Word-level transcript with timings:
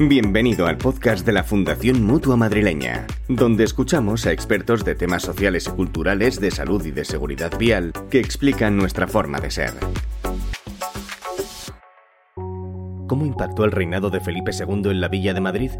Bienvenido 0.00 0.68
al 0.68 0.78
podcast 0.78 1.26
de 1.26 1.32
la 1.32 1.42
Fundación 1.42 2.04
Mutua 2.04 2.36
Madrileña, 2.36 3.04
donde 3.28 3.64
escuchamos 3.64 4.26
a 4.26 4.32
expertos 4.32 4.84
de 4.84 4.94
temas 4.94 5.24
sociales 5.24 5.66
y 5.66 5.70
culturales 5.72 6.38
de 6.38 6.52
salud 6.52 6.84
y 6.86 6.92
de 6.92 7.04
seguridad 7.04 7.58
vial 7.58 7.92
que 8.08 8.20
explican 8.20 8.76
nuestra 8.76 9.08
forma 9.08 9.40
de 9.40 9.50
ser. 9.50 9.72
¿Cómo 12.36 13.26
impactó 13.26 13.64
el 13.64 13.72
reinado 13.72 14.08
de 14.08 14.20
Felipe 14.20 14.52
II 14.52 14.88
en 14.88 15.00
la 15.00 15.08
Villa 15.08 15.34
de 15.34 15.40
Madrid? 15.40 15.72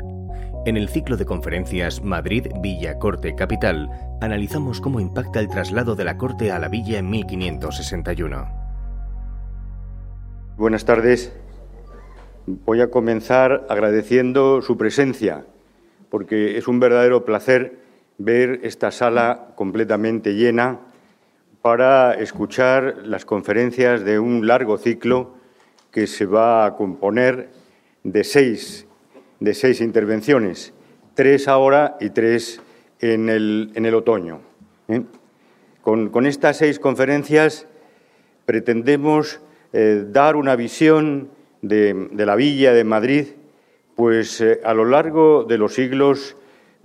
En 0.67 0.77
el 0.77 0.89
ciclo 0.89 1.17
de 1.17 1.25
conferencias 1.25 2.03
Madrid, 2.03 2.49
Villa, 2.61 2.99
Corte, 2.99 3.37
Capital, 3.37 3.89
analizamos 4.21 4.81
cómo 4.81 4.99
impacta 4.99 5.39
el 5.39 5.49
traslado 5.49 5.95
de 5.95 6.05
la 6.05 6.17
Corte 6.17 6.51
a 6.51 6.59
la 6.59 6.67
Villa 6.67 6.99
en 6.99 7.09
1561. 7.09 8.49
Buenas 10.57 10.85
tardes. 10.85 11.33
Voy 12.51 12.81
a 12.81 12.91
comenzar 12.91 13.67
agradeciendo 13.69 14.63
su 14.63 14.79
presencia, 14.79 15.45
porque 16.09 16.57
es 16.57 16.67
un 16.67 16.81
verdadero 16.81 17.27
placer 17.27 17.77
ver 18.17 18.61
esta 18.63 18.91
sala 18.91 19.49
completamente 19.55 20.35
llena 20.35 20.81
para 21.61 22.15
escuchar 22.15 23.03
las 23.05 23.27
conferencias 23.27 24.03
de 24.03 24.19
un 24.19 24.47
largo 24.47 24.79
ciclo 24.79 25.35
que 25.91 26.07
se 26.07 26.25
va 26.25 26.65
a 26.65 26.75
componer 26.75 27.51
de 28.03 28.25
seis, 28.25 28.87
de 29.41 29.53
seis 29.53 29.83
intervenciones, 29.83 30.73
tres 31.13 31.49
ahora 31.49 31.99
y 32.01 32.09
tres 32.09 32.63
en 33.01 33.29
el, 33.29 33.73
en 33.75 33.85
el 33.85 33.95
otoño. 33.95 34.41
¿eh? 34.89 35.03
Con, 35.83 36.09
con, 36.09 36.25
estas 36.25 36.57
seis 36.57 36.79
conferencias 36.79 37.67
pretendemos 38.47 39.39
eh, 39.75 40.07
dar 40.09 40.35
una 40.35 40.57
visión 40.57 41.37
de, 41.63 42.09
la 42.15 42.37
villa 42.37 42.73
de 42.73 42.85
Madrid, 42.85 43.27
pues 43.97 44.41
eh, 44.41 44.61
a 44.65 44.75
lo 44.75 44.85
largo 44.85 45.45
de 45.45 45.59
los 45.59 45.75
siglos 45.75 46.37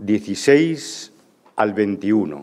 XVI 0.03 0.77
al 1.55 1.73
XXI. 1.73 2.35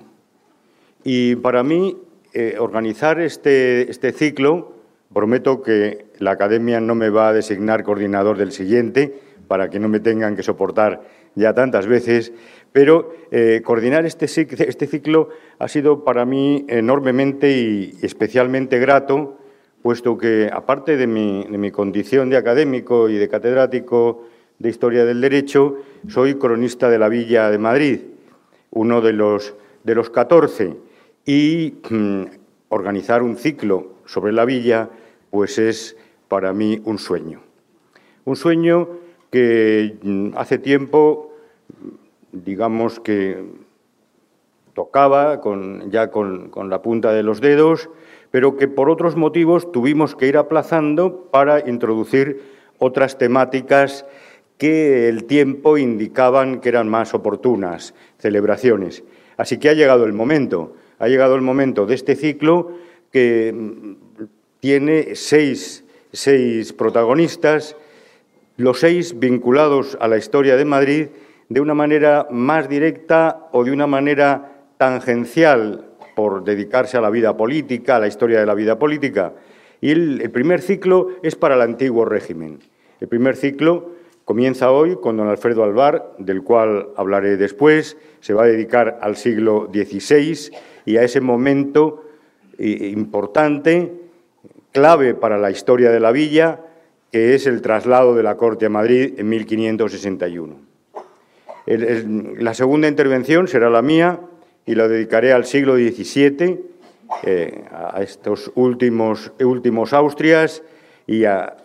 Y 1.04 1.36
para 1.36 1.62
mí, 1.62 1.96
eh, 2.32 2.56
organizar 2.58 3.20
este, 3.20 3.90
este 3.90 4.12
ciclo, 4.12 4.74
prometo 5.12 5.62
que 5.62 6.06
la 6.18 6.32
Academia 6.32 6.80
no 6.80 6.94
me 6.94 7.10
va 7.10 7.28
a 7.28 7.32
designar 7.32 7.82
coordinador 7.82 8.38
del 8.38 8.52
siguiente, 8.52 9.12
para 9.48 9.68
que 9.68 9.80
no 9.80 9.88
me 9.88 9.98
tengan 9.98 10.36
que 10.36 10.44
soportar 10.44 11.02
ya 11.34 11.52
tantas 11.54 11.88
veces, 11.88 12.32
pero 12.70 13.12
eh, 13.32 13.62
coordinar 13.64 14.06
este, 14.06 14.26
este, 14.26 14.86
ciclo 14.86 15.30
ha 15.58 15.66
sido 15.66 16.04
para 16.04 16.24
mí 16.24 16.64
enormemente 16.68 17.50
y 17.50 17.98
especialmente 18.02 18.78
grato, 18.78 19.38
puesto 19.82 20.18
que, 20.18 20.50
aparte 20.52 20.96
de 20.96 21.06
mi, 21.06 21.70
condición 21.70 22.30
de 22.30 22.36
académico 22.36 23.08
y 23.08 23.16
de 23.16 23.28
catedrático 23.28 24.24
de 24.58 24.68
Historia 24.68 25.04
del 25.04 25.20
Derecho, 25.20 25.78
soy 26.08 26.34
cronista 26.34 26.90
de 26.90 26.98
la 26.98 27.08
Villa 27.08 27.50
de 27.50 27.58
Madrid, 27.58 28.00
uno 28.70 29.00
de 29.00 29.12
los, 29.12 29.54
de 29.84 29.94
los 29.94 30.10
14, 30.10 30.76
y 31.24 31.74
mm, 31.88 32.22
organizar 32.68 33.22
un 33.22 33.36
ciclo 33.36 33.94
sobre 34.04 34.32
la 34.32 34.44
villa, 34.44 34.90
pues 35.30 35.58
es 35.58 35.96
para 36.28 36.52
mí 36.52 36.80
un 36.84 36.98
sueño. 36.98 37.40
Un 38.24 38.36
sueño 38.36 38.88
que 39.30 39.96
mm, 40.02 40.30
hace 40.36 40.58
tiempo, 40.58 41.32
digamos 42.32 43.00
que 43.00 43.44
tocaba 44.74 45.40
ya 45.88 46.10
con 46.10 46.70
la 46.70 46.82
punta 46.82 47.12
de 47.12 47.22
los 47.22 47.40
dedos, 47.40 47.88
pero 48.30 48.56
que 48.56 48.68
por 48.68 48.90
otros 48.90 49.16
motivos 49.16 49.72
tuvimos 49.72 50.14
que 50.14 50.26
ir 50.26 50.36
aplazando 50.36 51.28
para 51.30 51.68
introducir 51.68 52.42
otras 52.78 53.18
temáticas 53.18 54.06
que 54.56 55.08
el 55.08 55.24
tiempo 55.24 55.78
indicaban 55.78 56.60
que 56.60 56.68
eran 56.68 56.88
más 56.88 57.14
oportunas, 57.14 57.94
celebraciones. 58.18 59.04
Así 59.36 59.58
que 59.58 59.70
ha 59.70 59.74
llegado 59.74 60.04
el 60.04 60.12
momento, 60.12 60.74
ha 60.98 61.08
llegado 61.08 61.34
el 61.34 61.40
momento 61.40 61.86
de 61.86 61.94
este 61.94 62.14
ciclo 62.14 62.72
que 63.10 63.52
mm, 63.54 63.94
tiene 64.60 65.14
seis, 65.14 65.84
seis 66.12 66.72
protagonistas, 66.72 67.74
los 68.56 68.80
seis 68.80 69.18
vinculados 69.18 69.96
a 70.00 70.08
la 70.08 70.18
historia 70.18 70.56
de 70.56 70.64
Madrid 70.66 71.06
de 71.48 71.60
una 71.60 71.74
manera 71.74 72.26
más 72.30 72.68
directa 72.68 73.48
o 73.52 73.64
de 73.64 73.72
una 73.72 73.86
manera 73.86 74.66
tangencial 74.76 75.89
por 76.20 76.44
dedicarse 76.44 76.98
a 76.98 77.00
la 77.00 77.08
vida 77.08 77.34
política, 77.34 77.96
a 77.96 77.98
la 77.98 78.06
historia 78.06 78.40
de 78.40 78.44
la 78.44 78.52
vida 78.52 78.78
política. 78.78 79.32
Y 79.80 79.90
el, 79.90 80.30
primer 80.30 80.60
ciclo 80.60 81.08
es 81.22 81.34
para 81.34 81.54
el 81.54 81.62
antiguo 81.62 82.04
régimen. 82.04 82.58
El 83.00 83.08
primer 83.08 83.36
ciclo 83.36 83.92
comienza 84.26 84.70
hoy 84.70 84.96
con 85.00 85.16
don 85.16 85.28
Alfredo 85.28 85.64
Alvar, 85.64 86.12
del 86.18 86.42
cual 86.42 86.88
hablaré 86.94 87.38
después. 87.38 87.96
Se 88.20 88.34
va 88.34 88.42
a 88.42 88.48
dedicar 88.48 88.98
al 89.00 89.16
siglo 89.16 89.70
XVI 89.72 90.50
y 90.84 90.98
a 90.98 91.04
ese 91.04 91.22
momento 91.22 92.04
eh, 92.58 92.92
importante, 92.94 93.90
clave 94.72 95.14
para 95.14 95.38
la 95.38 95.50
historia 95.50 95.90
de 95.90 96.00
la 96.00 96.12
villa, 96.12 96.60
que 97.10 97.34
es 97.34 97.46
el 97.46 97.62
traslado 97.62 98.14
de 98.14 98.22
la 98.24 98.36
Corte 98.36 98.66
a 98.66 98.68
Madrid 98.68 99.14
en 99.16 99.26
1561. 99.26 100.54
la 101.66 102.52
segunda 102.52 102.88
intervención 102.88 103.48
será 103.48 103.70
la 103.70 103.80
mía, 103.80 104.20
y 104.66 104.74
lo 104.74 104.88
dedicaré 104.88 105.32
al 105.32 105.44
siglo 105.44 105.74
XVII, 105.74 106.70
eh, 107.24 107.64
a 107.72 108.02
estos 108.02 108.52
últimos, 108.54 109.32
últimos 109.40 109.92
Austrias 109.92 110.62
y 111.06 111.24
a, 111.24 111.56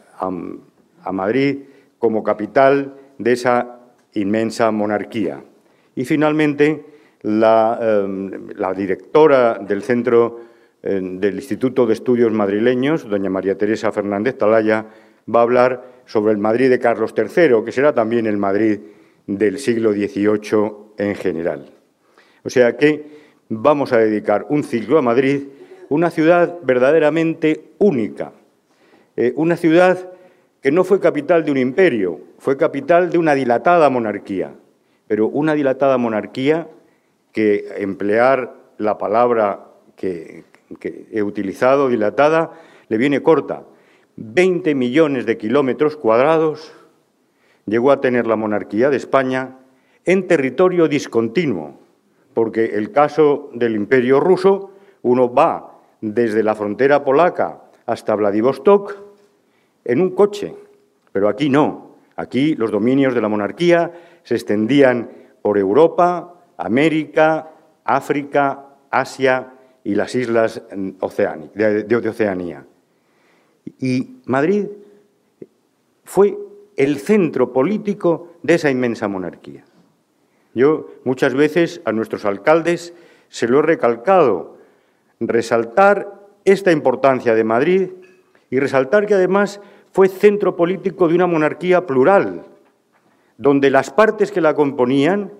Madrid 1.12 1.60
como 2.00 2.24
capital 2.24 2.96
de 3.20 3.34
esa 3.34 3.80
inmensa 4.14 4.72
monarquía. 4.72 5.44
Y 5.94 6.04
finalmente, 6.04 6.84
la, 7.22 7.78
em, 7.80 8.32
directora 8.76 9.60
del 9.60 9.84
Centro 9.84 10.40
em, 10.82 11.20
del 11.20 11.36
Instituto 11.36 11.86
de 11.86 11.94
Estudios 11.94 12.32
Madrileños, 12.32 13.08
doña 13.08 13.30
María 13.30 13.58
Teresa 13.58 13.92
Fernández 13.92 14.36
Talaya, 14.38 14.88
va 15.30 15.40
a 15.40 15.44
hablar 15.44 15.84
sobre 16.06 16.32
el 16.32 16.40
Madrid 16.40 16.70
de 16.70 16.80
Carlos 16.80 17.14
III, 17.16 17.64
que 17.64 17.72
será 17.72 17.94
también 17.94 18.26
el 18.26 18.38
Madrid 18.38 18.80
del 19.28 19.60
siglo 19.60 19.94
XVIII 19.94 20.96
en 20.98 21.16
general. 21.16 21.75
O 22.46 22.50
sea 22.50 22.78
que 22.78 23.04
vamos 23.50 23.92
a 23.92 23.98
dedicar 23.98 24.46
un 24.50 24.64
ciclo 24.64 25.00
a 25.00 25.02
Madrid, 25.02 25.48
una 25.90 26.12
ciudad 26.12 26.60
verdaderamente 26.64 27.72
única, 27.80 28.34
eh, 29.16 29.34
una 29.36 29.58
ciudad 29.58 30.12
que 30.62 30.72
no 30.72 30.84
fue 30.84 31.00
capital 31.00 31.44
de 31.44 31.52
un 31.52 31.58
imperio, 31.58 32.22
fue 32.38 32.56
capital 32.56 33.10
de 33.10 33.18
una 33.18 33.34
dilatada 33.34 33.90
monarquía, 33.90 34.54
pero 35.08 35.28
una 35.28 35.56
dilatada 35.56 35.98
monarquía 35.98 36.68
que 37.32 37.66
emplear 37.78 38.56
la 38.78 38.98
palabra 38.98 39.66
que, 39.96 40.44
he 41.12 41.22
utilizado, 41.24 41.90
dilatada, 41.90 42.52
le 42.90 42.98
viene 42.98 43.22
corta. 43.22 43.64
20 44.18 44.76
millones 44.76 45.26
de 45.26 45.38
kilómetros 45.38 45.98
cuadrados 45.98 46.74
llegó 47.66 47.92
a 47.92 48.02
tener 48.02 48.28
la 48.28 48.36
monarquía 48.36 48.90
de 48.90 48.98
España 48.98 49.58
en 50.06 50.28
territorio 50.28 50.88
discontinuo, 50.88 51.84
porque 52.35 52.66
el 52.66 52.91
caso 52.91 53.50
del 53.53 53.75
imperio 53.75 54.19
ruso, 54.19 54.72
uno 55.03 55.34
va 55.34 55.79
desde 56.01 56.44
la 56.44 56.53
frontera 56.53 57.03
polaca 57.03 57.62
hasta 57.85 58.13
Vladivostok 58.13 58.97
en 59.85 60.01
un 60.01 60.12
coche, 60.12 60.53
pero 61.13 61.29
aquí 61.29 61.50
no. 61.50 61.96
Aquí 62.18 62.56
los 62.56 62.72
dominios 62.72 63.16
de 63.16 63.22
la 63.22 63.29
monarquía 63.29 63.91
se 64.23 64.35
extendían 64.35 65.09
por 65.41 65.57
Europa, 65.57 66.34
América, 66.57 67.51
África, 67.85 68.66
Asia 68.91 69.53
y 69.85 69.96
las 69.96 70.13
islas 70.13 70.62
de 70.69 71.96
Oceanía. 71.96 72.66
Y 73.79 74.17
Madrid 74.25 74.67
fue 76.03 76.38
el 76.75 76.97
centro 76.97 77.53
político 77.53 78.34
de 78.43 78.55
esa 78.55 78.70
inmensa 78.70 79.08
monarquía. 79.08 79.64
Yo 80.55 80.87
muchas 81.03 81.35
veces 81.35 81.81
a 81.85 81.91
nuestros 81.91 82.25
alcaldes 82.25 82.96
se 83.29 83.47
lo 83.47 83.59
he 83.59 83.61
recalcado, 83.61 84.57
resaltar 85.19 86.25
esta 86.46 86.72
importancia 86.72 87.35
de 87.35 87.43
Madrid 87.43 87.90
y 88.49 88.59
resaltar 88.59 89.05
que 89.05 89.13
además 89.13 89.59
fue 89.91 90.07
centro 90.07 90.55
político 90.55 91.07
de 91.07 91.16
una 91.16 91.28
monarquía 91.28 91.85
plural, 91.85 92.46
donde 93.37 93.69
las 93.69 93.91
partes 93.91 94.31
que 94.31 94.41
la 94.41 94.53
componían 94.53 95.31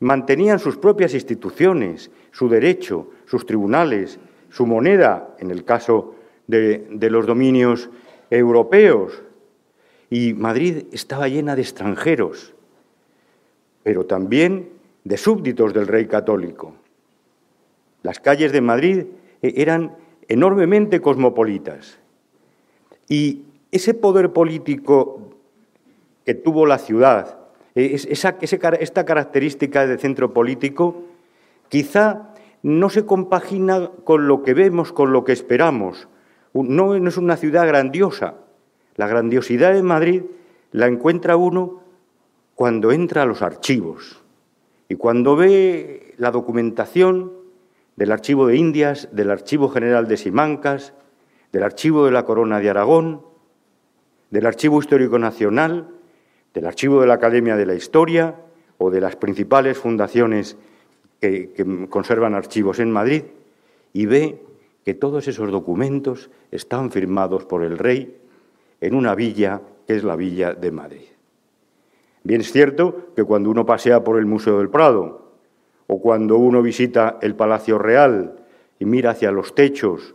mantenían 0.00 0.58
sus 0.58 0.76
propias 0.76 1.14
instituciones, 1.14 2.10
su 2.30 2.48
derecho, 2.48 3.10
sus 3.26 3.46
tribunales, 3.46 4.18
su 4.50 4.66
moneda, 4.66 5.34
en 5.38 5.50
el 5.50 5.64
caso 5.64 6.14
de, 6.46 6.86
los 7.10 7.26
dominios 7.26 7.90
europeos. 8.30 9.22
Y 10.10 10.34
Madrid 10.34 10.84
estaba 10.92 11.28
llena 11.28 11.56
de 11.56 11.62
extranjeros, 11.62 12.54
pero 13.82 14.06
también 14.06 14.70
de 15.04 15.16
súbditos 15.16 15.72
del 15.72 15.86
rey 15.86 16.06
católico. 16.06 16.74
Las 18.02 18.20
calles 18.20 18.52
de 18.52 18.60
Madrid 18.60 19.04
eh, 19.42 19.54
eran 19.56 19.96
enormemente 20.28 21.00
cosmopolitas 21.00 21.98
y 23.08 23.44
ese 23.72 23.94
poder 23.94 24.32
político 24.32 25.30
que 26.24 26.34
tuvo 26.34 26.66
la 26.66 26.78
ciudad, 26.78 27.38
esta 27.74 29.04
característica 29.04 29.86
de 29.86 29.98
centro 29.98 30.34
político, 30.34 31.04
quizá 31.68 32.34
no 32.62 32.90
se 32.90 33.06
compagina 33.06 33.90
con 34.04 34.26
lo 34.28 34.42
que 34.42 34.52
vemos, 34.52 34.92
con 34.92 35.12
lo 35.12 35.24
que 35.24 35.32
esperamos. 35.32 36.08
No, 36.52 36.94
es 36.94 37.16
una 37.16 37.36
ciudad 37.36 37.66
grandiosa. 37.66 38.34
La 38.96 39.06
grandiosidad 39.06 39.72
de 39.72 39.82
Madrid 39.82 40.22
la 40.72 40.86
encuentra 40.86 41.36
uno 41.36 41.80
cuando 42.58 42.90
entra 42.90 43.22
a 43.22 43.24
los 43.24 43.40
archivos 43.40 44.20
y 44.88 44.96
cuando 44.96 45.36
ve 45.36 46.14
la 46.16 46.32
documentación 46.32 47.32
del 47.94 48.10
Archivo 48.10 48.48
de 48.48 48.56
Indias, 48.56 49.08
del 49.12 49.30
Archivo 49.30 49.68
General 49.68 50.08
de 50.08 50.16
Simancas, 50.16 50.92
del 51.52 51.62
Archivo 51.62 52.04
de 52.04 52.10
la 52.10 52.24
Corona 52.24 52.58
de 52.58 52.68
Aragón, 52.68 53.22
del 54.32 54.44
Archivo 54.44 54.80
Histórico 54.80 55.20
Nacional, 55.20 55.86
del 56.52 56.66
Archivo 56.66 57.00
de 57.00 57.06
la 57.06 57.14
Academia 57.14 57.54
de 57.54 57.64
la 57.64 57.76
Historia 57.76 58.34
o 58.78 58.90
de 58.90 59.02
las 59.02 59.14
principales 59.14 59.78
fundaciones 59.78 60.56
que, 61.20 61.54
conservan 61.88 62.34
archivos 62.34 62.80
en 62.80 62.90
Madrid 62.90 63.22
y 63.92 64.06
ve 64.06 64.42
que 64.84 64.94
todos 64.94 65.28
esos 65.28 65.52
documentos 65.52 66.28
están 66.50 66.90
firmados 66.90 67.44
por 67.44 67.62
el 67.62 67.78
rey 67.78 68.16
en 68.80 68.96
una 68.96 69.14
villa 69.14 69.62
que 69.86 69.94
es 69.94 70.02
la 70.02 70.16
villa 70.16 70.54
de 70.54 70.72
Madrid. 70.72 71.07
Bien 72.24 72.40
es 72.40 72.52
cierto 72.52 73.12
que 73.14 73.24
cuando 73.24 73.50
uno 73.50 73.64
pasea 73.64 74.04
por 74.04 74.18
el 74.18 74.26
Museo 74.26 74.58
del 74.58 74.70
Prado 74.70 75.32
o 75.86 76.00
cuando 76.00 76.36
uno 76.36 76.62
visita 76.62 77.18
el 77.22 77.34
Palacio 77.34 77.78
Real 77.78 78.36
y 78.78 78.84
mira 78.84 79.10
hacia 79.10 79.32
los 79.32 79.54
techos, 79.54 80.14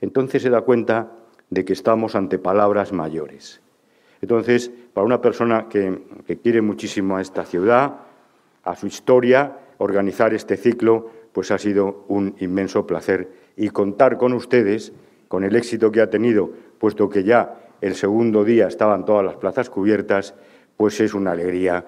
entonces 0.00 0.42
se 0.42 0.50
da 0.50 0.62
cuenta 0.62 1.12
de 1.50 1.64
que 1.64 1.72
estamos 1.72 2.14
ante 2.14 2.38
palabras 2.38 2.92
mayores. 2.92 3.60
Entonces, 4.20 4.70
para 4.92 5.06
una 5.06 5.20
persona 5.20 5.68
que, 5.68 6.02
que 6.26 6.38
quiere 6.38 6.62
muchísimo 6.62 7.16
a 7.16 7.20
esta 7.20 7.44
ciudad, 7.44 8.00
a 8.64 8.76
su 8.76 8.86
historia, 8.86 9.58
organizar 9.78 10.34
este 10.34 10.56
ciclo, 10.56 11.10
pues 11.32 11.50
ha 11.50 11.58
sido 11.58 12.04
un 12.08 12.34
inmenso 12.40 12.86
placer 12.86 13.30
y 13.56 13.68
contar 13.68 14.16
con 14.16 14.32
ustedes, 14.32 14.92
con 15.28 15.44
el 15.44 15.54
éxito 15.54 15.92
que 15.92 16.00
ha 16.00 16.10
tenido, 16.10 16.50
puesto 16.78 17.08
que 17.08 17.24
ya 17.24 17.66
el 17.80 17.94
segundo 17.94 18.44
día 18.44 18.68
estaban 18.68 19.04
todas 19.04 19.24
las 19.24 19.36
plazas 19.36 19.70
cubiertas, 19.70 20.34
pues 20.76 21.00
es 21.00 21.14
una 21.14 21.32
alegría 21.32 21.84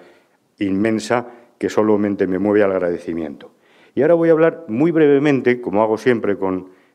inmensa 0.59 1.27
que 1.57 1.69
solamente 1.69 2.27
me 2.27 2.39
mueve 2.39 2.63
al 2.63 2.71
agradecimiento. 2.71 3.51
Y 3.95 4.01
ahora 4.01 4.13
voy 4.13 4.29
a 4.29 4.33
hablar 4.33 4.65
muy 4.67 4.91
brevemente, 4.91 5.61
como 5.61 5.83
hago 5.83 5.97
siempre 5.97 6.37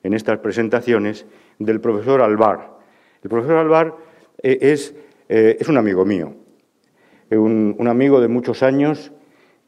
en 0.02 0.14
estas 0.14 0.38
presentaciones, 0.38 1.26
del 1.58 1.81
profesor 1.81 2.23
Alvar. 2.23 2.79
El 3.23 3.31
profesor 3.31 3.56
Alvar 3.56 3.94
eh, 4.43 4.58
es, 4.61 4.94
eh, 5.29 5.56
es, 5.61 5.69
un 5.69 5.76
amigo 5.76 6.05
mío, 6.05 6.35
un, 7.31 7.75
un 7.79 7.88
amigo 7.88 8.20
de 8.20 8.29
muchos 8.29 8.62
años 8.62 9.12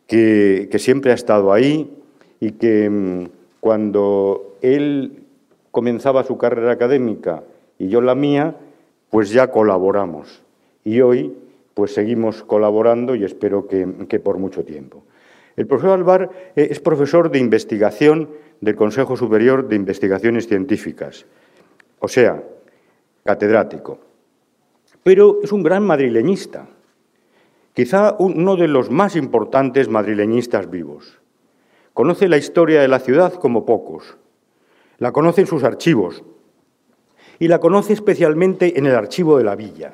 que, 0.07 0.69
siempre 0.79 1.11
ha 1.11 1.15
estado 1.15 1.53
ahí 1.53 1.93
y 2.41 2.53
que 2.53 2.89
mm, 2.89 3.25
cuando 3.61 4.57
él 4.63 5.25
comenzaba 5.71 6.25
su 6.25 6.39
carrera 6.39 6.73
académica 6.73 7.43
y 7.79 7.89
yo 7.89 8.01
la 8.01 8.15
mía, 8.15 8.57
pues 9.11 9.31
ya 9.31 9.51
colaboramos. 9.51 10.43
Y 10.85 11.01
hoy 11.01 11.35
pues 11.77 11.93
seguimos 11.93 12.43
colaborando 12.43 13.15
y 13.15 13.23
espero 13.23 13.69
que, 13.69 14.07
que, 14.09 14.19
por 14.19 14.39
mucho 14.39 14.65
tiempo. 14.65 15.05
El 15.57 15.67
profesor 15.67 15.93
Alvar 15.93 16.31
eh, 16.57 16.69
es 16.71 16.81
profesor 16.81 17.31
de 17.31 17.39
investigación 17.39 18.31
del 18.61 18.75
Consejo 18.75 19.17
Superior 19.17 19.69
de 19.69 19.77
Investigaciones 19.77 20.49
Científicas, 20.49 21.27
o 22.01 22.09
sea, 22.09 22.43
catedrático. 23.25 24.01
Pero 25.03 25.41
es 25.43 25.53
un 25.53 25.63
gran 25.63 25.85
madrileñista 25.85 26.67
quizá 27.77 28.17
uno 28.19 28.57
de 28.57 28.69
los 28.69 28.91
más 28.91 29.17
importantes 29.17 29.91
madrileñistas 29.91 30.71
vivos. 30.71 31.21
Conoce 31.93 32.27
la 32.27 32.39
historia 32.39 32.81
de 32.81 32.89
la 32.89 33.01
ciudad 33.01 33.35
como 33.35 33.67
pocos. 33.67 34.17
La 34.97 35.13
conoce 35.13 35.43
en 35.43 35.47
sus 35.47 35.63
archivos 35.63 36.25
y 37.39 37.49
la 37.49 37.61
conoce 37.61 37.93
especialmente 37.93 38.79
en 38.79 38.87
el 38.87 38.95
archivo 38.95 39.37
de 39.37 39.45
la 39.45 39.57
villa. 39.57 39.93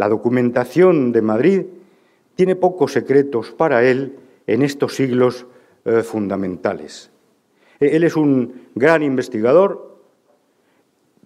La 0.00 0.08
documentación 0.08 1.12
de 1.12 1.20
Madrid 1.20 1.62
tiene 2.34 2.56
pocos 2.56 2.90
secretos 2.90 3.50
para 3.50 3.84
él 3.84 4.16
en 4.46 4.62
estos 4.62 4.94
siglos 4.94 5.44
eh, 5.84 6.02
fundamentales. 6.02 7.10
E-, 7.78 7.96
él 7.96 8.04
es 8.04 8.16
un 8.16 8.70
gran 8.74 9.02
investigador, 9.02 9.98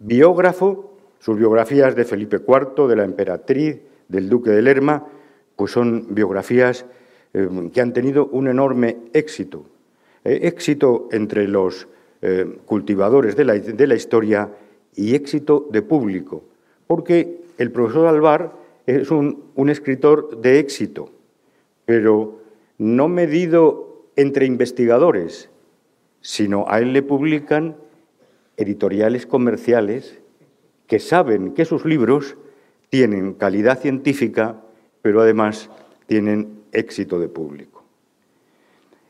biógrafo, 0.00 0.96
sus 1.20 1.38
biografías 1.38 1.94
de 1.94 2.04
Felipe 2.04 2.38
IV, 2.38 2.88
de 2.88 2.96
la 2.96 3.04
emperatriz, 3.04 3.78
del 4.08 4.28
duque 4.28 4.50
de 4.50 4.62
Lerma, 4.62 5.06
pues 5.54 5.70
son 5.70 6.12
biografías 6.12 6.84
eh, 7.32 7.48
que 7.72 7.80
han 7.80 7.92
tenido 7.92 8.26
un 8.26 8.48
enorme 8.48 8.96
éxito. 9.12 9.66
Eh, 10.24 10.48
éxito 10.48 11.08
entre 11.12 11.46
los 11.46 11.86
eh, 12.22 12.58
cultivadores 12.66 13.36
de 13.36 13.44
la, 13.44 13.94
historia 13.94 14.50
y 14.96 15.14
éxito 15.14 15.68
de 15.70 15.82
público, 15.82 16.42
porque 16.88 17.44
el 17.56 17.70
profesor 17.70 18.08
Alvar 18.08 18.63
es 18.86 19.10
un, 19.10 19.52
escritor 19.68 20.40
de 20.40 20.58
éxito, 20.58 21.10
pero 21.84 22.40
no 22.78 23.08
medido 23.08 24.04
entre 24.16 24.46
investigadores, 24.46 25.50
sino 26.20 26.66
a 26.68 26.78
él 26.80 26.92
le 26.92 27.02
publican 27.02 27.76
editoriales 28.56 29.26
comerciales 29.26 30.20
que 30.86 30.98
saben 30.98 31.54
que 31.54 31.64
sus 31.64 31.84
libros 31.84 32.36
tienen 32.90 33.34
calidad 33.34 33.80
científica 33.80 34.60
pero 35.04 35.20
además 35.20 35.68
tienen 36.06 36.62
éxito 36.72 37.18
de 37.18 37.28
público. 37.28 37.84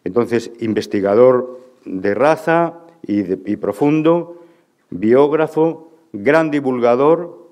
Entonces, 0.02 0.50
investigador 0.58 1.60
de 1.84 2.14
raza 2.14 2.80
y, 3.06 3.22
profundo, 3.54 4.42
biógrafo, 4.90 5.92
gran 6.12 6.50
divulgador, 6.50 7.48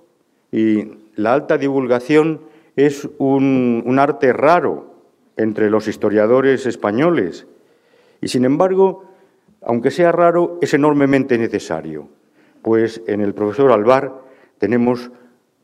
y 0.51 0.89
la 1.15 1.33
alta 1.33 1.59
divulgación 1.59 2.41
es 2.77 3.09
un, 3.19 3.97
arte 3.99 4.33
raro 4.33 4.95
entre 5.37 5.71
los 5.71 5.89
historiadores 5.89 6.67
españoles, 6.67 7.47
y 8.21 8.29
sin 8.29 8.45
embargo, 8.45 9.05
aunque 9.63 9.91
sea 9.91 10.13
raro, 10.13 10.59
es 10.61 10.75
enormemente 10.75 11.39
necesario, 11.39 12.09
pues 12.63 13.03
en 13.07 13.21
el 13.21 13.35
profesor 13.35 13.73
Alvar 13.73 14.21
tenemos 14.59 15.11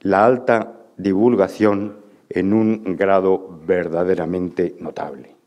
la 0.00 0.24
alta 0.24 0.74
divulgación 0.96 1.98
en 2.28 2.52
un 2.52 2.96
grado 2.96 3.60
verdaderamente 3.66 4.74
notable. 4.80 5.38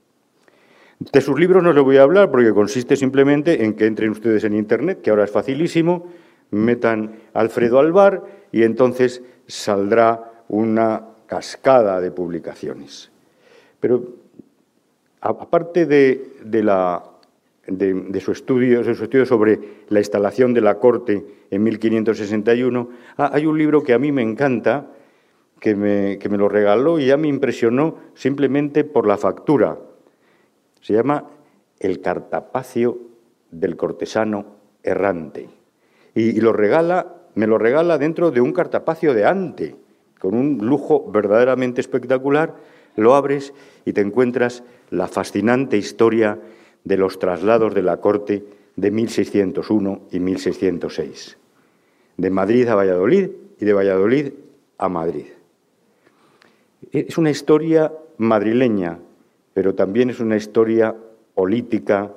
De 1.12 1.22
sus 1.22 1.40
libros 1.40 1.64
no 1.64 1.74
les 1.74 1.84
voy 1.84 1.98
a 1.98 2.04
hablar 2.04 2.30
porque 2.30 2.54
consiste 2.54 2.96
simplemente 2.96 3.66
en 3.66 3.74
que 3.74 3.88
entren 3.88 4.12
ustedes 4.12 4.44
en 4.44 4.54
Internet, 4.54 5.02
que 5.02 5.10
ahora 5.10 5.24
es 5.24 5.32
facilísimo, 5.32 6.08
metan 6.52 7.16
Alfredo 7.34 7.80
Alvar 7.80 8.24
y 8.52 8.64
entonces 8.64 9.24
saldrá 9.48 10.44
una 10.50 11.08
cascada 11.26 12.02
de 12.02 12.12
publicaciones. 12.12 13.12
Pero 13.80 14.04
aparte 15.22 15.86
de, 15.86 16.32
su 18.20 18.32
estudio, 18.32 18.84
de 18.84 18.96
su 18.96 19.04
estudio 19.04 19.26
sobre 19.26 19.60
la 19.90 20.00
instalación 20.00 20.54
de 20.54 20.62
la 20.62 20.76
corte 20.80 21.26
en 21.50 21.64
1561, 21.64 22.90
ah, 23.18 23.32
hay 23.34 23.46
un 23.46 23.58
libro 23.58 23.84
que 23.84 23.94
a 23.94 24.00
mí 24.00 24.12
me 24.12 24.22
encanta, 24.22 24.88
que 25.62 25.76
me, 25.76 26.18
lo 26.38 26.50
regaló 26.50 27.00
y 27.00 27.06
ya 27.06 27.18
me 27.18 27.28
impresionó 27.28 27.98
simplemente 28.16 28.84
por 28.84 29.06
la 29.06 29.18
factura. 29.18 29.78
Se 30.82 30.94
llama 30.94 31.30
El 31.80 32.02
cartapacio 32.02 32.98
del 33.52 33.78
cortesano 33.78 34.46
errante. 34.82 35.48
Y, 36.16 36.42
lo 36.42 36.52
regala, 36.52 37.16
me 37.36 37.48
lo 37.48 37.58
regala 37.58 37.98
dentro 37.98 38.32
de 38.32 38.42
un 38.42 38.54
cartapacio 38.54 39.14
de 39.14 39.26
ante, 39.26 39.76
con 40.20 40.36
un 40.36 40.60
lujo 40.60 41.10
verdaderamente 41.12 41.82
espectacular. 41.82 42.56
Lo 42.96 43.16
abres 43.16 43.54
y 43.86 43.94
te 43.94 44.02
encuentras 44.02 44.64
la 44.90 45.08
fascinante 45.08 45.78
historia 45.78 46.40
de 46.84 46.98
los 46.98 47.20
traslados 47.20 47.74
de 47.74 47.82
la 47.82 47.98
corte 47.98 48.44
de 48.76 48.92
1601 48.92 50.02
y 50.12 50.20
1606, 50.20 51.38
de 52.18 52.30
Madrid 52.30 52.68
a 52.68 52.76
Valladolid 52.76 53.30
y 53.60 53.66
de 53.66 53.74
Valladolid 53.74 54.34
a 54.78 54.90
Madrid. 54.90 55.28
Es 56.92 57.18
una 57.18 57.30
historia 57.30 57.94
madrileña, 58.18 59.00
pero 59.54 59.76
también 59.76 60.10
es 60.10 60.20
una 60.20 60.36
historia 60.36 60.96
política 61.34 62.12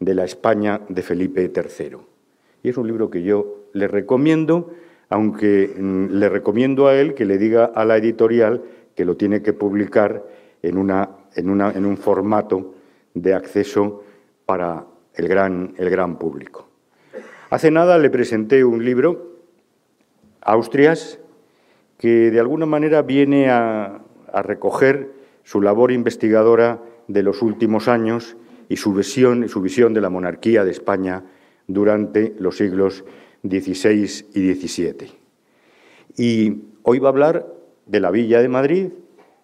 de 0.00 0.14
la 0.14 0.24
España 0.24 0.80
de 0.88 1.02
Felipe 1.02 1.50
III. 1.54 1.96
Y 2.62 2.68
es 2.68 2.76
un 2.76 2.86
libro 2.86 3.10
que 3.10 3.22
yo 3.22 3.63
le 3.74 3.86
recomiendo, 3.86 4.72
aunque 5.10 5.74
mm, 5.76 6.06
le 6.12 6.28
recomiendo 6.30 6.86
a 6.86 6.94
él 6.94 7.12
que 7.14 7.26
le 7.26 7.36
diga 7.36 7.66
a 7.66 7.84
la 7.84 7.98
editorial 7.98 8.62
que 8.96 9.04
lo 9.04 9.16
tiene 9.16 9.42
que 9.42 9.52
publicar 9.52 10.24
en, 10.62 10.78
una, 10.78 11.10
en, 11.34 11.50
una, 11.50 11.70
en 11.72 11.84
un 11.84 11.98
formato 11.98 12.74
de 13.12 13.34
acceso 13.34 14.02
para 14.46 14.86
el 15.14 15.28
gran, 15.28 16.18
público. 16.18 16.68
Hace 17.50 17.70
nada 17.70 17.98
le 17.98 18.10
presenté 18.10 18.64
un 18.64 18.84
libro, 18.84 19.34
Austrias, 20.40 21.20
que 21.98 22.30
de 22.30 22.40
alguna 22.40 22.66
manera 22.66 23.02
viene 23.02 23.50
a, 23.50 24.00
recoger 24.42 25.12
su 25.44 25.60
labor 25.60 25.92
investigadora 25.92 26.80
de 27.06 27.22
los 27.22 27.40
últimos 27.40 27.86
años 27.86 28.36
y 28.68 28.76
su 28.76 28.92
visión, 28.92 29.48
su 29.48 29.60
visión 29.60 29.94
de 29.94 30.00
la 30.00 30.10
monarquía 30.10 30.64
de 30.64 30.72
España 30.72 31.22
durante 31.68 32.34
los 32.40 32.56
siglos 32.56 33.04
XVI 33.48 34.24
y 34.34 34.54
XVII. 34.54 35.12
Y 36.16 36.62
hoy 36.82 36.98
va 36.98 37.08
a 37.08 37.12
hablar 37.12 37.46
de 37.86 38.00
la 38.00 38.10
Villa 38.10 38.40
de 38.40 38.48
Madrid, 38.48 38.88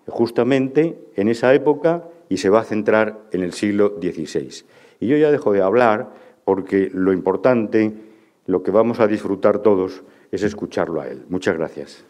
justamente 0.07 0.99
en 1.17 1.29
esa 1.29 1.55
época, 1.55 2.05
y 2.29 2.39
se 2.39 2.49
va 2.49 2.61
a 2.61 2.65
centrar 2.65 3.19
en 3.33 3.43
el 3.43 3.53
siglo 3.53 3.99
XVI. 4.01 4.65
Y 5.01 5.09
yo 5.09 5.17
ya 5.17 5.31
dejo 5.31 5.53
de 5.53 5.63
hablar 5.63 6.11
porque 6.45 6.91
lo 6.93 7.13
importante, 7.13 7.93
lo 8.47 8.63
que 8.63 8.71
vamos 8.71 9.01
a 9.01 9.07
disfrutar 9.07 9.61
todos, 9.61 10.03
es 10.31 10.43
escucharlo 10.43 11.01
a 11.01 11.09
él. 11.09 11.25
Muchas 11.29 11.57
gracias. 11.57 12.05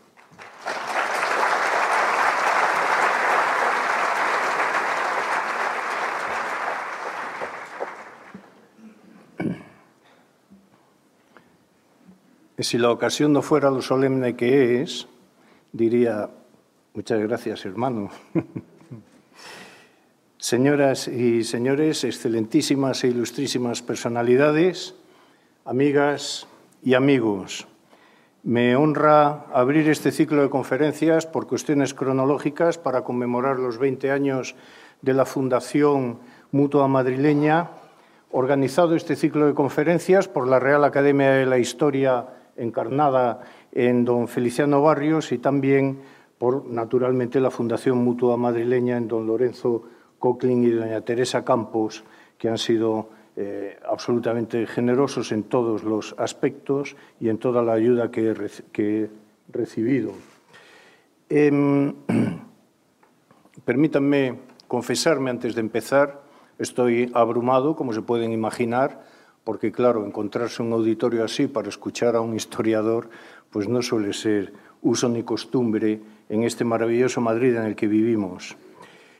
Si 12.60 12.76
la 12.76 12.90
ocasión 12.90 13.32
no 13.32 13.40
fuera 13.40 13.70
lo 13.70 13.80
solemne 13.80 14.36
que 14.36 14.82
es, 14.82 15.08
diría, 15.72 16.28
muchas 16.92 17.18
gracias 17.20 17.64
hermano. 17.64 18.10
Señoras 20.36 21.08
y 21.08 21.42
señores, 21.44 22.04
excelentísimas 22.04 23.02
e 23.04 23.08
ilustrísimas 23.08 23.80
personalidades, 23.80 24.94
amigas 25.64 26.48
y 26.82 26.92
amigos, 26.92 27.66
me 28.42 28.76
honra 28.76 29.46
abrir 29.54 29.88
este 29.88 30.12
ciclo 30.12 30.42
de 30.42 30.50
conferencias 30.50 31.26
por 31.26 31.46
cuestiones 31.46 31.94
cronológicas 31.94 32.76
para 32.76 33.04
conmemorar 33.04 33.58
los 33.58 33.78
20 33.78 34.10
años 34.10 34.54
de 35.00 35.14
la 35.14 35.24
Fundación 35.24 36.18
Mutua 36.52 36.88
Madrileña, 36.88 37.70
organizado 38.30 38.96
este 38.96 39.16
ciclo 39.16 39.46
de 39.46 39.54
conferencias 39.54 40.28
por 40.28 40.46
la 40.46 40.58
Real 40.58 40.84
Academia 40.84 41.30
de 41.32 41.46
la 41.46 41.58
Historia 41.58 42.26
encarnada 42.60 43.40
en 43.72 44.04
don 44.04 44.28
Feliciano 44.28 44.82
Barrios 44.82 45.32
y 45.32 45.38
también 45.38 46.00
por, 46.38 46.66
naturalmente, 46.66 47.40
la 47.40 47.50
Fundación 47.50 47.98
Mutua 47.98 48.36
Madrileña 48.36 48.96
en 48.96 49.08
don 49.08 49.26
Lorenzo 49.26 49.82
Cochlin 50.18 50.64
y 50.64 50.70
doña 50.70 51.00
Teresa 51.02 51.44
Campos, 51.44 52.04
que 52.38 52.48
han 52.48 52.58
sido 52.58 53.08
eh, 53.36 53.78
absolutamente 53.88 54.66
generosos 54.66 55.32
en 55.32 55.44
todos 55.44 55.84
los 55.84 56.14
aspectos 56.18 56.96
y 57.20 57.28
en 57.28 57.38
toda 57.38 57.62
la 57.62 57.72
ayuda 57.72 58.10
que 58.10 58.30
he, 58.30 59.10
recibido. 59.52 60.12
Em, 61.28 61.94
permítanme 63.64 64.38
confesarme 64.68 65.30
antes 65.30 65.54
de 65.54 65.60
empezar, 65.60 66.22
estoy 66.58 67.10
abrumado, 67.14 67.76
como 67.76 67.92
se 67.92 68.02
pueden 68.02 68.32
imaginar, 68.32 69.02
porque 69.50 69.72
claro, 69.72 70.06
encontrarse 70.06 70.62
un 70.62 70.72
auditorio 70.72 71.24
así 71.24 71.48
para 71.48 71.68
escuchar 71.68 72.14
a 72.14 72.20
un 72.20 72.36
historiador, 72.36 73.10
pues 73.50 73.66
no 73.66 73.82
suele 73.82 74.12
ser 74.12 74.52
uso 74.80 75.08
ni 75.08 75.24
costumbre 75.24 75.98
en 76.28 76.44
este 76.44 76.64
maravilloso 76.64 77.20
Madrid 77.20 77.56
en 77.56 77.64
el 77.64 77.74
que 77.74 77.88
vivimos. 77.88 78.56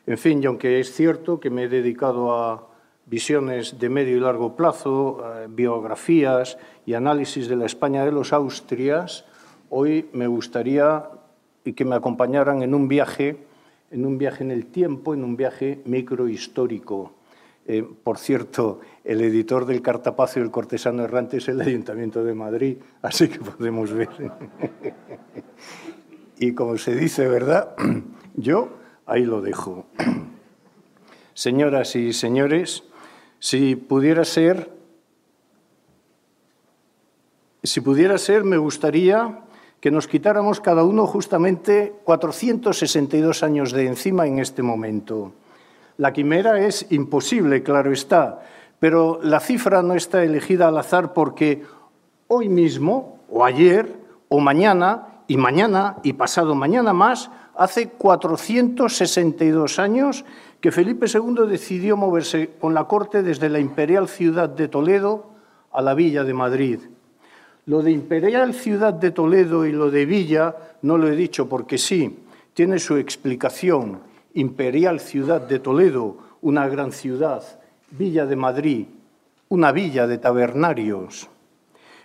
En 0.06 0.18
fin, 0.18 0.40
y 0.40 0.46
aunque 0.46 0.78
es 0.78 0.92
cierto 0.92 1.40
que 1.40 1.50
me 1.50 1.64
he 1.64 1.68
dedicado 1.68 2.32
a 2.32 2.68
visiones 3.06 3.80
de 3.80 3.88
medio 3.88 4.16
y 4.16 4.20
largo 4.20 4.54
plazo, 4.54 5.20
biografías 5.48 6.58
y 6.86 6.94
análisis 6.94 7.48
de 7.48 7.56
la 7.56 7.66
España 7.66 8.04
de 8.04 8.12
los 8.12 8.32
Austrias, 8.32 9.24
hoy 9.68 10.10
me 10.12 10.28
gustaría 10.28 11.10
que 11.74 11.84
me 11.84 11.96
acompañaran 11.96 12.62
en 12.62 12.72
un 12.72 12.86
viaje, 12.86 13.36
en 13.90 14.06
un 14.06 14.16
viaje 14.16 14.44
en 14.44 14.52
el 14.52 14.66
tiempo, 14.66 15.12
en 15.12 15.24
un 15.24 15.36
viaje 15.36 15.80
microhistórico. 15.86 17.18
Eh, 17.66 17.84
por 18.02 18.18
cierto, 18.18 18.80
el 19.04 19.20
editor 19.20 19.66
del 19.66 19.82
Cartapacio 19.82 20.42
del 20.42 20.50
Cortesano 20.50 21.04
Errante 21.04 21.36
es 21.36 21.48
el 21.48 21.60
Ayuntamiento 21.60 22.24
de 22.24 22.34
Madrid, 22.34 22.78
así 23.02 23.28
que 23.28 23.38
podemos 23.38 23.92
ver. 23.92 24.08
y 26.38 26.52
como 26.52 26.78
se 26.78 26.94
dice, 26.94 27.28
¿verdad? 27.28 27.74
Yo 28.34 28.70
ahí 29.06 29.24
lo 29.24 29.40
dejo. 29.40 29.86
Señoras 31.34 31.96
y 31.96 32.12
señores, 32.12 32.84
si 33.38 33.76
pudiera 33.76 34.24
ser, 34.24 34.70
si 37.62 37.80
pudiera 37.80 38.18
ser, 38.18 38.44
me 38.44 38.58
gustaría 38.58 39.40
que 39.80 39.90
nos 39.90 40.06
quitáramos 40.06 40.60
cada 40.60 40.84
uno 40.84 41.06
justamente 41.06 41.94
462 42.04 43.42
años 43.42 43.72
de 43.72 43.86
encima 43.86 44.26
en 44.26 44.38
este 44.38 44.62
momento. 44.62 45.32
La 46.00 46.14
quimera 46.14 46.58
es 46.58 46.86
imposible, 46.92 47.62
claro 47.62 47.92
está, 47.92 48.40
pero 48.78 49.20
la 49.22 49.38
cifra 49.38 49.82
no 49.82 49.92
está 49.92 50.24
elegida 50.24 50.68
al 50.68 50.78
azar 50.78 51.12
porque 51.12 51.62
hoy 52.26 52.48
mismo, 52.48 53.18
o 53.28 53.44
ayer, 53.44 53.96
o 54.30 54.40
mañana, 54.40 55.08
y 55.28 55.36
mañana, 55.36 55.98
y 56.02 56.14
pasado 56.14 56.54
mañana 56.54 56.94
más, 56.94 57.30
hace 57.54 57.90
462 57.90 59.78
años 59.78 60.24
que 60.62 60.72
Felipe 60.72 61.04
II 61.04 61.46
decidió 61.46 61.98
moverse 61.98 62.48
con 62.58 62.72
la 62.72 62.84
corte 62.84 63.22
desde 63.22 63.50
la 63.50 63.58
imperial 63.58 64.08
ciudad 64.08 64.48
de 64.48 64.68
Toledo 64.68 65.26
a 65.70 65.82
la 65.82 65.92
villa 65.92 66.24
de 66.24 66.32
Madrid. 66.32 66.78
Lo 67.66 67.82
de 67.82 67.90
imperial 67.90 68.54
ciudad 68.54 68.94
de 68.94 69.10
Toledo 69.10 69.66
y 69.66 69.72
lo 69.72 69.90
de 69.90 70.06
villa 70.06 70.56
no 70.80 70.96
lo 70.96 71.08
he 71.08 71.14
dicho 71.14 71.46
porque 71.46 71.76
sí, 71.76 72.20
tiene 72.54 72.78
su 72.78 72.96
explicación 72.96 74.08
imperial 74.34 75.00
ciudad 75.00 75.40
de 75.40 75.58
Toledo, 75.58 76.16
una 76.42 76.68
gran 76.68 76.92
ciudad, 76.92 77.42
Villa 77.90 78.26
de 78.26 78.36
Madrid, 78.36 78.86
una 79.48 79.72
villa 79.72 80.06
de 80.06 80.18
tabernarios. 80.18 81.28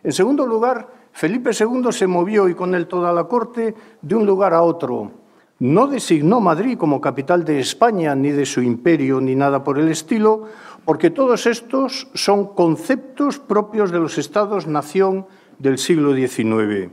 En 0.03 0.11
segundo 0.11 0.45
lugar, 0.45 0.89
Felipe 1.11 1.51
II 1.57 1.91
se 1.91 2.07
movió 2.07 2.49
y 2.49 2.55
con 2.55 2.75
él 2.75 2.87
toda 2.87 3.13
la 3.13 3.25
corte 3.25 3.75
de 4.01 4.15
un 4.15 4.25
lugar 4.25 4.53
a 4.53 4.61
otro. 4.61 5.11
No 5.59 5.87
designó 5.87 6.41
Madrid 6.41 6.77
como 6.77 6.99
capital 6.99 7.45
de 7.45 7.59
España, 7.59 8.13
ni 8.15 8.31
de 8.31 8.45
su 8.45 8.61
imperio, 8.61 9.21
ni 9.21 9.35
nada 9.35 9.63
por 9.63 9.79
el 9.79 9.89
estilo, 9.89 10.45
porque 10.83 11.11
todos 11.11 11.45
estos 11.47 12.09
son 12.13 12.53
conceptos 12.53 13.39
propios 13.39 13.91
de 13.91 13.99
los 13.99 14.17
estados-nación 14.17 15.25
del 15.57 15.77
siglo 15.77 16.13
XIX. 16.13 16.91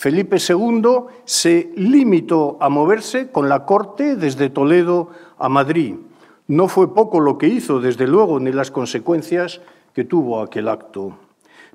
Felipe 0.00 0.38
II 0.38 0.82
se 1.26 1.74
limitó 1.76 2.56
a 2.58 2.70
moverse 2.70 3.30
con 3.30 3.50
la 3.50 3.66
corte 3.66 4.16
desde 4.16 4.48
Toledo 4.48 5.10
a 5.38 5.50
Madrid. 5.50 5.94
No 6.48 6.68
fue 6.68 6.94
poco 6.94 7.20
lo 7.20 7.36
que 7.36 7.48
hizo, 7.48 7.80
desde 7.80 8.06
luego, 8.06 8.40
ni 8.40 8.50
las 8.50 8.70
consecuencias 8.70 9.60
que 9.92 10.04
tuvo 10.04 10.40
aquel 10.40 10.68
acto. 10.68 11.18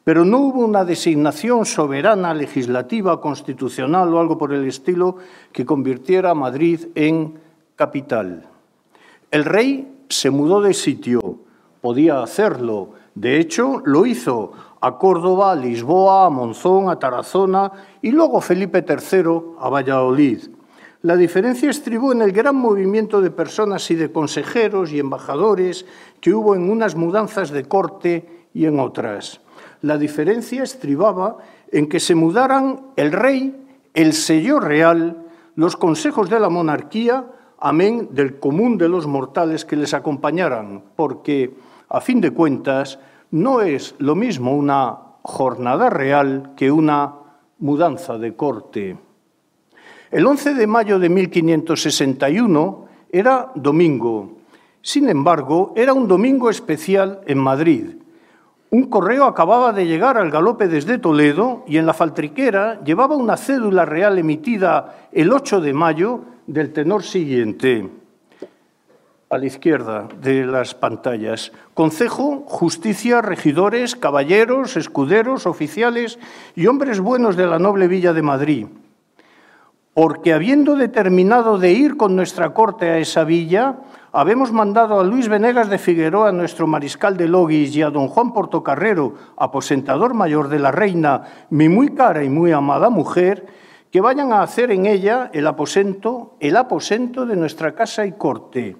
Pero 0.04 0.26
no 0.26 0.40
hubo 0.40 0.66
una 0.66 0.84
designación 0.84 1.68
soberana, 1.68 2.34
legislativa, 2.34 3.22
constitucional 3.22 4.12
o 4.12 4.20
algo 4.20 4.40
por 4.40 4.54
el 4.54 4.66
estilo 4.66 5.18
que 5.52 5.64
convirtiera 5.64 6.34
Madrid 6.34 6.88
en 6.96 7.36
capital. 7.76 8.50
El 9.30 9.46
rey 9.46 10.00
se 10.10 10.32
mudó 10.32 10.62
de 10.62 10.74
sitio, 10.74 11.42
podía 11.80 12.24
hacerlo, 12.24 12.90
de 13.14 13.40
hecho 13.40 13.84
lo 13.86 14.08
hizo 14.08 14.52
a 14.86 15.00
Córdoba, 15.00 15.54
a 15.54 15.56
Lisboa, 15.56 16.28
a 16.28 16.30
Monzón, 16.30 16.92
a 16.92 17.00
Tarazona 17.00 17.72
y 18.04 18.12
luego 18.12 18.40
Felipe 18.40 18.86
III 18.88 19.58
a 19.60 19.68
Valladolid. 19.68 20.44
La 21.02 21.18
diferencia 21.18 21.72
estribó 21.72 22.12
en 22.12 22.22
el 22.22 22.32
gran 22.32 22.56
movimiento 22.56 23.20
de 23.20 23.32
personas 23.32 23.90
y 23.90 23.96
de 23.96 24.12
consejeros 24.12 24.92
y 24.92 25.00
embajadores 25.00 25.88
que 26.22 26.36
hubo 26.36 26.54
en 26.54 26.70
unas 26.70 26.94
mudanzas 26.94 27.50
de 27.50 27.64
corte 27.66 28.48
y 28.54 28.66
en 28.66 28.80
otras. 28.80 29.42
La 29.82 29.98
diferencia 29.98 30.62
estribaba 30.62 31.38
en 31.72 31.90
que 31.90 32.00
se 32.00 32.14
mudaran 32.14 32.92
el 32.96 33.12
rey, 33.12 33.56
el 33.96 34.14
sello 34.14 34.60
real, 34.60 35.26
los 35.56 35.76
consejos 35.78 36.30
de 36.30 36.40
la 36.40 36.50
monarquía, 36.50 37.26
amén 37.58 38.10
del 38.12 38.40
común 38.40 38.78
de 38.78 38.90
los 38.90 39.08
mortales 39.08 39.66
que 39.66 39.78
les 39.78 39.96
acompañaran, 39.96 40.84
porque, 40.96 41.56
a 41.90 42.02
fin 42.02 42.22
de 42.22 42.30
cuentas, 42.30 43.00
no 43.32 43.62
es 43.62 43.96
lo 44.00 44.16
mismo 44.16 44.56
una 44.56 44.98
jornada 45.22 45.90
real 45.90 46.54
que 46.56 46.72
una 46.72 47.14
mudanza 47.60 48.18
de 48.18 48.36
corte. 48.36 48.98
El 50.12 50.26
11 50.26 50.54
de 50.54 50.68
mayo 50.68 51.00
de 51.00 51.10
1561 51.10 52.86
era 53.12 53.52
domingo. 53.56 54.38
Sin 54.82 55.10
embargo, 55.10 55.74
era 55.76 55.94
un 55.94 56.08
domingo 56.08 56.50
especial 56.50 57.22
en 57.26 57.40
Madrid. 57.40 57.96
Un 58.70 58.90
correo 58.90 59.26
acababa 59.26 59.74
de 59.74 59.88
llegar 59.88 60.18
al 60.18 60.32
galope 60.32 60.68
desde 60.68 61.00
Toledo 61.00 61.64
y 61.68 61.78
en 61.78 61.86
la 61.86 61.94
faltriquera 61.94 62.84
llevaba 62.84 63.16
una 63.16 63.38
cédula 63.38 63.86
real 63.86 64.20
emitida 64.20 65.08
el 65.12 65.32
8 65.32 65.62
de 65.62 65.74
mayo 65.74 66.22
del 66.46 66.72
tenor 66.72 67.04
siguiente 67.04 67.90
a 69.36 69.38
la 69.38 69.46
izquierda 69.46 70.08
de 70.22 70.46
las 70.46 70.74
pantallas. 70.74 71.52
Concejo, 71.74 72.44
justicia, 72.48 73.22
regidores, 73.22 73.96
caballeros, 73.96 74.78
escuderos, 74.78 75.46
oficiales 75.46 76.18
y 76.56 76.68
hombres 76.68 77.00
buenos 77.02 77.36
de 77.36 77.46
la 77.46 77.60
noble 77.60 77.88
villa 77.88 78.14
de 78.14 78.22
Madrid. 78.22 78.68
porque 79.94 80.34
habiendo 80.34 80.76
determinado 80.76 81.58
de 81.58 81.72
ir 81.72 81.96
con 81.96 82.18
nuestra 82.18 82.54
corte 82.54 82.90
a 82.90 82.98
esa 82.98 83.24
villa, 83.24 83.78
habemos 84.12 84.52
mandado 84.52 85.00
a 85.00 85.06
Luis 85.06 85.30
Venegas 85.30 85.70
de 85.70 85.78
Figueroa, 85.78 86.34
nuestro 86.34 86.68
mariscal 86.68 87.16
de 87.16 87.30
Logis, 87.30 87.74
y 87.78 87.82
a 87.82 87.90
don 87.90 88.10
Juan 88.10 88.34
Portocarrero, 88.34 89.14
aposentador 89.38 90.14
mayor 90.14 90.50
de 90.50 90.60
la 90.60 90.74
reina, 90.74 91.22
mi 91.50 91.70
muy 91.70 91.96
cara 91.96 92.26
y 92.26 92.30
muy 92.30 92.52
amada 92.52 92.90
mujer, 92.90 93.46
que 93.90 94.02
vayan 94.02 94.34
a 94.34 94.42
hacer 94.42 94.70
en 94.72 94.86
ella 94.86 95.30
el 95.32 95.48
aposento, 95.48 96.36
el 96.42 96.58
aposento 96.58 97.26
de 97.26 97.38
nuestra 97.38 97.74
casa 97.74 98.06
y 98.06 98.12
corte. 98.12 98.76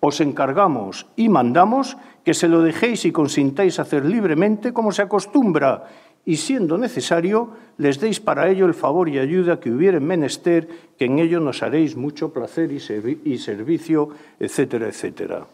Os 0.00 0.20
encargamos 0.20 1.06
y 1.16 1.28
mandamos 1.28 1.96
que 2.24 2.34
se 2.34 2.48
lo 2.48 2.62
dejéis 2.62 3.04
y 3.04 3.12
consintáis 3.12 3.80
hacer 3.80 4.04
libremente 4.04 4.72
como 4.72 4.92
se 4.92 5.02
acostumbra, 5.02 5.86
y 6.28 6.36
siendo 6.36 6.76
necesario, 6.76 7.56
les 7.78 8.00
deis 8.00 8.20
para 8.20 8.50
ello 8.50 8.66
el 8.66 8.74
favor 8.74 9.08
y 9.08 9.18
ayuda 9.18 9.60
que 9.60 9.70
hubieren 9.70 10.04
menester, 10.04 10.68
que 10.98 11.06
en 11.06 11.18
ello 11.18 11.40
nos 11.40 11.62
haréis 11.62 11.96
mucho 11.96 12.34
placer 12.34 12.70
y, 12.70 13.38
servicio, 13.38 14.10
etcétera, 14.38 14.88
etcétera. 14.88 15.46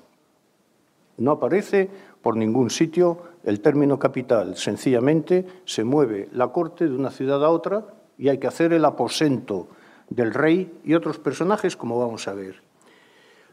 No 1.18 1.30
aparece 1.30 1.88
por 2.20 2.36
ningún 2.36 2.70
sitio 2.70 3.18
el 3.44 3.60
término 3.60 4.00
capital, 4.00 4.56
sencillamente 4.56 5.46
se 5.64 5.84
mueve 5.84 6.28
la 6.32 6.48
corte 6.48 6.88
de 6.88 6.96
una 6.96 7.10
ciudad 7.10 7.44
a 7.44 7.50
otra 7.50 7.84
y 8.18 8.28
hay 8.28 8.38
que 8.38 8.48
hacer 8.48 8.72
el 8.72 8.84
aposento 8.84 9.68
del 10.10 10.34
rey 10.34 10.72
y 10.82 10.94
otros 10.94 11.18
personajes, 11.18 11.76
como 11.76 12.00
vamos 12.00 12.26
a 12.26 12.34
ver. 12.34 12.56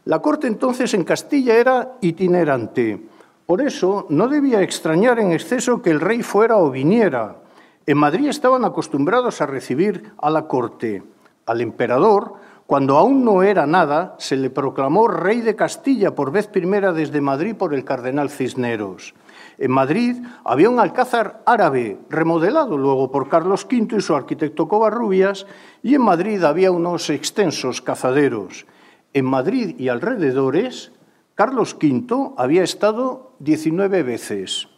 La 0.04 0.20
corte 0.20 0.48
entonces 0.48 0.94
en 0.94 1.04
Castilla 1.04 1.54
era 1.54 1.92
itinerante, 2.00 3.00
por 3.46 3.60
eso 3.60 4.06
no 4.08 4.26
debía 4.26 4.62
extrañar 4.62 5.20
en 5.20 5.30
exceso 5.30 5.80
que 5.80 5.90
el 5.90 6.00
rey 6.00 6.22
fuera 6.22 6.56
o 6.56 6.70
viniera. 6.70 7.36
En 7.86 7.98
Madrid 7.98 8.28
estaban 8.28 8.64
acostumbrados 8.64 9.40
a 9.40 9.46
recibir 9.46 10.12
a 10.18 10.30
la 10.30 10.48
corte. 10.48 11.04
Al 11.46 11.60
emperador, 11.60 12.34
cuando 12.66 12.96
aún 12.96 13.24
no 13.24 13.44
era 13.44 13.66
nada, 13.66 14.16
se 14.18 14.36
le 14.36 14.50
proclamó 14.50 15.06
rey 15.06 15.40
de 15.40 15.54
Castilla 15.54 16.14
por 16.14 16.32
vez 16.32 16.48
primera 16.48 16.92
desde 16.92 17.20
Madrid 17.20 17.54
por 17.54 17.74
el 17.74 17.84
cardenal 17.84 18.30
Cisneros. 18.30 19.14
En 19.58 19.70
Madrid 19.70 20.16
había 20.44 20.70
un 20.70 20.80
alcázar 20.80 21.42
árabe, 21.46 21.98
remodelado 22.08 22.78
luego 22.78 23.10
por 23.12 23.28
Carlos 23.28 23.66
V 23.70 23.98
y 23.98 24.00
su 24.00 24.16
arquitecto 24.16 24.66
Covarrubias, 24.66 25.46
y 25.82 25.94
en 25.94 26.02
Madrid 26.02 26.42
había 26.42 26.72
unos 26.72 27.10
extensos 27.10 27.82
cazaderos. 27.82 28.66
En 29.14 29.26
Madrid 29.26 29.74
y 29.78 29.88
alrededores 29.88 30.92
Carlos 31.34 31.76
V 31.80 32.32
había 32.36 32.62
estado 32.62 33.32
19 33.40 34.02
veces. 34.02 34.68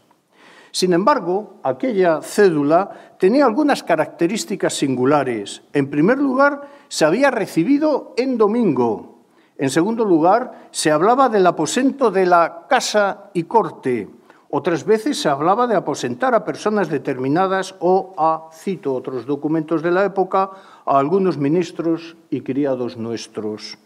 Sin 0.73 0.93
embargo, 0.93 1.61
aquella 1.63 2.21
cédula 2.21 3.15
tenía 3.19 3.45
algunas 3.45 3.85
características 3.85 4.75
singulares. 4.75 5.63
En 5.73 5.89
primer 5.89 6.19
lugar, 6.19 6.63
se 6.89 7.05
había 7.05 7.31
recibido 7.31 8.13
en 8.17 8.37
domingo. 8.37 9.21
En 9.57 9.71
segundo 9.71 10.05
lugar, 10.05 10.69
se 10.73 10.91
hablaba 10.91 11.29
del 11.29 11.47
aposento 11.47 12.11
de 12.11 12.27
la 12.27 12.67
casa 12.69 13.31
y 13.35 13.45
corte. 13.45 14.09
Otras 14.51 14.85
veces 14.85 15.21
se 15.21 15.29
hablaba 15.29 15.69
de 15.69 15.77
aposentar 15.77 16.35
a 16.35 16.45
personas 16.45 16.89
determinadas 16.89 17.77
o 17.79 18.15
a, 18.19 18.49
cito 18.53 18.95
otros 18.95 19.27
documentos 19.27 19.83
de 19.83 19.93
la 19.93 20.05
época, 20.05 20.51
a 20.85 20.99
algunos 20.99 21.39
ministros 21.39 22.17
y 22.31 22.41
criados 22.41 22.97
nuestros. 22.97 23.79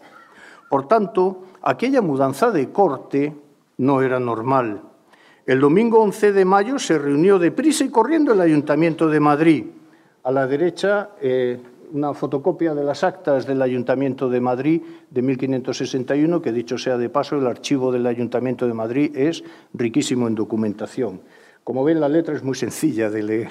Por 0.68 0.86
tanto, 0.86 1.44
aquella 1.62 2.02
mudanza 2.02 2.50
de 2.50 2.70
corte 2.70 3.34
no 3.78 4.02
era 4.02 4.20
normal. 4.20 4.82
El 5.46 5.60
domingo 5.60 6.00
11 6.00 6.32
de 6.32 6.44
mayo 6.44 6.78
se 6.78 6.98
reunió 6.98 7.38
deprisa 7.38 7.84
y 7.84 7.88
corriendo 7.88 8.34
el 8.34 8.40
Ayuntamiento 8.40 9.08
de 9.08 9.20
Madrid. 9.20 9.64
A 10.24 10.30
la 10.30 10.46
derecha, 10.46 11.10
eh, 11.22 11.58
una 11.92 12.12
fotocopia 12.12 12.74
de 12.74 12.84
las 12.84 13.02
actas 13.02 13.46
del 13.46 13.62
Ayuntamiento 13.62 14.28
de 14.28 14.40
Madrid 14.40 14.82
de 15.10 15.22
1561, 15.22 16.42
que 16.42 16.52
dicho 16.52 16.76
sea 16.76 16.98
de 16.98 17.08
paso, 17.08 17.36
el 17.36 17.46
archivo 17.46 17.90
del 17.90 18.06
Ayuntamiento 18.06 18.66
de 18.66 18.74
Madrid 18.74 19.16
es 19.16 19.42
riquísimo 19.72 20.28
en 20.28 20.34
documentación. 20.34 21.22
Como 21.64 21.82
ven, 21.84 22.00
la 22.00 22.08
letra 22.08 22.34
es 22.34 22.42
muy 22.42 22.54
sencilla 22.54 23.08
de 23.08 23.22
leer. 23.22 23.50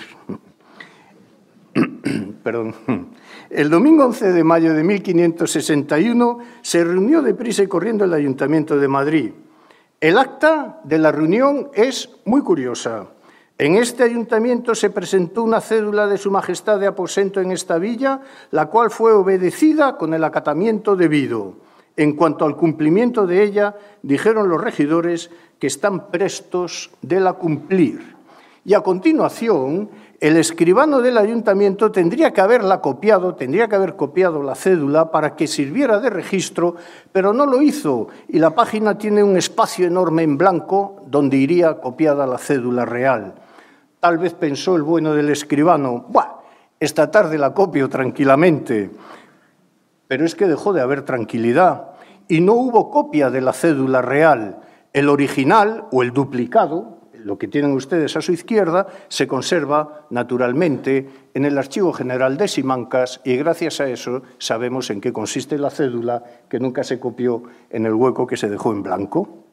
Perdón. 2.43 2.75
El 3.49 3.69
domingo 3.69 4.05
11 4.05 4.33
de 4.33 4.43
mayo 4.43 4.73
de 4.73 4.83
1561 4.83 6.39
se 6.61 6.83
reunió 6.83 7.21
deprisa 7.21 7.63
y 7.63 7.67
corriendo 7.67 8.03
el 8.03 8.13
Ayuntamiento 8.13 8.77
de 8.77 8.87
Madrid. 8.89 9.31
El 10.01 10.17
acta 10.17 10.81
de 10.83 10.97
la 10.97 11.13
reunión 11.13 11.69
es 11.73 12.09
muy 12.25 12.41
curiosa. 12.41 13.07
En 13.57 13.75
este 13.75 14.03
ayuntamiento 14.03 14.75
se 14.75 14.89
presentó 14.89 15.43
una 15.43 15.61
cédula 15.61 16.07
de 16.07 16.17
Su 16.17 16.29
Majestad 16.29 16.79
de 16.79 16.87
aposento 16.87 17.39
en 17.39 17.51
esta 17.51 17.77
villa, 17.77 18.19
la 18.51 18.65
cual 18.65 18.91
fue 18.91 19.13
obedecida 19.13 19.97
con 19.97 20.13
el 20.13 20.25
acatamiento 20.25 20.97
debido. 20.97 21.55
En 21.95 22.17
cuanto 22.17 22.43
al 22.43 22.57
cumplimiento 22.57 23.25
de 23.25 23.43
ella, 23.43 23.75
dijeron 24.03 24.49
los 24.49 24.61
regidores 24.61 25.31
que 25.57 25.67
están 25.67 26.11
prestos 26.11 26.91
de 27.01 27.21
la 27.21 27.33
cumplir. 27.33 28.17
Y 28.67 28.73
a 28.73 28.81
continuación, 28.81 29.89
el 30.19 30.37
escribano 30.37 31.01
del 31.01 31.17
ayuntamiento 31.17 31.91
tendría 31.91 32.33
que 32.33 32.41
haberla 32.41 32.81
copiado, 32.81 33.35
tendría 33.35 33.67
que 33.67 33.75
haber 33.75 33.95
copiado 33.95 34.41
la 34.41 34.55
cédula 34.55 35.11
para 35.11 35.35
que 35.35 35.45
sirviera 35.45 35.99
de 35.99 36.09
registro, 36.09 36.75
pero 37.11 37.33
no 37.33 37.45
lo 37.45 37.61
hizo 37.61 38.07
y 38.27 38.39
la 38.39 38.51
página 38.55 38.97
tiene 38.97 39.21
un 39.21 39.37
espacio 39.37 39.85
enorme 39.85 40.23
en 40.23 40.37
blanco 40.37 41.03
donde 41.05 41.37
iría 41.37 41.79
copiada 41.79 42.25
la 42.25 42.39
cédula 42.39 42.83
real. 42.83 43.35
Tal 43.99 44.17
vez 44.17 44.33
pensó 44.33 44.75
el 44.75 44.81
bueno 44.81 45.13
del 45.13 45.29
escribano, 45.29 46.05
Buah, 46.09 46.37
esta 46.79 47.11
tarde 47.11 47.37
la 47.37 47.53
copio 47.53 47.87
tranquilamente. 47.87 48.89
Pero 50.07 50.25
es 50.25 50.33
que 50.33 50.47
dejó 50.47 50.73
de 50.73 50.81
haber 50.81 51.03
tranquilidad 51.03 51.91
y 52.27 52.41
no 52.41 52.53
hubo 52.53 52.89
copia 52.89 53.29
de 53.29 53.41
la 53.41 53.53
cédula 53.53 54.01
real. 54.01 54.61
El 54.93 55.09
original 55.09 55.85
o 55.91 56.01
el 56.01 56.11
duplicado, 56.11 56.96
lo 57.23 57.37
que 57.37 57.47
tienen 57.47 57.71
ustedes 57.71 58.15
a 58.15 58.21
su 58.21 58.31
izquierda 58.31 58.87
se 59.07 59.27
conserva 59.27 60.07
naturalmente 60.09 61.09
en 61.33 61.45
el 61.45 61.57
Archivo 61.57 61.93
General 61.93 62.37
de 62.37 62.47
Simancas 62.47 63.21
y 63.23 63.35
gracias 63.37 63.79
a 63.79 63.89
eso 63.89 64.23
sabemos 64.37 64.89
en 64.89 65.01
qué 65.01 65.13
consiste 65.13 65.57
la 65.57 65.69
cédula 65.69 66.23
que 66.49 66.59
nunca 66.59 66.83
se 66.83 66.99
copió 66.99 67.43
en 67.69 67.85
el 67.85 67.93
hueco 67.93 68.27
que 68.27 68.37
se 68.37 68.49
dejó 68.49 68.71
en 68.71 68.83
blanco. 68.83 69.45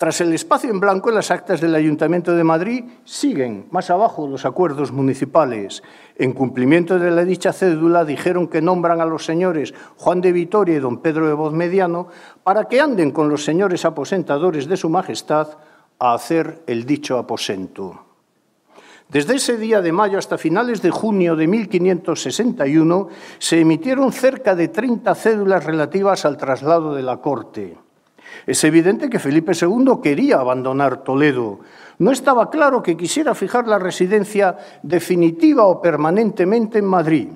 Tras 0.00 0.22
el 0.22 0.32
espacio 0.32 0.70
en 0.70 0.80
blanco 0.80 1.10
las 1.10 1.30
actas 1.30 1.60
del 1.60 1.74
Ayuntamiento 1.74 2.34
de 2.34 2.42
Madrid 2.42 2.84
siguen 3.04 3.66
más 3.70 3.90
abajo 3.90 4.26
los 4.26 4.46
acuerdos 4.46 4.92
municipales. 4.92 5.82
En 6.16 6.32
cumplimiento 6.32 6.98
de 6.98 7.10
la 7.10 7.22
dicha 7.22 7.52
cédula 7.52 8.06
dijeron 8.06 8.48
que 8.48 8.62
nombran 8.62 9.02
a 9.02 9.04
los 9.04 9.26
señores 9.26 9.74
Juan 9.98 10.22
de 10.22 10.32
Vitoria 10.32 10.76
y 10.76 10.80
don 10.80 11.02
Pedro 11.02 11.26
de 11.26 11.34
Voz 11.34 11.52
Mediano 11.52 12.08
para 12.42 12.64
que 12.64 12.80
anden 12.80 13.10
con 13.10 13.28
los 13.28 13.44
señores 13.44 13.84
aposentadores 13.84 14.68
de 14.68 14.78
su 14.78 14.88
Majestad 14.88 15.48
a 16.00 16.14
hacer 16.14 16.62
el 16.66 16.84
dicho 16.84 17.18
aposento. 17.18 18.06
Desde 19.10 19.34
ese 19.34 19.58
día 19.58 19.82
de 19.82 19.92
mayo 19.92 20.18
hasta 20.18 20.38
finales 20.38 20.82
de 20.82 20.90
junio 20.90 21.36
de 21.36 21.46
1561 21.46 23.08
se 23.38 23.60
emitieron 23.60 24.12
cerca 24.12 24.54
de 24.54 24.68
30 24.68 25.14
cédulas 25.14 25.64
relativas 25.64 26.24
al 26.24 26.36
traslado 26.36 26.94
de 26.94 27.02
la 27.02 27.18
corte. 27.18 27.76
Es 28.46 28.62
evidente 28.64 29.10
que 29.10 29.18
Felipe 29.18 29.52
II 29.60 30.00
quería 30.02 30.36
abandonar 30.36 31.02
Toledo. 31.02 31.60
No 31.98 32.12
estaba 32.12 32.50
claro 32.50 32.82
que 32.82 32.96
quisiera 32.96 33.34
fijar 33.34 33.66
la 33.66 33.78
residencia 33.78 34.56
definitiva 34.82 35.66
o 35.66 35.82
permanentemente 35.82 36.78
en 36.78 36.86
Madrid. 36.86 37.28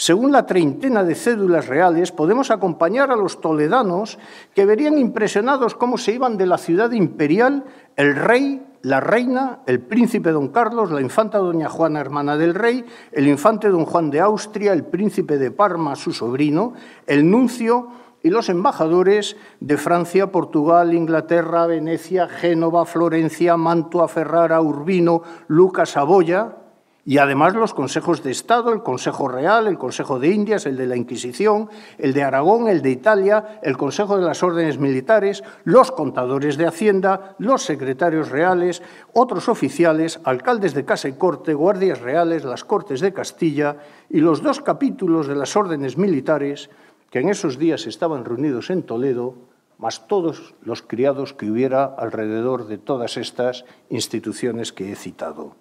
Según 0.00 0.30
la 0.30 0.46
treintena 0.46 1.02
de 1.02 1.16
cédulas 1.16 1.66
reales, 1.66 2.12
podemos 2.12 2.52
acompañar 2.52 3.10
a 3.10 3.16
los 3.16 3.40
toledanos 3.40 4.20
que 4.54 4.64
verían 4.64 4.96
impresionados 4.96 5.74
cómo 5.74 5.98
se 5.98 6.12
iban 6.12 6.36
de 6.36 6.46
la 6.46 6.56
ciudad 6.56 6.92
imperial 6.92 7.64
el 7.96 8.14
rey, 8.14 8.64
la 8.82 9.00
reina, 9.00 9.58
el 9.66 9.80
príncipe 9.80 10.30
don 10.30 10.48
Carlos, 10.48 10.92
la 10.92 11.00
infanta 11.00 11.38
doña 11.38 11.68
Juana, 11.68 11.98
hermana 12.00 12.36
del 12.36 12.54
rey, 12.54 12.84
el 13.10 13.26
infante 13.26 13.70
don 13.70 13.86
Juan 13.86 14.10
de 14.10 14.20
Austria, 14.20 14.72
el 14.72 14.84
príncipe 14.84 15.36
de 15.36 15.50
Parma, 15.50 15.96
su 15.96 16.12
sobrino, 16.12 16.74
el 17.08 17.28
nuncio 17.28 17.88
y 18.22 18.30
los 18.30 18.48
embajadores 18.50 19.36
de 19.58 19.76
Francia, 19.78 20.30
Portugal, 20.30 20.94
Inglaterra, 20.94 21.66
Venecia, 21.66 22.28
Génova, 22.28 22.86
Florencia, 22.86 23.56
Mantua, 23.56 24.06
Ferrara, 24.06 24.60
Urbino, 24.60 25.22
Lucas, 25.48 25.90
Saboya, 25.90 26.67
y 27.04 27.18
además 27.18 27.54
los 27.54 27.72
consejos 27.72 28.22
de 28.22 28.30
Estado, 28.30 28.70
el 28.72 28.82
Consejo 28.82 29.28
Real, 29.28 29.66
el 29.66 29.78
Consejo 29.78 30.18
de 30.18 30.28
Indias, 30.28 30.66
el 30.66 30.76
de 30.76 30.86
la 30.86 30.96
Inquisición, 30.96 31.70
el 31.96 32.12
de 32.12 32.22
Aragón, 32.22 32.68
el 32.68 32.82
de 32.82 32.90
Italia, 32.90 33.60
el 33.62 33.78
Consejo 33.78 34.18
de 34.18 34.24
las 34.24 34.42
Órdenes 34.42 34.78
Militares, 34.78 35.42
los 35.64 35.90
contadores 35.90 36.58
de 36.58 36.66
Hacienda, 36.66 37.34
los 37.38 37.62
secretarios 37.62 38.28
reales, 38.30 38.82
otros 39.14 39.48
oficiales, 39.48 40.20
alcaldes 40.24 40.74
de 40.74 40.84
Casa 40.84 41.08
y 41.08 41.12
Corte, 41.14 41.54
guardias 41.54 42.00
reales, 42.00 42.44
las 42.44 42.64
Cortes 42.64 43.00
de 43.00 43.14
Castilla 43.14 43.76
y 44.10 44.20
los 44.20 44.42
dos 44.42 44.60
capítulos 44.60 45.26
de 45.28 45.36
las 45.36 45.56
órdenes 45.56 45.96
militares 45.96 46.68
que 47.10 47.20
en 47.20 47.30
esos 47.30 47.58
días 47.58 47.86
estaban 47.86 48.24
reunidos 48.26 48.68
en 48.68 48.82
Toledo, 48.82 49.34
más 49.78 50.08
todos 50.08 50.54
los 50.62 50.82
criados 50.82 51.32
que 51.32 51.50
hubiera 51.50 51.84
alrededor 51.84 52.66
de 52.66 52.78
todas 52.78 53.16
estas 53.16 53.64
instituciones 53.88 54.72
que 54.72 54.92
he 54.92 54.96
citado. 54.96 55.56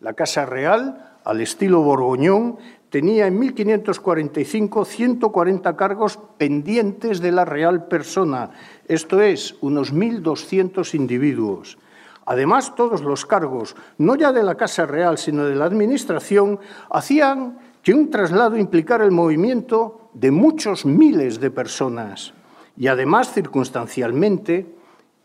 La 0.00 0.12
Casa 0.12 0.44
Real, 0.44 1.16
al 1.24 1.40
estilo 1.40 1.80
borgoñón, 1.80 2.58
tenía 2.90 3.26
en 3.26 3.38
1545 3.38 4.84
140 4.84 5.76
cargos 5.76 6.18
pendientes 6.36 7.20
de 7.20 7.32
la 7.32 7.44
real 7.44 7.88
persona, 7.88 8.50
esto 8.88 9.22
es, 9.22 9.56
unos 9.60 9.94
1.200 9.94 10.94
individuos. 10.94 11.78
Además, 12.26 12.74
todos 12.74 13.02
los 13.02 13.24
cargos, 13.24 13.74
no 13.98 14.16
ya 14.16 14.32
de 14.32 14.42
la 14.42 14.56
Casa 14.56 14.84
Real, 14.84 15.16
sino 15.16 15.44
de 15.44 15.54
la 15.54 15.64
Administración, 15.64 16.58
hacían 16.90 17.58
que 17.82 17.94
un 17.94 18.10
traslado 18.10 18.56
implicara 18.56 19.04
el 19.04 19.12
movimiento 19.12 20.10
de 20.12 20.30
muchos 20.30 20.84
miles 20.84 21.40
de 21.40 21.50
personas. 21.50 22.34
Y 22.76 22.88
además, 22.88 23.32
circunstancialmente, 23.32 24.75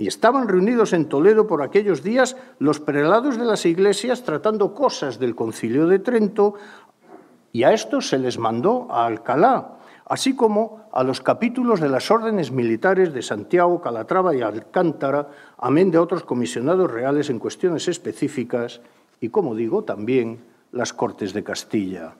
y 0.02 0.08
estaban 0.08 0.48
reunidos 0.48 0.94
en 0.94 1.06
Toledo 1.06 1.46
por 1.46 1.62
aquellos 1.62 2.02
días 2.02 2.36
los 2.58 2.80
prelados 2.80 3.38
de 3.38 3.46
las 3.46 3.68
iglesias 3.68 4.24
tratando 4.24 4.74
cosas 4.74 5.20
del 5.20 5.36
concilio 5.36 5.86
de 5.86 6.00
Trento, 6.00 6.56
y 7.52 7.62
a 7.66 7.72
estos 7.72 8.10
se 8.10 8.18
les 8.18 8.40
mandó 8.40 8.88
a 8.90 9.06
Alcalá, 9.06 9.78
así 10.08 10.36
como 10.36 10.88
a 10.92 11.04
los 11.04 11.22
capítulos 11.22 11.80
de 11.80 11.90
las 11.90 12.10
órdenes 12.10 12.50
militares 12.52 13.14
de 13.14 13.22
Santiago, 13.22 13.80
Calatrava 13.80 14.34
y 14.34 14.42
Alcántara, 14.42 15.30
amén 15.60 15.92
de 15.92 16.00
otros 16.00 16.24
comisionados 16.24 16.90
reales 16.90 17.30
en 17.30 17.38
cuestiones 17.38 17.88
específicas 17.88 18.82
y, 19.20 19.30
como 19.30 19.54
digo, 19.54 19.84
también 19.84 20.40
las 20.72 20.94
Cortes 20.94 21.32
de 21.32 21.44
Castilla. 21.44 22.16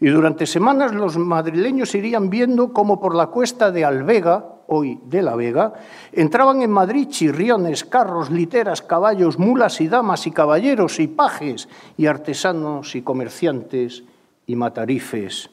Y 0.00 0.08
durante 0.08 0.46
semanas 0.46 0.94
los 0.94 1.18
madrileños 1.18 1.94
irían 1.94 2.30
viendo 2.30 2.72
cómo 2.72 3.00
por 3.00 3.14
la 3.14 3.26
cuesta 3.26 3.70
de 3.70 3.84
Alvega, 3.84 4.46
hoy 4.66 4.98
de 5.04 5.20
la 5.20 5.36
Vega, 5.36 5.74
entraban 6.12 6.62
en 6.62 6.70
Madrid 6.70 7.08
chirriones, 7.08 7.84
carros, 7.84 8.30
literas, 8.30 8.82
caballos, 8.82 9.38
mulas 9.38 9.80
y 9.80 9.88
damas 9.88 10.26
y 10.26 10.30
caballeros 10.30 11.00
y 11.00 11.06
pajes 11.06 11.68
y 11.96 12.06
artesanos 12.06 12.94
y 12.96 13.02
comerciantes 13.02 14.04
y 14.46 14.56
matarifes 14.56 15.50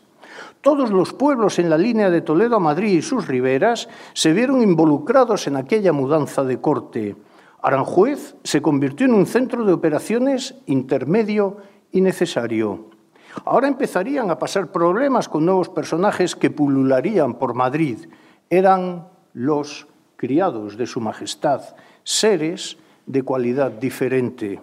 todos 0.61 0.91
los 0.91 1.13
pueblos 1.13 1.59
en 1.59 1.69
la 1.69 1.77
línea 1.77 2.09
de 2.09 2.21
Toledo 2.21 2.57
a 2.57 2.59
Madrid 2.59 2.97
y 2.97 3.01
sus 3.01 3.27
riberas 3.27 3.87
se 4.13 4.33
vieron 4.33 4.61
involucrados 4.61 5.47
en 5.47 5.55
aquella 5.55 5.93
mudanza 5.93 6.43
de 6.43 6.59
corte. 6.59 7.15
Aranjuez 7.61 8.35
se 8.43 8.61
convirtió 8.61 9.05
en 9.05 9.13
un 9.13 9.25
centro 9.25 9.63
de 9.65 9.73
operaciones 9.73 10.55
intermedio 10.65 11.57
y 11.91 12.01
necesario. 12.01 12.96
Ahora 13.45 13.67
empezarían 13.67 14.29
a 14.29 14.39
pasar 14.39 14.71
problemas 14.71 15.29
con 15.29 15.45
nuevos 15.45 15.69
personajes 15.69 16.35
que 16.35 16.49
pulularían 16.49 17.35
por 17.35 17.53
Madrid. 17.53 18.07
Eran 18.49 19.07
los 19.33 19.87
criados 20.15 20.77
de 20.77 20.87
Su 20.87 20.99
Majestad, 20.99 21.61
seres 22.03 22.77
de 23.05 23.23
cualidad 23.23 23.71
diferente. 23.71 24.59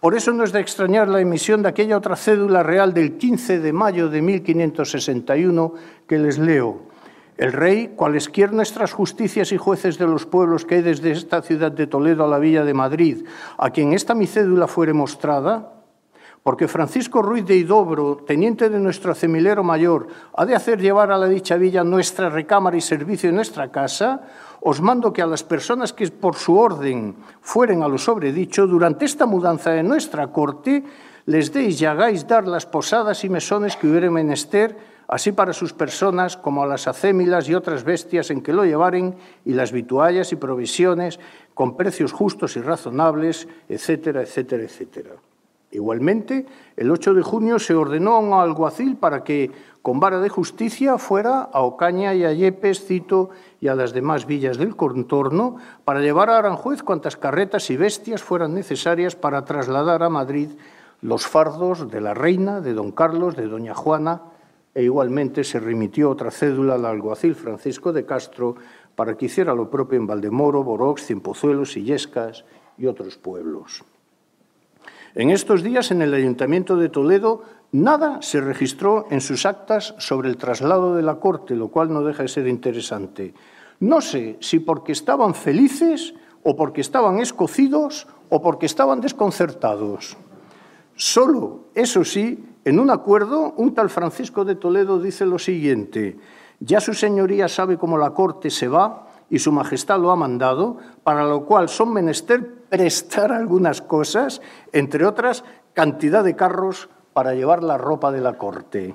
Por 0.00 0.14
eso 0.14 0.32
no 0.32 0.44
es 0.44 0.52
de 0.52 0.60
extrañar 0.60 1.08
la 1.08 1.20
emisión 1.20 1.62
de 1.62 1.68
aquella 1.68 1.96
otra 1.96 2.16
cédula 2.16 2.62
real 2.62 2.92
del 2.92 3.16
15 3.16 3.58
de 3.58 3.72
mayo 3.72 4.08
de 4.08 4.22
1561 4.22 5.74
que 6.06 6.18
les 6.18 6.38
leo. 6.38 6.92
El 7.38 7.52
rey, 7.52 7.94
cualesquier 7.96 8.52
nuestras 8.52 8.92
justicias 8.92 9.52
y 9.52 9.56
jueces 9.56 9.98
de 9.98 10.06
los 10.06 10.26
pueblos 10.26 10.66
que 10.66 10.76
hay 10.76 10.82
desde 10.82 11.12
esta 11.12 11.40
ciudad 11.42 11.72
de 11.72 11.86
Toledo 11.86 12.24
a 12.24 12.28
la 12.28 12.38
villa 12.38 12.64
de 12.64 12.74
Madrid, 12.74 13.24
a 13.56 13.70
quien 13.70 13.94
esta 13.94 14.14
mi 14.14 14.26
cédula 14.26 14.68
fuere 14.68 14.92
mostrada, 14.92 15.81
porque 16.42 16.66
Francisco 16.66 17.22
Ruiz 17.22 17.46
de 17.46 17.56
Idobro, 17.56 18.16
teniente 18.26 18.68
de 18.68 18.80
nuestro 18.80 19.12
acemilero 19.12 19.62
mayor, 19.62 20.08
ha 20.34 20.44
de 20.44 20.56
hacer 20.56 20.80
llevar 20.80 21.12
a 21.12 21.18
la 21.18 21.28
dicha 21.28 21.56
villa 21.56 21.84
nuestra 21.84 22.30
recámara 22.30 22.76
y 22.76 22.80
servicio 22.80 23.28
en 23.28 23.36
nuestra 23.36 23.70
casa, 23.70 24.22
os 24.60 24.80
mando 24.80 25.12
que 25.12 25.22
a 25.22 25.26
las 25.26 25.44
personas 25.44 25.92
que 25.92 26.08
por 26.10 26.34
su 26.34 26.58
orden 26.58 27.14
fueren 27.40 27.82
a 27.82 27.88
lo 27.88 27.98
sobredicho, 27.98 28.66
durante 28.66 29.04
esta 29.04 29.26
mudanza 29.26 29.70
de 29.70 29.82
nuestra 29.84 30.28
corte, 30.28 30.82
les 31.26 31.52
deis 31.52 31.80
y 31.80 31.86
hagáis 31.86 32.26
dar 32.26 32.48
las 32.48 32.66
posadas 32.66 33.22
y 33.22 33.28
mesones 33.28 33.76
que 33.76 33.86
hubiere 33.86 34.10
menester, 34.10 34.76
así 35.06 35.30
para 35.30 35.52
sus 35.52 35.72
personas 35.72 36.36
como 36.36 36.64
a 36.64 36.66
las 36.66 36.88
acémilas 36.88 37.48
y 37.48 37.54
otras 37.54 37.84
bestias 37.84 38.30
en 38.30 38.42
que 38.42 38.52
lo 38.52 38.64
llevaren, 38.64 39.14
y 39.44 39.52
las 39.52 39.70
vituallas 39.70 40.32
y 40.32 40.36
provisiones, 40.36 41.20
con 41.54 41.76
precios 41.76 42.12
justos 42.12 42.56
y 42.56 42.60
razonables, 42.60 43.46
etcétera, 43.68 44.22
etcétera, 44.22 44.64
etcétera. 44.64 45.10
Igualmente, 45.72 46.44
el 46.76 46.90
8 46.90 47.14
de 47.14 47.22
junio 47.22 47.58
se 47.58 47.74
ordenó 47.74 48.12
a 48.12 48.18
un 48.18 48.34
alguacil 48.34 48.96
para 48.96 49.24
que, 49.24 49.50
con 49.80 50.00
vara 50.00 50.20
de 50.20 50.28
justicia, 50.28 50.98
fuera 50.98 51.40
a 51.40 51.62
Ocaña 51.62 52.14
y 52.14 52.24
a 52.24 52.32
Yepes, 52.32 52.84
Cito 52.84 53.30
y 53.58 53.68
a 53.68 53.74
las 53.74 53.94
demás 53.94 54.26
villas 54.26 54.58
del 54.58 54.76
contorno 54.76 55.56
para 55.86 56.00
llevar 56.00 56.28
a 56.28 56.36
Aranjuez 56.36 56.82
cuantas 56.82 57.16
carretas 57.16 57.70
y 57.70 57.78
bestias 57.78 58.22
fueran 58.22 58.52
necesarias 58.52 59.16
para 59.16 59.46
trasladar 59.46 60.02
a 60.02 60.10
Madrid 60.10 60.50
los 61.00 61.26
fardos 61.26 61.90
de 61.90 62.02
la 62.02 62.12
reina, 62.12 62.60
de 62.60 62.74
don 62.74 62.92
Carlos, 62.92 63.34
de 63.34 63.48
doña 63.48 63.74
Juana, 63.74 64.22
e 64.74 64.82
igualmente 64.84 65.42
se 65.42 65.58
remitió 65.58 66.10
otra 66.10 66.30
cédula 66.30 66.74
al 66.74 66.84
alguacil 66.84 67.34
Francisco 67.34 67.94
de 67.94 68.04
Castro 68.04 68.56
para 68.94 69.16
que 69.16 69.26
hiciera 69.26 69.54
lo 69.54 69.70
propio 69.70 69.98
en 69.98 70.06
Valdemoro, 70.06 70.62
Borox, 70.62 71.06
Cienpozuelos, 71.06 71.78
Illescas 71.78 72.44
y 72.76 72.86
otros 72.86 73.16
pueblos. 73.16 73.84
En 75.14 75.30
estos 75.30 75.62
días, 75.62 75.90
en 75.90 76.00
el 76.00 76.14
Ayuntamiento 76.14 76.76
de 76.76 76.88
Toledo, 76.88 77.42
nada 77.70 78.22
se 78.22 78.40
registró 78.40 79.06
en 79.10 79.20
sus 79.20 79.44
actas 79.44 79.94
sobre 79.98 80.30
el 80.30 80.38
traslado 80.38 80.94
de 80.94 81.02
la 81.02 81.16
Corte, 81.16 81.54
lo 81.54 81.68
cual 81.68 81.92
no 81.92 82.02
deja 82.02 82.22
de 82.22 82.28
ser 82.28 82.46
interesante. 82.48 83.34
No 83.80 84.00
sé 84.00 84.38
si 84.40 84.60
porque 84.60 84.92
estaban 84.92 85.34
felices 85.34 86.14
o 86.42 86.56
porque 86.56 86.80
estaban 86.80 87.18
escocidos 87.18 88.06
o 88.30 88.40
porque 88.40 88.64
estaban 88.64 89.02
desconcertados. 89.02 90.16
Solo, 90.94 91.64
eso 91.74 92.04
sí, 92.04 92.42
en 92.64 92.80
un 92.80 92.88
acuerdo, 92.88 93.52
un 93.58 93.74
tal 93.74 93.90
Francisco 93.90 94.46
de 94.46 94.54
Toledo 94.54 94.98
dice 94.98 95.26
lo 95.26 95.38
siguiente, 95.38 96.16
ya 96.58 96.80
su 96.80 96.94
señoría 96.94 97.48
sabe 97.48 97.76
cómo 97.76 97.98
la 97.98 98.14
Corte 98.14 98.48
se 98.48 98.68
va 98.68 99.08
y 99.28 99.38
su 99.40 99.52
Majestad 99.52 100.00
lo 100.00 100.10
ha 100.10 100.16
mandado, 100.16 100.78
para 101.02 101.24
lo 101.26 101.44
cual 101.44 101.68
son 101.68 101.92
menester 101.92 102.61
prestar 102.72 103.32
algunas 103.32 103.82
cosas, 103.82 104.40
entre 104.72 105.04
otras, 105.04 105.44
cantidad 105.74 106.24
de 106.24 106.34
carros 106.34 106.88
para 107.12 107.34
llevar 107.34 107.62
la 107.62 107.76
ropa 107.76 108.10
de 108.10 108.22
la 108.22 108.38
corte. 108.38 108.94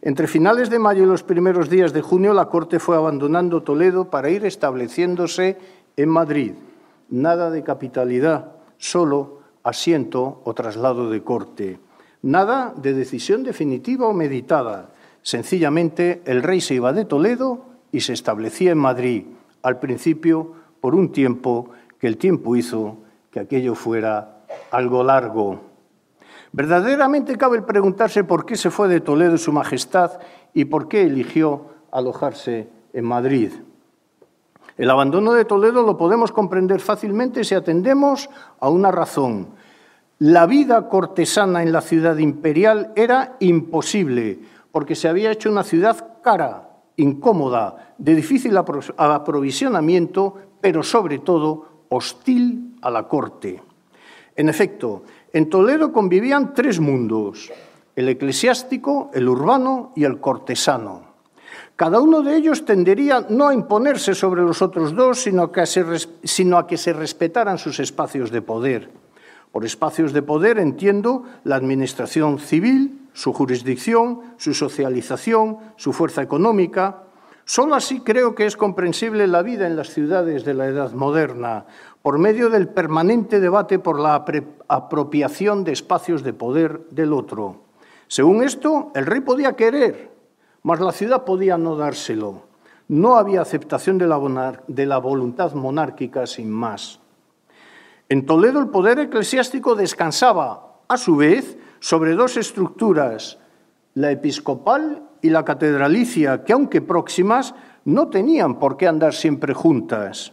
Entre 0.00 0.28
finales 0.28 0.70
de 0.70 0.78
mayo 0.78 1.02
y 1.02 1.06
los 1.06 1.24
primeros 1.24 1.68
días 1.68 1.92
de 1.92 2.02
junio, 2.02 2.32
la 2.34 2.46
corte 2.46 2.78
fue 2.78 2.94
abandonando 2.94 3.64
Toledo 3.64 4.10
para 4.10 4.30
ir 4.30 4.44
estableciéndose 4.46 5.58
en 5.96 6.08
Madrid. 6.08 6.52
Nada 7.08 7.50
de 7.50 7.64
capitalidad, 7.64 8.52
solo 8.78 9.40
asiento 9.64 10.40
o 10.44 10.54
traslado 10.54 11.10
de 11.10 11.24
corte. 11.24 11.80
Nada 12.22 12.72
de 12.76 12.94
decisión 12.94 13.42
definitiva 13.42 14.06
o 14.06 14.12
meditada. 14.12 14.90
Sencillamente, 15.22 16.22
el 16.26 16.44
rey 16.44 16.60
se 16.60 16.74
iba 16.74 16.92
de 16.92 17.06
Toledo 17.06 17.64
y 17.90 18.02
se 18.02 18.12
establecía 18.12 18.70
en 18.70 18.78
Madrid 18.78 19.24
al 19.62 19.80
principio 19.80 20.52
por 20.80 20.94
un 20.94 21.10
tiempo 21.10 21.70
que 22.00 22.06
el 22.06 22.16
tiempo 22.16 22.56
hizo 22.56 22.96
que 23.30 23.38
aquello 23.38 23.74
fuera 23.74 24.42
algo 24.72 25.04
largo. 25.04 25.60
Verdaderamente 26.52 27.36
cabe 27.36 27.62
preguntarse 27.62 28.24
por 28.24 28.44
qué 28.44 28.56
se 28.56 28.70
fue 28.70 28.88
de 28.88 29.00
Toledo 29.00 29.38
Su 29.38 29.52
Majestad 29.52 30.18
y 30.52 30.64
por 30.64 30.88
qué 30.88 31.02
eligió 31.02 31.66
alojarse 31.92 32.68
en 32.92 33.04
Madrid. 33.04 33.52
El 34.76 34.90
abandono 34.90 35.34
de 35.34 35.44
Toledo 35.44 35.82
lo 35.82 35.96
podemos 35.96 36.32
comprender 36.32 36.80
fácilmente 36.80 37.44
si 37.44 37.54
atendemos 37.54 38.30
a 38.58 38.70
una 38.70 38.90
razón. 38.90 39.48
La 40.18 40.46
vida 40.46 40.88
cortesana 40.88 41.62
en 41.62 41.70
la 41.70 41.82
ciudad 41.82 42.16
imperial 42.16 42.92
era 42.96 43.36
imposible, 43.40 44.40
porque 44.72 44.94
se 44.94 45.08
había 45.08 45.30
hecho 45.30 45.50
una 45.50 45.64
ciudad 45.64 46.20
cara, 46.22 46.70
incómoda, 46.96 47.94
de 47.98 48.14
difícil 48.14 48.56
aprovisionamiento, 48.56 50.34
pero 50.60 50.82
sobre 50.82 51.18
todo 51.18 51.69
hostil 51.90 52.76
a 52.80 52.90
la 52.90 53.06
corte. 53.06 53.62
En 54.34 54.48
efecto, 54.48 55.04
en 55.32 55.50
Toledo 55.50 55.92
convivían 55.92 56.54
tres 56.54 56.80
mundos, 56.80 57.52
el 57.94 58.08
eclesiástico, 58.08 59.10
el 59.12 59.28
urbano 59.28 59.92
y 59.94 60.04
el 60.04 60.18
cortesano. 60.18 61.10
Cada 61.76 62.00
uno 62.00 62.22
de 62.22 62.36
ellos 62.36 62.64
tendería 62.64 63.26
no 63.28 63.48
a 63.48 63.54
imponerse 63.54 64.14
sobre 64.14 64.42
los 64.42 64.62
otros 64.62 64.94
dos, 64.94 65.22
sino 65.22 65.42
a, 65.44 65.52
que 65.52 65.66
se, 65.66 65.84
sino 66.24 66.58
a 66.58 66.66
que 66.66 66.76
se 66.76 66.92
respetaran 66.92 67.58
sus 67.58 67.80
espacios 67.80 68.30
de 68.30 68.42
poder. 68.42 68.90
Por 69.50 69.64
espacios 69.64 70.12
de 70.12 70.22
poder 70.22 70.58
entiendo 70.58 71.24
la 71.42 71.56
administración 71.56 72.38
civil, 72.38 73.08
su 73.12 73.32
jurisdicción, 73.32 74.20
su 74.36 74.54
socialización, 74.54 75.58
su 75.76 75.92
fuerza 75.92 76.22
económica. 76.22 77.02
Solo 77.50 77.74
así 77.74 77.98
creo 77.98 78.36
que 78.36 78.46
es 78.46 78.56
comprensible 78.56 79.26
la 79.26 79.42
vida 79.42 79.66
en 79.66 79.74
las 79.74 79.88
ciudades 79.88 80.44
de 80.44 80.54
la 80.54 80.68
Edad 80.68 80.92
moderna, 80.92 81.66
por 82.00 82.16
medio 82.16 82.48
del 82.48 82.68
permanente 82.68 83.40
debate 83.40 83.80
por 83.80 83.98
la 83.98 84.24
apropiación 84.68 85.64
de 85.64 85.72
espacios 85.72 86.22
de 86.22 86.32
poder 86.32 86.86
del 86.90 87.12
otro. 87.12 87.62
Según 88.06 88.44
esto, 88.44 88.92
el 88.94 89.04
rey 89.04 89.22
podía 89.22 89.56
querer, 89.56 90.12
mas 90.62 90.78
la 90.78 90.92
ciudad 90.92 91.24
podía 91.24 91.58
no 91.58 91.74
dárselo. 91.74 92.44
No 92.86 93.16
había 93.16 93.40
aceptación 93.40 93.98
de 93.98 94.06
la, 94.06 94.62
de 94.68 94.86
la 94.86 94.98
voluntad 94.98 95.52
monárquica 95.54 96.28
sin 96.28 96.52
más. 96.52 97.00
En 98.08 98.26
Toledo 98.26 98.60
el 98.60 98.68
poder 98.68 99.00
eclesiástico 99.00 99.74
descansaba, 99.74 100.82
a 100.86 100.96
su 100.96 101.16
vez, 101.16 101.58
sobre 101.80 102.14
dos 102.14 102.36
estructuras, 102.36 103.40
la 103.94 104.12
episcopal 104.12 105.09
y 105.22 105.30
la 105.30 105.44
catedralicia, 105.44 106.44
que 106.44 106.52
aunque 106.52 106.80
próximas, 106.80 107.54
no 107.84 108.08
tenían 108.08 108.58
por 108.58 108.76
qué 108.76 108.86
andar 108.86 109.14
siempre 109.14 109.54
juntas. 109.54 110.32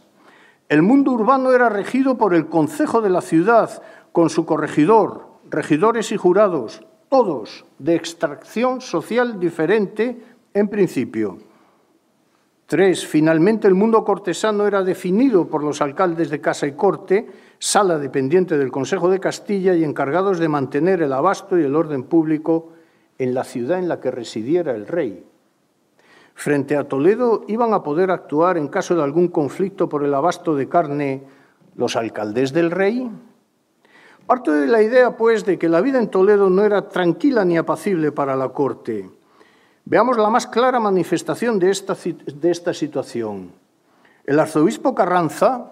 El 0.68 0.82
mundo 0.82 1.12
urbano 1.12 1.52
era 1.52 1.68
regido 1.68 2.18
por 2.18 2.34
el 2.34 2.46
concejo 2.46 3.00
de 3.00 3.10
la 3.10 3.20
ciudad, 3.20 3.82
con 4.12 4.30
su 4.30 4.44
corregidor, 4.44 5.28
regidores 5.48 6.12
y 6.12 6.16
jurados, 6.16 6.84
todos 7.08 7.64
de 7.78 7.94
extracción 7.94 8.80
social 8.80 9.40
diferente 9.40 10.22
en 10.52 10.68
principio. 10.68 11.38
Tres, 12.66 13.06
finalmente 13.06 13.66
el 13.66 13.74
mundo 13.74 14.04
cortesano 14.04 14.66
era 14.66 14.82
definido 14.82 15.48
por 15.48 15.64
los 15.64 15.80
alcaldes 15.80 16.28
de 16.28 16.42
Casa 16.42 16.66
y 16.66 16.72
Corte, 16.72 17.26
sala 17.58 17.98
dependiente 17.98 18.58
del 18.58 18.70
Consejo 18.70 19.08
de 19.08 19.20
Castilla 19.20 19.74
y 19.74 19.84
encargados 19.84 20.38
de 20.38 20.48
mantener 20.48 21.00
el 21.00 21.14
abasto 21.14 21.58
y 21.58 21.62
el 21.62 21.74
orden 21.74 22.02
público 22.02 22.72
en 23.18 23.34
la 23.34 23.44
ciudad 23.44 23.78
en 23.78 23.88
la 23.88 24.00
que 24.00 24.10
residiera 24.10 24.74
el 24.74 24.86
rey. 24.86 25.24
Frente 26.34 26.76
a 26.76 26.84
Toledo 26.84 27.44
iban 27.48 27.74
a 27.74 27.82
poder 27.82 28.10
actuar 28.12 28.58
en 28.58 28.68
caso 28.68 28.94
de 28.94 29.02
algún 29.02 29.28
conflicto 29.28 29.88
por 29.88 30.04
el 30.04 30.14
abasto 30.14 30.54
de 30.54 30.68
carne 30.68 31.24
los 31.74 31.96
alcaldes 31.96 32.52
del 32.52 32.70
rey. 32.70 33.10
Parto 34.26 34.52
de 34.52 34.66
la 34.66 34.82
idea, 34.82 35.16
pues, 35.16 35.44
de 35.44 35.58
que 35.58 35.68
la 35.68 35.80
vida 35.80 35.98
en 35.98 36.08
Toledo 36.08 36.48
no 36.50 36.62
era 36.62 36.88
tranquila 36.88 37.44
ni 37.44 37.56
apacible 37.56 38.12
para 38.12 38.36
la 38.36 38.50
corte. 38.50 39.10
Veamos 39.84 40.18
la 40.18 40.28
más 40.28 40.46
clara 40.46 40.78
manifestación 40.78 41.58
de 41.58 41.70
esta, 41.70 41.96
de 42.34 42.50
esta 42.50 42.74
situación. 42.74 43.50
El 44.24 44.38
arzobispo 44.38 44.94
Carranza 44.94 45.70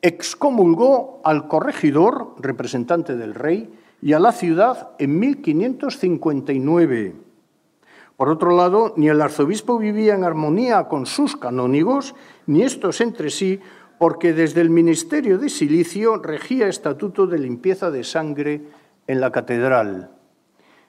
excomulgó 0.00 1.20
al 1.22 1.48
corregidor, 1.48 2.34
representante 2.38 3.14
del 3.14 3.34
rey, 3.34 3.70
y 4.00 4.12
a 4.12 4.18
la 4.18 4.32
ciudad 4.32 4.90
en 4.98 5.18
1559. 5.18 7.14
Por 8.16 8.28
otro 8.30 8.56
lado, 8.56 8.94
ni 8.96 9.08
el 9.08 9.20
arzobispo 9.20 9.78
vivía 9.78 10.14
en 10.14 10.24
armonía 10.24 10.88
con 10.88 11.06
sus 11.06 11.36
canónigos, 11.36 12.14
ni 12.46 12.62
estos 12.62 13.00
entre 13.00 13.30
sí, 13.30 13.60
porque 13.98 14.32
desde 14.32 14.60
el 14.60 14.70
ministerio 14.70 15.38
de 15.38 15.48
Silicio 15.48 16.16
regía 16.16 16.68
estatuto 16.68 17.26
de 17.26 17.38
limpieza 17.38 17.90
de 17.90 18.04
sangre 18.04 18.62
en 19.06 19.20
la 19.20 19.30
catedral. 19.32 20.10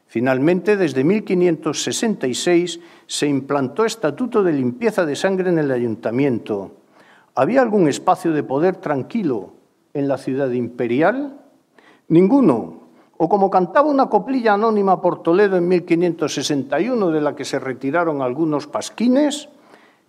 Finalmente, 0.08 0.76
desde 0.76 1.04
1566 1.04 2.80
se 3.06 3.28
implantó 3.28 3.86
estatuto 3.86 4.42
de 4.42 4.54
limpieza 4.54 5.06
de 5.06 5.16
sangre 5.16 5.50
en 5.50 5.60
el 5.60 5.72
ayuntamiento. 5.72 6.78
¿Había 7.36 7.62
algún 7.62 7.88
espacio 7.88 8.32
de 8.32 8.42
poder 8.42 8.78
tranquilo 8.78 9.54
en 9.94 10.08
la 10.08 10.18
ciudad 10.18 10.50
imperial? 10.50 11.40
Ninguno. 12.08 12.89
O 13.22 13.28
como 13.28 13.52
cantaba 13.52 13.92
una 13.92 14.08
coplilla 14.08 14.56
anónima 14.56 15.04
por 15.04 15.20
Toledo 15.20 15.60
en 15.60 15.68
1561, 15.68 17.12
de 17.12 17.20
la 17.20 17.36
que 17.36 17.44
se 17.44 17.60
retiraron 17.60 18.22
algunos 18.22 18.66
pasquines, 18.66 19.50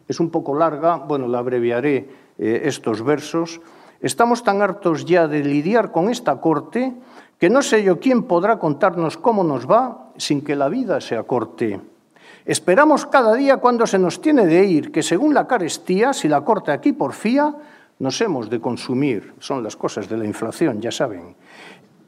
es 0.06 0.20
un 0.20 0.30
poco 0.30 0.54
larga, 0.54 0.94
bueno, 0.94 1.26
la 1.26 1.40
abreviaré 1.40 2.08
eh, 2.38 2.62
estos 2.64 3.02
versos. 3.02 3.60
Estamos 4.00 4.44
tan 4.44 4.62
hartos 4.62 5.04
ya 5.06 5.26
de 5.26 5.42
lidiar 5.42 5.90
con 5.90 6.08
esta 6.08 6.40
corte 6.40 6.94
que 7.36 7.50
no 7.50 7.62
sé 7.62 7.82
yo 7.82 7.98
quién 7.98 8.24
podrá 8.30 8.60
contarnos 8.60 9.16
cómo 9.16 9.42
nos 9.42 9.68
va 9.68 10.12
sin 10.16 10.42
que 10.42 10.54
la 10.54 10.68
vida 10.68 11.00
se 11.00 11.16
acorte. 11.16 11.80
Esperamos 12.44 13.06
cada 13.06 13.34
día 13.34 13.56
cuando 13.56 13.88
se 13.88 13.98
nos 13.98 14.20
tiene 14.20 14.46
de 14.46 14.64
ir, 14.64 14.92
que 14.92 15.02
según 15.02 15.34
la 15.34 15.48
carestía, 15.48 16.12
si 16.12 16.28
la 16.28 16.44
corte 16.44 16.70
aquí 16.70 16.92
porfía, 16.92 17.56
nos 17.98 18.20
hemos 18.20 18.48
de 18.48 18.60
consumir. 18.60 19.34
Son 19.40 19.64
las 19.64 19.74
cosas 19.74 20.08
de 20.08 20.16
la 20.16 20.26
inflación, 20.26 20.80
ya 20.80 20.92
saben. 20.92 21.34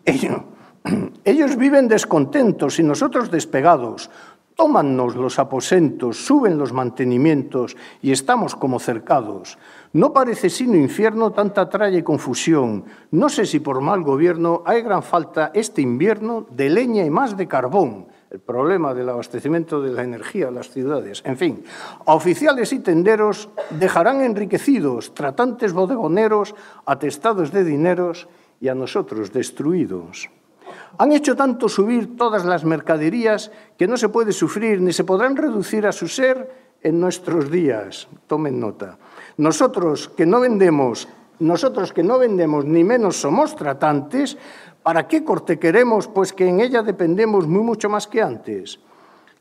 Ellos, 0.04 0.42
ellos 1.24 1.56
viven 1.56 1.88
descontentos 1.88 2.78
y 2.78 2.82
nosotros 2.82 3.30
despegados. 3.30 4.10
Tómannos 4.54 5.16
los 5.16 5.38
aposentos, 5.38 6.26
suben 6.26 6.58
los 6.58 6.74
mantenimientos 6.74 7.74
y 8.02 8.12
estamos 8.12 8.54
como 8.54 8.78
cercados. 8.78 9.56
No 9.94 10.12
parece 10.12 10.50
sino 10.50 10.76
infierno 10.76 11.32
tanta 11.32 11.70
tralla 11.70 11.98
y 11.98 12.02
confusión. 12.02 12.84
No 13.10 13.30
sé 13.30 13.46
si 13.46 13.60
por 13.60 13.80
mal 13.80 14.02
gobierno 14.02 14.62
hay 14.66 14.82
gran 14.82 15.02
falta 15.02 15.52
este 15.54 15.80
invierno 15.80 16.46
de 16.50 16.68
leña 16.68 17.04
y 17.04 17.10
más 17.10 17.36
de 17.36 17.48
carbón. 17.48 18.08
El 18.30 18.40
problema 18.40 18.94
del 18.94 19.08
abastecimiento 19.08 19.80
de 19.80 19.92
la 19.92 20.02
energía 20.02 20.48
a 20.48 20.50
las 20.50 20.70
ciudades. 20.70 21.22
En 21.24 21.36
fin, 21.36 21.64
a 22.06 22.14
oficiales 22.14 22.72
y 22.72 22.80
tenderos 22.80 23.48
dejarán 23.70 24.22
enriquecidos, 24.22 25.14
tratantes 25.14 25.72
bodegoneros, 25.72 26.54
atestados 26.86 27.52
de 27.52 27.64
dineros 27.64 28.28
y 28.60 28.68
a 28.68 28.74
nosotros 28.74 29.32
destruidos. 29.32 30.30
Han 30.98 31.12
hecho 31.12 31.36
tanto 31.36 31.68
subir 31.68 32.16
todas 32.16 32.44
las 32.44 32.64
mercaderías 32.64 33.50
que 33.78 33.86
no 33.86 33.96
se 33.96 34.08
puede 34.08 34.32
sufrir 34.32 34.80
ni 34.80 34.92
se 34.92 35.04
podrán 35.04 35.36
reducir 35.36 35.86
a 35.86 35.92
su 35.92 36.08
ser 36.08 36.50
en 36.82 37.00
nuestros 37.00 37.50
días. 37.50 38.08
Tomen 38.26 38.60
nota. 38.60 38.98
Nosotros 39.36 40.08
que 40.08 40.26
no 40.26 40.40
vendemos, 40.40 41.08
nosotros 41.38 41.92
que 41.92 42.02
no 42.02 42.18
vendemos 42.18 42.64
ni 42.64 42.84
menos 42.84 43.16
somos 43.16 43.56
tratantes, 43.56 44.36
¿para 44.82 45.08
qué 45.08 45.24
corte 45.24 45.58
queremos? 45.58 46.08
Pues 46.08 46.32
que 46.32 46.48
en 46.48 46.60
ella 46.60 46.82
dependemos 46.82 47.46
muy 47.46 47.62
mucho 47.62 47.88
más 47.88 48.06
que 48.06 48.22
antes. 48.22 48.80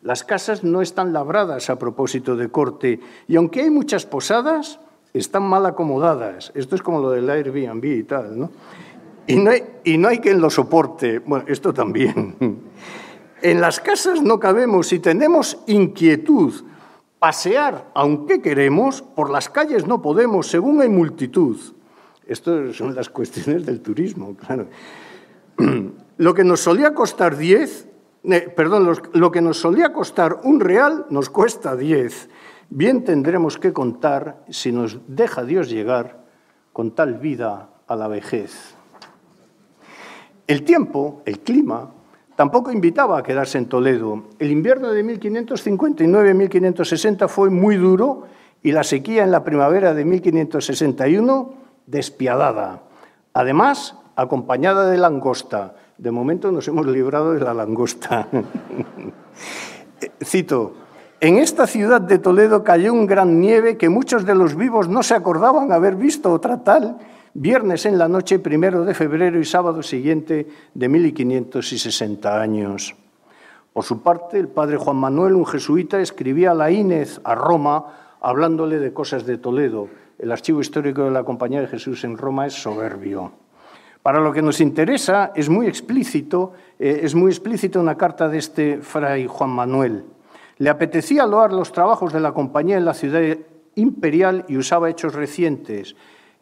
Las 0.01 0.23
casas 0.23 0.63
no 0.63 0.81
están 0.81 1.13
labradas 1.13 1.69
a 1.69 1.77
propósito 1.77 2.35
de 2.35 2.49
corte 2.49 2.99
y 3.27 3.35
aunque 3.35 3.61
hay 3.61 3.69
muchas 3.69 4.05
posadas, 4.05 4.79
están 5.13 5.43
mal 5.43 5.65
acomodadas. 5.65 6.51
Esto 6.55 6.75
es 6.75 6.81
como 6.81 7.01
lo 7.01 7.11
del 7.11 7.29
Airbnb 7.29 7.83
y 7.83 8.03
tal, 8.03 8.39
¿no? 8.39 8.49
Y 9.27 9.35
no 9.35 9.51
hay, 9.51 9.63
y 9.83 9.97
no 9.97 10.07
hay 10.07 10.19
quien 10.19 10.41
lo 10.41 10.49
soporte. 10.49 11.19
Bueno, 11.19 11.45
esto 11.47 11.73
también. 11.73 12.35
En 13.43 13.59
las 13.59 13.79
casas 13.79 14.21
no 14.21 14.39
cabemos 14.39 14.93
y 14.93 14.99
tenemos 14.99 15.57
inquietud 15.65 16.63
Pasear, 17.21 17.91
aunque 17.93 18.41
queremos, 18.41 19.03
por 19.03 19.29
las 19.29 19.47
calles 19.47 19.85
no 19.85 20.01
podemos, 20.01 20.47
según 20.47 20.81
hay 20.81 20.89
multitud. 20.89 21.55
Estas 22.25 22.75
son 22.75 22.95
las 22.95 23.11
cuestiones 23.11 23.63
del 23.63 23.79
turismo, 23.81 24.35
claro. 24.35 24.65
Lo 26.17 26.33
que 26.33 26.43
nos 26.43 26.61
solía 26.61 26.95
costar 26.95 27.37
10, 27.37 27.87
eh, 28.23 28.51
perdón, 28.55 28.91
lo 29.13 29.31
que 29.31 29.39
nos 29.39 29.59
solía 29.59 29.93
costar 29.93 30.39
un 30.43 30.59
real 30.59 31.05
nos 31.11 31.29
cuesta 31.29 31.75
10. 31.75 32.29
Bien 32.71 33.03
tendremos 33.03 33.59
que 33.59 33.71
contar 33.71 34.43
si 34.49 34.71
nos 34.71 34.97
deja 35.07 35.43
Dios 35.43 35.69
llegar 35.69 36.25
con 36.73 36.89
tal 36.95 37.19
vida 37.19 37.69
a 37.85 37.95
la 37.95 38.07
vejez. 38.07 38.75
El 40.51 40.63
tiempo, 40.63 41.21
el 41.23 41.39
clima, 41.39 41.91
Tampoco 42.35 42.71
invitaba 42.71 43.19
a 43.19 43.23
quedarse 43.23 43.57
en 43.57 43.67
Toledo. 43.67 44.23
El 44.39 44.51
invierno 44.51 44.89
de 44.89 45.05
1559-1560 45.05 47.29
fue 47.29 47.49
muy 47.49 47.77
duro 47.77 48.23
y 48.63 48.73
la 48.73 48.83
sequía 48.83 49.23
en 49.23 49.31
la 49.31 49.45
primavera 49.45 49.93
de 49.93 50.03
1561 50.03 51.53
despiadada. 51.85 52.81
Además, 53.33 53.95
acompañada 54.15 54.89
de 54.89 54.97
langosta. 54.97 55.75
De 55.97 56.11
momento 56.11 56.51
nos 56.51 56.67
hemos 56.67 56.85
librado 56.87 57.33
de 57.33 57.39
la 57.41 57.53
langosta. 57.53 58.27
Cito, 60.23 60.73
en 61.19 61.37
esta 61.37 61.67
ciudad 61.67 62.01
de 62.01 62.17
Toledo 62.17 62.63
cayó 62.63 62.91
un 62.91 63.05
gran 63.05 63.39
nieve 63.39 63.77
que 63.77 63.87
muchos 63.87 64.25
de 64.25 64.33
los 64.35 64.55
vivos 64.55 64.89
no 64.89 65.03
se 65.03 65.13
acordaban 65.13 65.71
haber 65.71 65.95
visto 65.95 66.33
otra 66.33 66.63
tal 66.63 66.97
viernes 67.33 67.85
en 67.85 67.97
la 67.97 68.07
noche, 68.07 68.39
primero 68.39 68.83
de 68.83 68.93
febrero 68.93 69.39
y 69.39 69.45
sábado 69.45 69.83
siguiente 69.83 70.47
de 70.73 70.89
1560 70.89 72.41
años. 72.41 72.95
Por 73.73 73.83
su 73.83 74.01
parte, 74.01 74.37
el 74.37 74.49
padre 74.49 74.77
Juan 74.77 74.97
Manuel, 74.97 75.35
un 75.35 75.45
jesuita, 75.45 76.01
escribía 76.01 76.51
a 76.51 76.55
la 76.55 76.71
Inés 76.71 77.21
a 77.23 77.35
Roma 77.35 78.17
hablándole 78.19 78.79
de 78.79 78.93
cosas 78.93 79.25
de 79.25 79.37
Toledo. 79.37 79.87
El 80.19 80.31
archivo 80.31 80.61
histórico 80.61 81.03
de 81.03 81.11
la 81.11 81.23
Compañía 81.23 81.61
de 81.61 81.67
Jesús 81.67 82.03
en 82.03 82.17
Roma 82.17 82.45
es 82.45 82.53
soberbio. 82.53 83.31
Para 84.03 84.19
lo 84.19 84.33
que 84.33 84.41
nos 84.41 84.59
interesa, 84.61 85.31
es 85.35 85.47
muy 85.47 85.67
explícito, 85.67 86.53
eh, 86.79 87.01
es 87.03 87.15
muy 87.15 87.31
explícita 87.31 87.79
una 87.79 87.95
carta 87.95 88.27
de 88.27 88.39
este 88.39 88.77
fray 88.81 89.27
Juan 89.27 89.51
Manuel. 89.51 90.03
Le 90.57 90.69
apetecía 90.69 91.25
loar 91.25 91.53
los 91.53 91.71
trabajos 91.71 92.11
de 92.11 92.19
la 92.19 92.33
compañía 92.33 92.77
en 92.77 92.85
la 92.85 92.93
ciudad 92.93 93.21
imperial 93.75 94.45
y 94.47 94.57
usaba 94.57 94.89
hechos 94.89 95.13
recientes. 95.13 95.95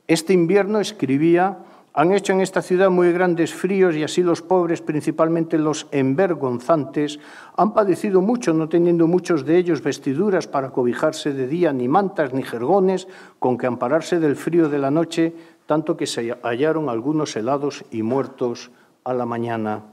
Este 0.09 0.33
invierno, 0.33 0.79
escribía, 0.79 1.59
han 1.93 2.13
hecho 2.13 2.33
en 2.33 2.41
esta 2.41 2.63
ciudad 2.63 2.89
muy 2.89 3.13
grandes 3.13 3.53
fríos 3.53 3.95
y 3.95 4.01
así 4.01 4.23
los 4.23 4.41
pobres, 4.41 4.81
principalmente 4.81 5.59
los 5.59 5.85
envergonzantes, 5.91 7.19
han 7.55 7.75
padecido 7.75 8.19
mucho, 8.19 8.51
no 8.51 8.67
teniendo 8.67 9.05
muchos 9.05 9.45
de 9.45 9.59
ellos 9.59 9.83
vestiduras 9.83 10.47
para 10.47 10.71
cobijarse 10.71 11.31
de 11.31 11.45
día, 11.45 11.73
ni 11.73 11.87
mantas, 11.87 12.33
ni 12.33 12.41
jergones, 12.41 13.07
con 13.37 13.55
que 13.55 13.67
ampararse 13.67 14.19
del 14.19 14.35
frío 14.35 14.67
de 14.67 14.79
la 14.79 14.89
noche, 14.89 15.31
tanto 15.67 15.95
que 15.95 16.07
se 16.07 16.35
hallaron 16.41 16.89
algunos 16.89 17.35
helados 17.35 17.85
y 17.91 18.01
muertos 18.01 18.71
a 19.03 19.13
la 19.13 19.27
mañana. 19.27 19.83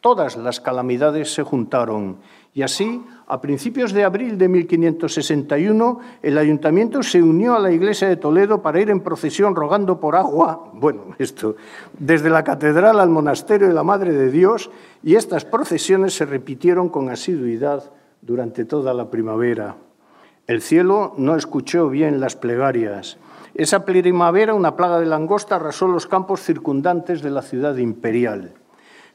Todas 0.00 0.36
las 0.36 0.60
calamidades 0.60 1.34
se 1.34 1.42
juntaron 1.42 2.18
Y 2.58 2.62
así, 2.62 3.04
a 3.28 3.40
principios 3.40 3.92
de 3.92 4.02
abril 4.02 4.36
de 4.36 4.48
1561, 4.48 6.00
el 6.20 6.36
ayuntamiento 6.36 7.04
se 7.04 7.22
unió 7.22 7.54
a 7.54 7.60
la 7.60 7.70
iglesia 7.70 8.08
de 8.08 8.16
Toledo 8.16 8.62
para 8.62 8.80
ir 8.80 8.90
en 8.90 8.98
procesión 8.98 9.54
rogando 9.54 10.00
por 10.00 10.16
agua, 10.16 10.68
bueno, 10.74 11.14
esto, 11.20 11.54
desde 11.96 12.30
la 12.30 12.42
catedral 12.42 12.98
al 12.98 13.10
monasterio 13.10 13.68
de 13.68 13.74
la 13.74 13.84
Madre 13.84 14.12
de 14.12 14.32
Dios, 14.32 14.72
y 15.04 15.14
estas 15.14 15.44
procesiones 15.44 16.16
se 16.16 16.26
repitieron 16.26 16.88
con 16.88 17.10
asiduidad 17.10 17.92
durante 18.22 18.64
toda 18.64 18.92
la 18.92 19.08
primavera. 19.08 19.76
El 20.48 20.60
cielo 20.60 21.14
no 21.16 21.36
escuchó 21.36 21.88
bien 21.88 22.18
las 22.18 22.34
plegarias. 22.34 23.18
Esa 23.54 23.84
primavera 23.84 24.52
una 24.54 24.74
plaga 24.74 24.98
de 24.98 25.06
langosta 25.06 25.54
arrasó 25.54 25.86
los 25.86 26.08
campos 26.08 26.40
circundantes 26.40 27.22
de 27.22 27.30
la 27.30 27.42
ciudad 27.42 27.76
imperial. 27.76 28.54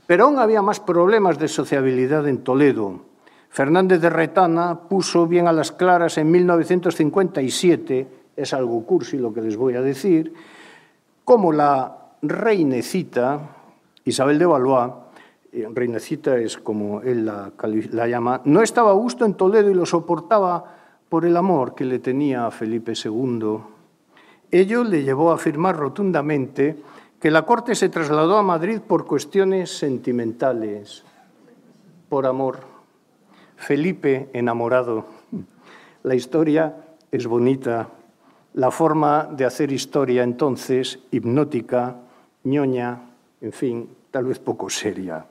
Pero 0.07 0.27
aún 0.27 0.39
había 0.39 0.61
más 0.61 0.79
problemas 0.79 1.37
de 1.39 1.49
sociabilidad 1.49 2.25
en 2.29 2.37
Toledo. 2.45 3.11
Fernández 3.53 4.01
de 4.01 4.09
Retana 4.09 4.79
puso 4.89 5.27
bien 5.27 5.47
a 5.47 5.53
las 5.53 5.71
claras 5.71 6.17
en 6.17 6.31
1957, 6.31 8.07
es 8.35 8.51
algo 8.51 8.83
cursi 8.83 9.19
lo 9.19 9.31
que 9.31 9.43
les 9.43 9.55
voy 9.55 9.75
a 9.75 9.81
decir, 9.83 10.33
como 11.23 11.53
la 11.53 11.95
reinecita 12.23 13.41
Isabel 14.05 14.39
de 14.39 14.47
Valois, 14.47 14.91
eh, 15.51 15.67
reinecita 15.71 16.35
es 16.37 16.57
como 16.57 17.01
él 17.01 17.27
la, 17.27 17.51
la 17.91 18.07
llama, 18.07 18.41
no 18.45 18.63
estaba 18.63 18.89
a 18.89 18.95
gusto 18.95 19.23
en 19.23 19.35
Toledo 19.35 19.69
y 19.69 19.75
lo 19.75 19.85
soportaba 19.85 20.75
por 21.07 21.23
el 21.23 21.37
amor 21.37 21.75
que 21.75 21.85
le 21.85 21.99
tenía 21.99 22.47
a 22.47 22.51
Felipe 22.51 22.93
II. 22.95 23.59
Ello 24.49 24.83
le 24.83 25.03
llevó 25.03 25.29
a 25.31 25.35
afirmar 25.35 25.77
rotundamente 25.77 26.75
que 27.19 27.29
la 27.29 27.45
corte 27.45 27.75
se 27.75 27.89
trasladó 27.89 28.35
a 28.35 28.41
Madrid 28.41 28.79
por 28.79 29.05
cuestiones 29.05 29.77
sentimentales, 29.77 31.03
por 32.09 32.25
amor. 32.25 32.72
Felipe 33.55 34.29
enamorado. 34.33 35.05
La 36.03 36.15
historia 36.15 36.75
es 37.11 37.27
bonita, 37.27 37.89
la 38.53 38.71
forma 38.71 39.29
de 39.31 39.45
hacer 39.45 39.71
historia 39.71 40.23
entonces 40.23 40.99
hipnótica, 41.11 41.95
ñoña, 42.43 43.01
en 43.41 43.51
fin, 43.51 43.89
tal 44.11 44.25
vez 44.25 44.39
poco 44.39 44.69
seria. 44.69 45.25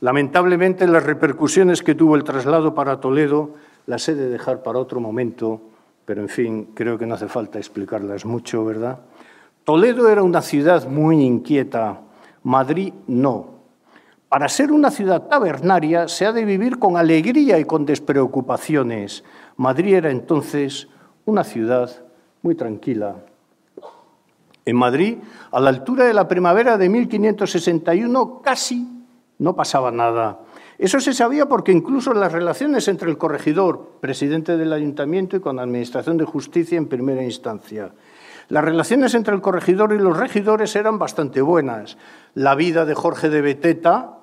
Lamentablemente 0.00 0.86
las 0.86 1.04
repercusiones 1.04 1.82
que 1.82 1.94
tuvo 1.94 2.16
el 2.16 2.24
traslado 2.24 2.74
para 2.74 3.00
Toledo 3.00 3.54
las 3.86 4.08
he 4.08 4.14
de 4.14 4.28
dejar 4.28 4.62
para 4.62 4.78
otro 4.78 5.00
momento, 5.00 5.60
pero 6.04 6.22
en 6.22 6.28
fin, 6.28 6.68
creo 6.74 6.98
que 6.98 7.06
no 7.06 7.14
hace 7.14 7.28
falta 7.28 7.58
explicarlas 7.58 8.24
mucho, 8.24 8.64
¿verdad? 8.64 8.98
Toledo 9.64 10.08
era 10.08 10.22
una 10.22 10.42
ciudad 10.42 10.88
muy 10.88 11.22
inquieta, 11.22 12.00
Madrid 12.42 12.92
no. 13.06 13.51
Para 14.32 14.48
ser 14.48 14.72
una 14.72 14.90
ciudad 14.90 15.28
tabernaria 15.28 16.08
se 16.08 16.24
ha 16.24 16.32
de 16.32 16.46
vivir 16.46 16.78
con 16.78 16.96
alegría 16.96 17.58
y 17.58 17.66
con 17.66 17.84
despreocupaciones. 17.84 19.24
Madrid 19.58 19.96
era 19.96 20.10
entonces 20.10 20.88
una 21.26 21.44
ciudad 21.44 21.90
muy 22.40 22.54
tranquila. 22.54 23.16
En 24.64 24.76
Madrid, 24.76 25.18
a 25.50 25.60
la 25.60 25.68
altura 25.68 26.06
de 26.06 26.14
la 26.14 26.28
primavera 26.28 26.78
de 26.78 26.88
1561, 26.88 28.40
casi 28.40 29.04
no 29.38 29.54
pasaba 29.54 29.90
nada. 29.90 30.40
Eso 30.78 30.98
se 30.98 31.12
sabía 31.12 31.44
porque 31.44 31.72
incluso 31.72 32.14
las 32.14 32.32
relaciones 32.32 32.88
entre 32.88 33.10
el 33.10 33.18
corregidor, 33.18 33.98
presidente 34.00 34.56
del 34.56 34.72
ayuntamiento, 34.72 35.36
y 35.36 35.40
con 35.40 35.56
la 35.56 35.62
Administración 35.64 36.16
de 36.16 36.24
Justicia 36.24 36.78
en 36.78 36.88
primera 36.88 37.22
instancia. 37.22 37.92
Las 38.48 38.64
relaciones 38.64 39.12
entre 39.14 39.34
el 39.34 39.42
corregidor 39.42 39.92
y 39.92 39.98
los 39.98 40.16
regidores 40.16 40.74
eran 40.74 40.98
bastante 40.98 41.42
buenas. 41.42 41.98
La 42.32 42.54
vida 42.54 42.86
de 42.86 42.94
Jorge 42.94 43.28
de 43.28 43.42
Beteta 43.42 44.20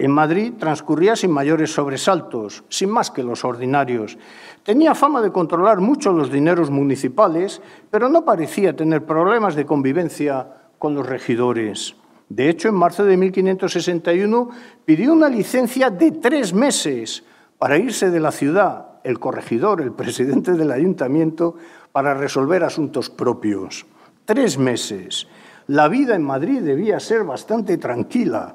en 0.00 0.10
Madrid 0.12 0.54
transcurría 0.58 1.14
sin 1.14 1.30
mayores 1.30 1.74
sobresaltos, 1.74 2.64
sin 2.70 2.88
más 2.88 3.10
que 3.10 3.22
los 3.22 3.44
ordinarios. 3.44 4.16
Tenía 4.62 4.94
fama 4.94 5.20
de 5.20 5.30
controlar 5.30 5.80
mucho 5.80 6.10
los 6.14 6.32
dineros 6.32 6.70
municipales, 6.70 7.60
pero 7.90 8.08
no 8.08 8.24
parecía 8.24 8.74
tener 8.74 9.04
problemas 9.04 9.54
de 9.54 9.66
convivencia 9.66 10.46
con 10.78 10.94
los 10.94 11.06
regidores. 11.06 11.96
De 12.30 12.48
hecho, 12.48 12.68
en 12.68 12.76
marzo 12.76 13.04
de 13.04 13.18
1561 13.18 14.48
pidió 14.86 15.12
una 15.12 15.28
licencia 15.28 15.90
de 15.90 16.12
tres 16.12 16.54
meses 16.54 17.22
para 17.58 17.76
irse 17.76 18.10
de 18.10 18.20
la 18.20 18.32
ciudad, 18.32 19.00
el 19.04 19.18
corregidor, 19.18 19.82
el 19.82 19.92
presidente 19.92 20.54
del 20.54 20.70
ayuntamiento, 20.72 21.56
para 21.92 22.14
resolver 22.14 22.64
asuntos 22.64 23.10
propios. 23.10 23.84
Tres 24.24 24.56
meses. 24.56 25.28
La 25.66 25.88
vida 25.88 26.14
en 26.14 26.22
Madrid 26.22 26.62
debía 26.62 26.98
ser 27.00 27.24
bastante 27.24 27.76
tranquila. 27.76 28.54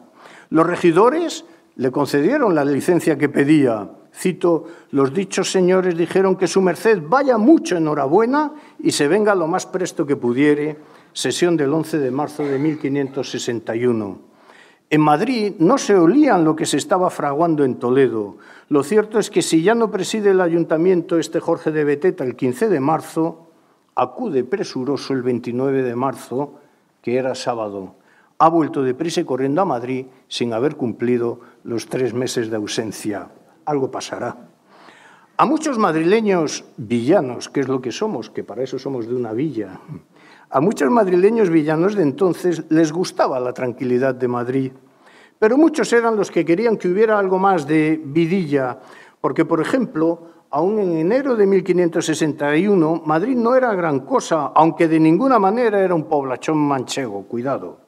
Los 0.50 0.68
regidores 0.68 1.46
le 1.76 1.92
concedieron 1.92 2.56
la 2.56 2.66
licencia 2.66 3.18
que 3.18 3.30
pedía. 3.30 3.90
Cito, 4.14 4.66
los 4.92 5.14
dichos 5.14 5.52
señores 5.52 5.98
dijeron 5.98 6.38
que 6.38 6.48
su 6.48 6.62
merced 6.62 7.02
vaya 7.06 7.38
mucho 7.38 7.76
enhorabuena 7.76 8.54
y 8.80 8.92
se 8.92 9.08
venga 9.08 9.36
lo 9.36 9.48
más 9.48 9.66
presto 9.66 10.06
que 10.06 10.16
pudiere 10.16 10.78
sesión 11.12 11.56
del 11.58 11.74
11 11.74 12.00
de 12.00 12.12
marzo 12.12 12.44
de 12.44 12.60
1561. 12.60 14.20
En 14.90 15.02
Madrid 15.02 15.56
no 15.60 15.78
se 15.78 15.96
olían 15.96 16.44
lo 16.44 16.56
que 16.56 16.66
se 16.66 16.78
estaba 16.78 17.10
fraguando 17.10 17.64
en 17.64 17.76
Toledo. 17.76 18.38
Lo 18.70 18.84
cierto 18.84 19.18
es 19.18 19.30
que 19.30 19.42
si 19.42 19.64
ya 19.64 19.74
no 19.76 19.90
preside 19.90 20.32
el 20.32 20.42
ayuntamiento 20.42 21.18
este 21.18 21.40
Jorge 21.40 21.72
de 21.72 21.84
Beteta 21.84 22.24
el 22.24 22.36
15 22.36 22.70
de 22.70 22.80
marzo, 22.80 23.50
acude 23.96 24.44
presuroso 24.44 25.14
el 25.14 25.24
29 25.24 25.84
de 25.84 25.96
marzo, 25.96 26.60
que 27.02 27.18
era 27.18 27.34
sábado. 27.34 27.96
Ha 28.38 28.50
vuelto 28.50 28.84
deprisa 28.84 29.22
y 29.22 29.26
corriendo 29.26 29.62
a 29.62 29.66
Madrid 29.66 30.08
sin 30.28 30.54
haber 30.54 30.76
cumplido 30.76 31.40
los 31.64 31.88
tres 31.88 32.14
meses 32.14 32.50
de 32.50 32.58
ausencia. 32.58 33.30
Algo 33.66 33.92
pasará. 33.92 34.50
A 35.38 35.46
muchos 35.46 35.78
madrileños 35.78 36.64
villanos, 36.78 37.50
que 37.50 37.60
es 37.60 37.68
lo 37.68 37.82
que 37.82 37.92
somos, 37.92 38.30
que 38.30 38.44
para 38.44 38.64
eso 38.64 38.80
somos 38.80 39.08
de 39.08 39.16
una 39.16 39.34
villa, 39.34 39.82
a 40.50 40.62
muchos 40.62 40.90
madrileños 40.90 41.50
villanos 41.50 41.96
de 41.96 42.04
entonces 42.04 42.64
les 42.70 42.94
gustaba 42.94 43.40
la 43.42 43.52
tranquilidad 43.52 44.16
de 44.16 44.28
Madrid, 44.30 44.72
pero 45.38 45.58
muchos 45.58 45.92
eran 45.92 46.16
los 46.16 46.32
que 46.32 46.46
querían 46.46 46.78
que 46.78 46.88
hubiera 46.88 47.20
algo 47.20 47.38
más 47.38 47.68
de 47.68 48.02
vidilla, 48.02 48.80
porque, 49.20 49.44
por 49.44 49.60
ejemplo, 49.60 50.28
aún 50.52 50.80
en 50.80 50.98
enero 50.98 51.36
de 51.36 51.46
1561, 51.48 53.04
Madrid 53.06 53.36
no 53.36 53.56
era 53.56 53.74
gran 53.76 54.02
cosa, 54.02 54.54
aunque 54.56 54.88
de 54.88 55.02
ninguna 55.02 55.38
manera 55.38 55.82
era 55.82 55.96
un 55.96 56.06
poblachón 56.06 56.58
manchego, 56.58 57.24
cuidado. 57.24 57.85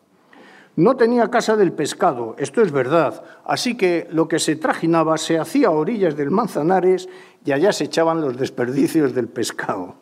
No 0.77 0.95
tenía 0.95 1.31
casa 1.31 1.55
del 1.55 1.73
pescado, 1.73 2.35
esto 2.37 2.61
es 2.61 2.71
verdad, 2.71 3.23
así 3.45 3.75
que 3.75 4.07
lo 4.11 4.27
que 4.27 4.37
se 4.37 4.55
trajinaba 4.55 5.17
se 5.17 5.39
hacía 5.39 5.69
a 5.69 5.71
orillas 5.71 6.15
del 6.15 6.29
Manzanares 6.29 7.09
y 7.43 7.51
allá 7.51 7.73
se 7.73 7.85
echaban 7.85 8.21
los 8.21 8.37
desperdicios 8.37 9.15
del 9.15 9.27
pescado. 9.27 9.95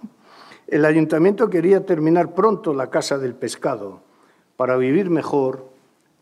El 0.68 0.84
ayuntamiento 0.84 1.50
quería 1.50 1.86
terminar 1.86 2.34
pronto 2.34 2.74
la 2.74 2.90
casa 2.90 3.18
del 3.18 3.36
pescado. 3.36 4.02
Para 4.58 4.76
vivir 4.76 5.10
mejor 5.10 5.70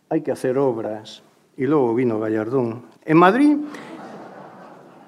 hay 0.09 0.21
que 0.21 0.31
hacer 0.31 0.59
obras. 0.59 1.23
Y 1.57 1.65
luego 1.65 1.95
vino 1.95 2.19
Gallardón. 2.19 2.83
En 3.05 3.17
Madrid, 3.17 3.57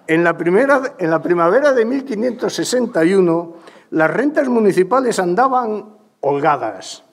en 0.08 0.24
la, 0.24 0.36
primera, 0.38 0.96
en 0.98 1.12
la 1.12 1.22
primavera 1.22 1.72
de 1.72 1.86
1561, 1.86 3.54
las 3.92 4.10
rentas 4.10 4.48
municipales 4.48 5.20
andaban 5.20 5.86
holgadas. 6.22 7.04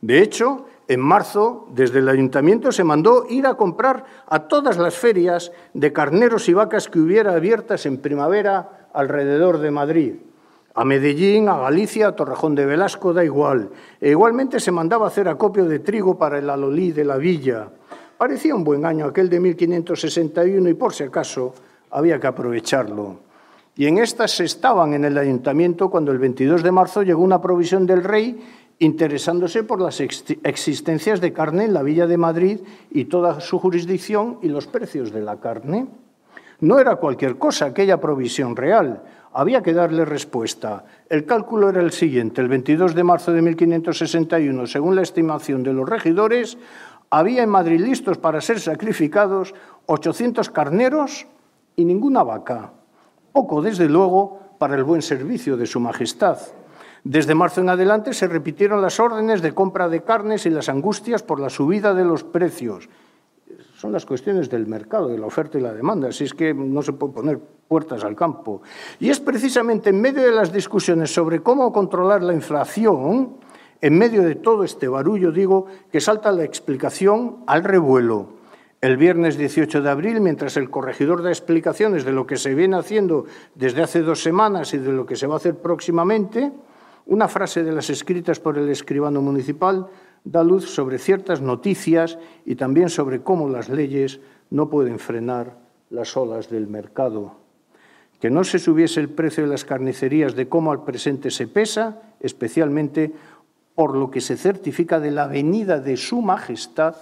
De 0.00 0.22
hecho, 0.22 0.66
en 0.86 1.00
marzo, 1.00 1.66
desde 1.72 2.00
el 2.00 2.08
ayuntamiento 2.08 2.70
se 2.70 2.84
mandó 2.84 3.26
ir 3.28 3.46
a 3.46 3.54
comprar 3.54 4.04
a 4.26 4.40
todas 4.48 4.76
las 4.76 4.94
ferias 4.94 5.50
de 5.72 5.92
carneros 5.92 6.48
y 6.48 6.52
vacas 6.52 6.88
que 6.88 6.98
hubiera 6.98 7.34
abiertas 7.34 7.86
en 7.86 7.98
primavera 7.98 8.88
alrededor 8.92 9.58
de 9.58 9.70
Madrid. 9.70 10.14
A 10.74 10.84
Medellín, 10.84 11.48
a 11.48 11.58
Galicia, 11.58 12.08
a 12.08 12.16
Torrejón 12.16 12.54
de 12.54 12.66
Velasco, 12.66 13.12
da 13.14 13.24
igual. 13.24 13.70
E 14.00 14.10
igualmente 14.10 14.58
se 14.58 14.72
mandaba 14.72 15.06
hacer 15.06 15.28
acopio 15.28 15.64
de 15.66 15.78
trigo 15.78 16.18
para 16.18 16.38
el 16.38 16.50
alolí 16.50 16.90
de 16.92 17.04
la 17.04 17.16
villa. 17.16 17.68
Parecía 18.18 18.54
un 18.54 18.64
buen 18.64 18.84
año 18.84 19.06
aquel 19.06 19.30
de 19.30 19.40
1561 19.40 20.68
y 20.68 20.74
por 20.74 20.92
si 20.92 21.04
acaso 21.04 21.54
había 21.90 22.18
que 22.18 22.26
aprovecharlo. 22.26 23.24
Y 23.76 23.86
en 23.86 23.98
estas 23.98 24.32
se 24.36 24.44
estaban 24.44 24.94
en 24.94 25.04
el 25.04 25.18
ayuntamiento 25.18 25.90
cuando 25.90 26.12
el 26.12 26.18
22 26.18 26.62
de 26.62 26.70
marzo 26.70 27.02
llegó 27.02 27.22
una 27.22 27.40
provisión 27.40 27.86
del 27.86 28.04
rey 28.04 28.40
interesándose 28.78 29.62
por 29.62 29.80
las 29.80 30.00
existencias 30.00 31.20
de 31.20 31.32
carne 31.32 31.64
en 31.64 31.74
la 31.74 31.82
Villa 31.82 32.06
de 32.06 32.16
Madrid 32.16 32.60
y 32.90 33.06
toda 33.06 33.40
su 33.40 33.58
jurisdicción 33.58 34.38
y 34.42 34.48
los 34.48 34.66
precios 34.66 35.12
de 35.12 35.22
la 35.22 35.40
carne. 35.40 35.86
No 36.60 36.78
era 36.78 36.96
cualquier 36.96 37.36
cosa 37.36 37.66
aquella 37.66 38.00
provisión 38.00 38.56
real, 38.56 39.02
había 39.32 39.62
que 39.62 39.74
darle 39.74 40.04
respuesta. 40.04 40.84
El 41.08 41.24
cálculo 41.24 41.68
era 41.68 41.82
el 41.82 41.90
siguiente. 41.90 42.40
El 42.40 42.48
22 42.48 42.94
de 42.94 43.04
marzo 43.04 43.32
de 43.32 43.42
1561, 43.42 44.66
según 44.66 44.94
la 44.94 45.02
estimación 45.02 45.62
de 45.62 45.72
los 45.72 45.88
regidores, 45.88 46.56
había 47.10 47.42
en 47.42 47.50
Madrid 47.50 47.80
listos 47.80 48.18
para 48.18 48.40
ser 48.40 48.60
sacrificados 48.60 49.54
800 49.86 50.50
carneros 50.50 51.26
y 51.76 51.84
ninguna 51.84 52.22
vaca. 52.22 52.72
Poco, 53.32 53.60
desde 53.60 53.88
luego, 53.88 54.40
para 54.58 54.76
el 54.76 54.84
buen 54.84 55.02
servicio 55.02 55.56
de 55.56 55.66
Su 55.66 55.80
Majestad. 55.80 56.38
Desde 57.04 57.34
marzo 57.34 57.60
en 57.60 57.68
adelante 57.68 58.14
se 58.14 58.26
repitieron 58.26 58.80
las 58.80 58.98
órdenes 58.98 59.42
de 59.42 59.52
compra 59.52 59.90
de 59.90 60.02
carnes 60.02 60.46
y 60.46 60.50
las 60.50 60.70
angustias 60.70 61.22
por 61.22 61.38
la 61.38 61.50
subida 61.50 61.92
de 61.92 62.02
los 62.02 62.24
precios. 62.24 62.88
son 63.76 63.92
las 63.92 64.06
cuestiones 64.06 64.48
del 64.48 64.66
mercado, 64.66 65.08
de 65.08 65.18
la 65.18 65.26
oferta 65.26 65.58
y 65.58 65.60
la 65.60 65.74
demanda, 65.74 66.08
así 66.08 66.24
es 66.24 66.32
que 66.32 66.54
no 66.54 66.80
se 66.80 66.94
puede 66.94 67.12
poner 67.12 67.38
puertas 67.68 68.02
al 68.02 68.16
campo. 68.16 68.62
Y 68.98 69.10
es 69.10 69.20
precisamente 69.20 69.90
en 69.90 70.00
medio 70.00 70.22
de 70.22 70.30
las 70.30 70.50
discusiones 70.50 71.12
sobre 71.12 71.40
cómo 71.40 71.70
controlar 71.70 72.22
la 72.22 72.32
inflación, 72.32 73.36
en 73.82 73.98
medio 73.98 74.22
de 74.22 74.36
todo 74.36 74.64
este 74.64 74.88
barullo, 74.88 75.30
digo, 75.30 75.66
que 75.92 76.00
salta 76.00 76.32
la 76.32 76.44
explicación 76.44 77.44
al 77.46 77.64
revuelo. 77.64 78.28
El 78.80 78.96
viernes 78.96 79.36
18 79.36 79.82
de 79.82 79.90
abril, 79.90 80.22
mientras 80.22 80.56
el 80.56 80.70
corregidor 80.70 81.22
da 81.22 81.28
explicaciones 81.28 82.06
de 82.06 82.12
lo 82.12 82.26
que 82.26 82.38
se 82.38 82.54
viene 82.54 82.78
haciendo 82.78 83.26
desde 83.54 83.82
hace 83.82 84.00
dos 84.00 84.22
semanas 84.22 84.72
y 84.72 84.78
de 84.78 84.92
lo 84.92 85.04
que 85.04 85.16
se 85.16 85.26
va 85.26 85.34
a 85.34 85.36
hacer 85.36 85.56
próximamente, 85.56 86.50
una 87.06 87.28
frase 87.28 87.62
de 87.62 87.72
las 87.72 87.90
escritas 87.90 88.40
por 88.40 88.58
el 88.58 88.68
escribano 88.70 89.20
municipal 89.20 89.88
da 90.24 90.42
luz 90.42 90.70
sobre 90.70 90.98
ciertas 90.98 91.40
noticias 91.42 92.18
y 92.46 92.56
también 92.56 92.88
sobre 92.88 93.20
cómo 93.20 93.48
las 93.48 93.68
leyes 93.68 94.20
no 94.50 94.70
pueden 94.70 94.98
frenar 94.98 95.56
las 95.90 96.16
olas 96.16 96.48
del 96.48 96.66
mercado. 96.66 97.36
Que 98.20 98.30
no 98.30 98.42
se 98.42 98.58
subiese 98.58 99.00
el 99.00 99.10
precio 99.10 99.44
de 99.44 99.50
las 99.50 99.66
carnicerías 99.66 100.34
de 100.34 100.48
cómo 100.48 100.72
al 100.72 100.84
presente 100.84 101.30
se 101.30 101.46
pesa, 101.46 102.00
especialmente 102.20 103.12
por 103.74 103.94
lo 103.94 104.10
que 104.10 104.22
se 104.22 104.36
certifica 104.36 104.98
de 104.98 105.10
la 105.10 105.26
venida 105.26 105.80
de 105.80 105.96
Su 105.96 106.22
Majestad 106.22 106.96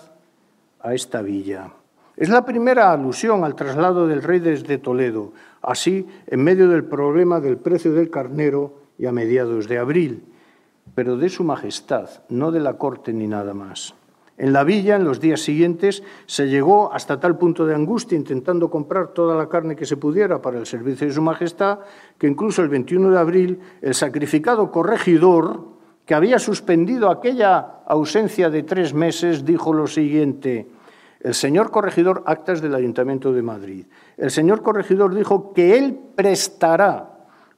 a 0.81 0.95
esta 0.95 1.23
villa. 1.23 1.71
Es 2.17 2.29
la 2.29 2.45
primera 2.45 2.93
alusión 2.93 3.45
al 3.45 3.55
traslado 3.55 4.09
del 4.09 4.23
rey 4.23 4.41
desde 4.41 4.79
Toledo, 4.79 5.33
así 5.63 6.07
en 6.27 6.43
medio 6.43 6.69
del 6.69 6.85
problema 6.85 7.41
del 7.41 7.57
precio 7.57 7.93
del 7.93 8.11
carnero 8.11 8.82
a 9.07 9.13
mediados 9.13 9.69
de 9.69 9.79
abril 9.79 10.25
pero 10.95 11.17
de 11.17 11.29
su 11.29 11.45
majestad, 11.45 12.09
no 12.29 12.51
de 12.51 12.61
la 12.61 12.75
corte 12.75 13.13
ni 13.13 13.27
nada 13.27 13.55
más. 13.55 13.95
En 14.39 14.53
la 14.53 14.65
villa, 14.65 14.97
en 14.97 15.05
los 15.05 15.21
días 15.21 15.41
siguientes, 15.41 16.03
se 16.27 16.49
llegó 16.49 16.93
hasta 16.93 17.21
tal 17.21 17.39
punto 17.39 17.67
de 17.67 17.75
angustia 17.75 18.17
intentando 18.17 18.71
comprar 18.71 19.09
toda 19.09 19.37
la 19.37 19.49
carne 19.49 19.77
que 19.77 19.87
se 19.87 19.97
pudiera 19.97 20.41
para 20.43 20.59
el 20.59 20.67
servicio 20.67 21.07
de 21.07 21.13
su 21.13 21.23
majestad, 21.23 21.81
que 22.19 22.27
incluso 22.27 22.63
el 22.63 22.69
21 22.69 23.11
de 23.11 23.19
abril 23.19 23.61
el 23.83 23.95
sacrificado 23.95 24.71
corregidor, 24.71 25.69
que 26.05 26.15
había 26.15 26.39
suspendido 26.39 27.11
aquella 27.11 27.83
ausencia 27.87 28.51
de 28.51 28.63
tres 28.65 28.93
meses, 28.95 29.45
dijo 29.45 29.73
lo 29.73 29.87
siguiente, 29.87 30.67
el 31.21 31.35
señor 31.35 31.71
corregidor, 31.71 32.25
actas 32.27 32.61
del 32.61 32.75
Ayuntamiento 32.75 33.33
de 33.33 33.43
Madrid, 33.43 33.87
el 34.17 34.31
señor 34.31 34.63
corregidor 34.63 35.15
dijo 35.15 35.53
que 35.53 35.79
él 35.79 35.97
prestará 36.17 37.12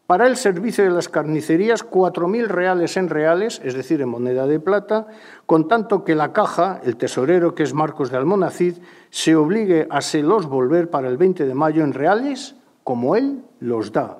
para 0.06 0.26
el 0.26 0.36
servicio 0.36 0.84
de 0.84 0.90
las 0.90 1.08
carnicerías, 1.08 1.84
4.000 1.84 2.46
reales 2.46 2.96
en 2.96 3.08
reales, 3.08 3.60
es 3.64 3.74
decir, 3.74 4.02
en 4.02 4.10
moneda 4.10 4.46
de 4.46 4.60
plata, 4.60 5.06
con 5.46 5.66
tanto 5.66 6.04
que 6.04 6.14
la 6.14 6.32
caja, 6.32 6.80
el 6.84 6.96
tesorero 6.96 7.54
que 7.54 7.62
es 7.62 7.72
Marcos 7.72 8.10
de 8.10 8.18
Almonacid, 8.18 8.74
se 9.08 9.34
obligue 9.34 9.86
a 9.90 10.02
se 10.02 10.22
los 10.22 10.46
volver 10.46 10.90
para 10.90 11.08
el 11.08 11.16
20 11.16 11.46
de 11.46 11.54
mayo 11.54 11.82
en 11.84 11.94
reales 11.94 12.54
como 12.82 13.16
él 13.16 13.42
los 13.60 13.92
da. 13.92 14.18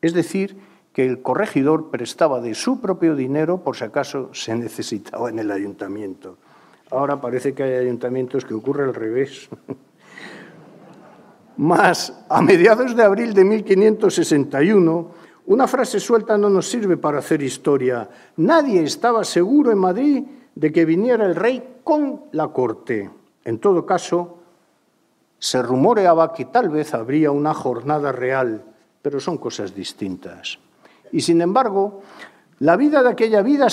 Es 0.00 0.14
decir, 0.14 0.56
que 0.92 1.04
el 1.04 1.20
corregidor 1.20 1.90
prestaba 1.90 2.40
de 2.40 2.54
su 2.54 2.80
propio 2.80 3.16
dinero 3.16 3.62
por 3.64 3.76
si 3.76 3.84
acaso 3.84 4.30
se 4.32 4.54
necesitaba 4.54 5.28
en 5.28 5.40
el 5.40 5.50
ayuntamiento. 5.50 6.38
Ahora 6.90 7.20
parece 7.20 7.52
que 7.52 7.64
hay 7.64 7.74
ayuntamientos 7.74 8.44
que 8.44 8.54
ocurre 8.54 8.84
al 8.84 8.94
revés. 8.94 9.48
Más, 11.56 12.12
a 12.28 12.42
mediados 12.42 12.94
de 12.94 13.02
abril 13.02 13.32
de 13.32 13.44
1561, 13.44 15.10
una 15.46 15.66
frase 15.66 16.00
suelta 16.00 16.36
no 16.36 16.50
nos 16.50 16.68
sirve 16.68 16.96
para 16.96 17.20
hacer 17.20 17.42
historia. 17.42 18.08
Nadie 18.36 18.82
estaba 18.82 19.24
seguro 19.24 19.70
en 19.70 19.78
Madrid 19.78 20.24
de 20.54 20.72
que 20.72 20.84
viniera 20.84 21.24
el 21.24 21.34
rey 21.34 21.80
con 21.82 22.24
la 22.32 22.48
corte. 22.48 23.10
En 23.44 23.58
todo 23.58 23.86
caso, 23.86 24.38
se 25.38 25.62
rumoreaba 25.62 26.32
que 26.32 26.46
tal 26.46 26.68
vez 26.68 26.92
habría 26.94 27.30
una 27.30 27.54
jornada 27.54 28.12
real, 28.12 28.64
pero 29.00 29.20
son 29.20 29.38
cosas 29.38 29.74
distintas. 29.74 30.58
Y 31.12 31.20
sin 31.20 31.40
embargo, 31.40 32.02
la 32.58 32.76
vida 32.76 33.02
de 33.02 33.10
aquella, 33.10 33.42
villa 33.42 33.68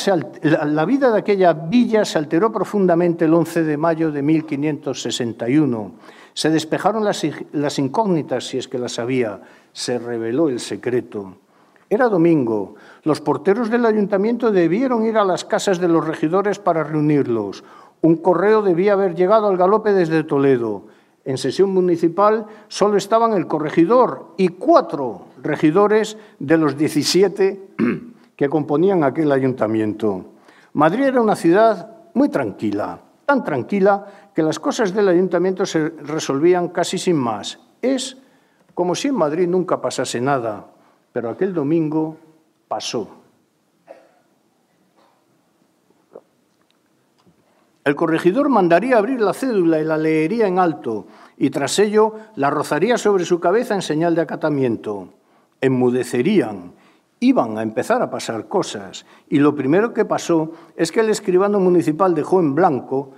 se 2.06 2.18
alteró 2.18 2.52
profundamente 2.52 3.26
el 3.26 3.34
11 3.34 3.64
de 3.64 3.78
mayo 3.78 4.12
de 4.12 4.22
1561 4.22 5.92
se 6.34 6.50
despejaron 6.50 7.06
las, 7.06 7.80
incógnitas, 7.80 8.48
si 8.48 8.58
es 8.58 8.68
que 8.68 8.80
las 8.80 8.98
había, 8.98 9.42
se 9.72 10.00
reveló 10.00 10.50
el 10.50 10.60
secreto. 10.60 11.36
Era 11.90 12.10
domingo. 12.10 12.76
Los 13.04 13.22
porteros 13.22 13.70
del 13.70 13.86
ayuntamiento 13.86 14.52
debieron 14.52 15.06
ir 15.06 15.18
a 15.18 15.26
las 15.26 15.46
casas 15.46 15.80
de 15.80 15.88
los 15.88 16.06
regidores 16.06 16.58
para 16.58 16.84
reunirlos. 16.84 17.64
Un 18.02 18.16
correo 18.18 18.64
debía 18.64 18.94
haber 18.94 19.14
llegado 19.14 19.48
al 19.48 19.58
galope 19.58 19.94
desde 19.94 20.24
Toledo. 20.24 20.86
En 21.24 21.38
sesión 21.38 21.72
municipal 21.72 22.48
solo 22.68 22.98
estaban 22.98 23.34
el 23.34 23.48
corregidor 23.48 24.34
y 24.38 24.50
cuatro 24.50 25.28
regidores 25.42 26.18
de 26.40 26.58
los 26.58 26.78
17 26.78 27.62
que 28.36 28.50
componían 28.50 29.04
aquel 29.04 29.32
ayuntamiento. 29.32 30.26
Madrid 30.74 31.06
era 31.06 31.22
una 31.22 31.36
ciudad 31.36 31.90
muy 32.14 32.30
tranquila, 32.30 33.00
tan 33.26 33.44
tranquila 33.44 34.06
que 34.34 34.44
las 34.44 34.60
cosas 34.60 34.94
del 34.94 35.08
ayuntamiento 35.08 35.66
se 35.66 35.90
resolvían 35.90 36.70
casi 36.70 36.98
sin 36.98 37.16
más. 37.16 37.60
Es 37.82 38.18
como 38.74 38.96
si 38.96 39.10
en 39.10 39.16
Madrid 39.16 39.48
nunca 39.48 39.82
pasase 39.82 40.20
nada, 40.20 40.66
pero 41.12 41.30
aquel 41.30 41.54
domingo 41.54 42.18
pasó. 42.68 43.08
El 47.84 47.96
corregidor 47.96 48.48
mandaría 48.48 48.98
abrir 48.98 49.20
la 49.20 49.34
cédula 49.34 49.80
y 49.80 49.84
la 49.84 49.98
leería 49.98 50.48
en 50.48 50.58
alto, 50.58 51.06
y 51.38 51.50
tras 51.50 51.78
ello 51.80 52.16
la 52.36 52.50
rozaría 52.50 52.98
sobre 52.98 53.26
su 53.26 53.40
cabeza 53.40 53.76
en 53.76 53.82
señal 53.82 54.16
de 54.16 54.22
acatamiento. 54.22 55.10
Enmudecerían, 55.60 56.74
iban 57.24 57.58
a 57.58 57.64
empezar 57.64 58.02
a 58.02 58.10
pasar 58.10 58.48
cosas, 58.48 59.06
y 59.30 59.40
lo 59.40 59.56
primero 59.56 59.94
que 59.94 60.06
pasó 60.06 60.52
es 60.76 60.92
que 60.92 61.00
el 61.00 61.10
escribano 61.10 61.60
municipal 61.60 62.14
dejó 62.14 62.40
en 62.40 62.54
blanco 62.54 63.12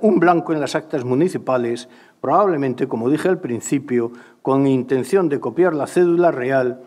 un 0.00 0.20
blanco 0.20 0.52
en 0.52 0.60
las 0.60 0.74
actas 0.74 1.04
municipales, 1.04 1.88
probablemente, 2.20 2.86
como 2.86 3.08
dije 3.08 3.28
al 3.28 3.40
principio, 3.40 4.12
con 4.42 4.66
intención 4.66 5.28
de 5.28 5.40
copiar 5.40 5.74
la 5.74 5.86
cédula 5.86 6.30
real, 6.30 6.82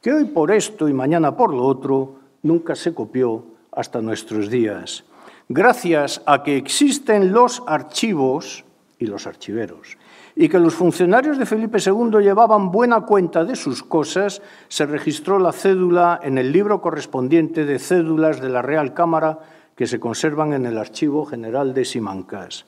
que 0.00 0.12
hoy 0.12 0.24
por 0.26 0.52
esto 0.52 0.88
y 0.88 0.92
mañana 0.92 1.36
por 1.36 1.52
lo 1.52 1.64
otro 1.64 2.16
nunca 2.42 2.74
se 2.74 2.94
copió 2.94 3.44
hasta 3.72 4.00
nuestros 4.00 4.50
días. 4.50 5.04
Gracias 5.48 6.22
a 6.26 6.42
que 6.42 6.56
existen 6.56 7.32
los 7.32 7.62
archivos 7.66 8.64
y 8.98 9.06
los 9.06 9.26
archiveros, 9.26 9.98
y 10.34 10.48
que 10.48 10.58
los 10.58 10.74
funcionarios 10.74 11.38
de 11.38 11.46
Felipe 11.46 11.78
II 11.84 12.20
llevaban 12.20 12.70
buena 12.70 13.02
cuenta 13.02 13.44
de 13.44 13.56
sus 13.56 13.82
cosas, 13.82 14.42
se 14.68 14.86
registró 14.86 15.38
la 15.38 15.52
cédula 15.52 16.20
en 16.22 16.38
el 16.38 16.52
libro 16.52 16.80
correspondiente 16.80 17.64
de 17.64 17.78
cédulas 17.78 18.40
de 18.40 18.48
la 18.48 18.62
Real 18.62 18.94
Cámara 18.94 19.40
que 19.76 19.86
se 19.86 20.00
conservan 20.00 20.52
en 20.52 20.66
el 20.66 20.78
Archivo 20.78 21.24
General 21.26 21.74
de 21.74 21.84
Simancas. 21.84 22.64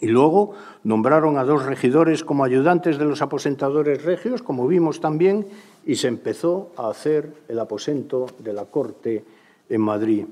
Y 0.00 0.08
luego 0.08 0.54
nombraron 0.82 1.38
a 1.38 1.44
dos 1.44 1.64
regidores 1.64 2.24
como 2.24 2.44
ayudantes 2.44 2.98
de 2.98 3.04
los 3.04 3.22
aposentadores 3.22 4.02
regios, 4.04 4.42
como 4.42 4.66
vimos 4.66 5.00
también, 5.00 5.46
y 5.86 5.96
se 5.96 6.08
empezó 6.08 6.70
a 6.76 6.88
hacer 6.88 7.32
el 7.48 7.58
aposento 7.58 8.26
de 8.38 8.52
la 8.52 8.64
Corte 8.64 9.24
en 9.68 9.80
Madrid. 9.80 10.24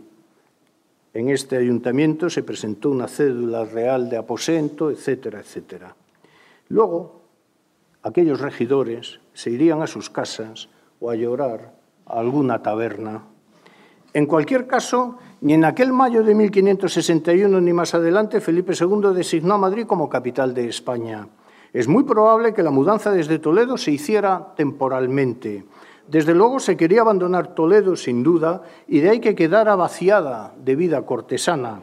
En 1.15 1.29
este 1.29 1.57
ayuntamiento 1.57 2.29
se 2.29 2.43
presentó 2.43 2.91
una 2.91 3.07
cédula 3.07 3.65
real 3.65 4.09
de 4.11 4.17
aposento, 4.17 4.91
etcétera, 4.91 5.41
etcétera. 5.41 5.95
Luego, 6.73 7.21
aquellos 8.03 8.41
regidores 8.41 9.21
se 9.35 9.51
irían 9.51 9.83
a 9.83 9.87
sus 9.87 10.09
casas 10.09 10.71
o 11.01 11.11
a 11.11 11.17
llorar 11.17 11.75
a 12.07 12.19
alguna 12.19 12.63
taberna. 12.63 13.25
En 14.15 14.25
cualquier 14.25 14.67
caso, 14.67 15.19
ni 15.43 15.53
en 15.53 15.67
aquel 15.67 15.93
mayo 15.93 16.23
de 16.23 16.35
1561 16.35 17.61
ni 17.61 17.75
más 17.75 17.93
adelante 17.93 18.41
Felipe 18.41 18.73
II 18.73 19.13
designó 19.15 19.53
a 19.53 19.59
Madrid 19.59 19.85
como 19.87 20.09
capital 20.09 20.55
de 20.55 20.67
España. 20.67 21.29
Es 21.75 21.89
muy 21.89 22.05
probable 22.05 22.55
que 22.55 22.63
la 22.63 22.71
mudanza 22.71 23.11
desde 23.11 23.39
Toledo 23.39 23.77
se 23.77 23.91
hiciera 23.91 24.55
temporalmente. 24.57 25.67
Desde 26.09 26.35
luego 26.35 26.59
se 26.59 26.79
quería 26.79 27.03
abandonar 27.03 27.55
Toledo 27.55 27.97
sin 27.97 28.23
duda 28.23 28.63
y 28.89 29.01
de 29.01 29.11
ahí 29.11 29.21
que 29.21 29.35
quedara 29.35 29.77
vaciada 29.77 30.55
de 30.57 30.75
vida 30.75 31.05
cortesana. 31.05 31.83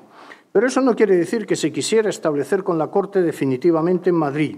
Pero 0.51 0.65
eso 0.65 0.81
no 0.81 0.95
quiere 0.95 1.15
decir 1.15 1.45
que 1.45 1.55
se 1.55 1.71
quisiera 1.71 2.09
establecer 2.09 2.63
con 2.63 2.79
la 2.79 2.87
corte 2.87 3.21
definitivamente 3.21 4.09
en 4.09 4.15
Madrid. 4.15 4.57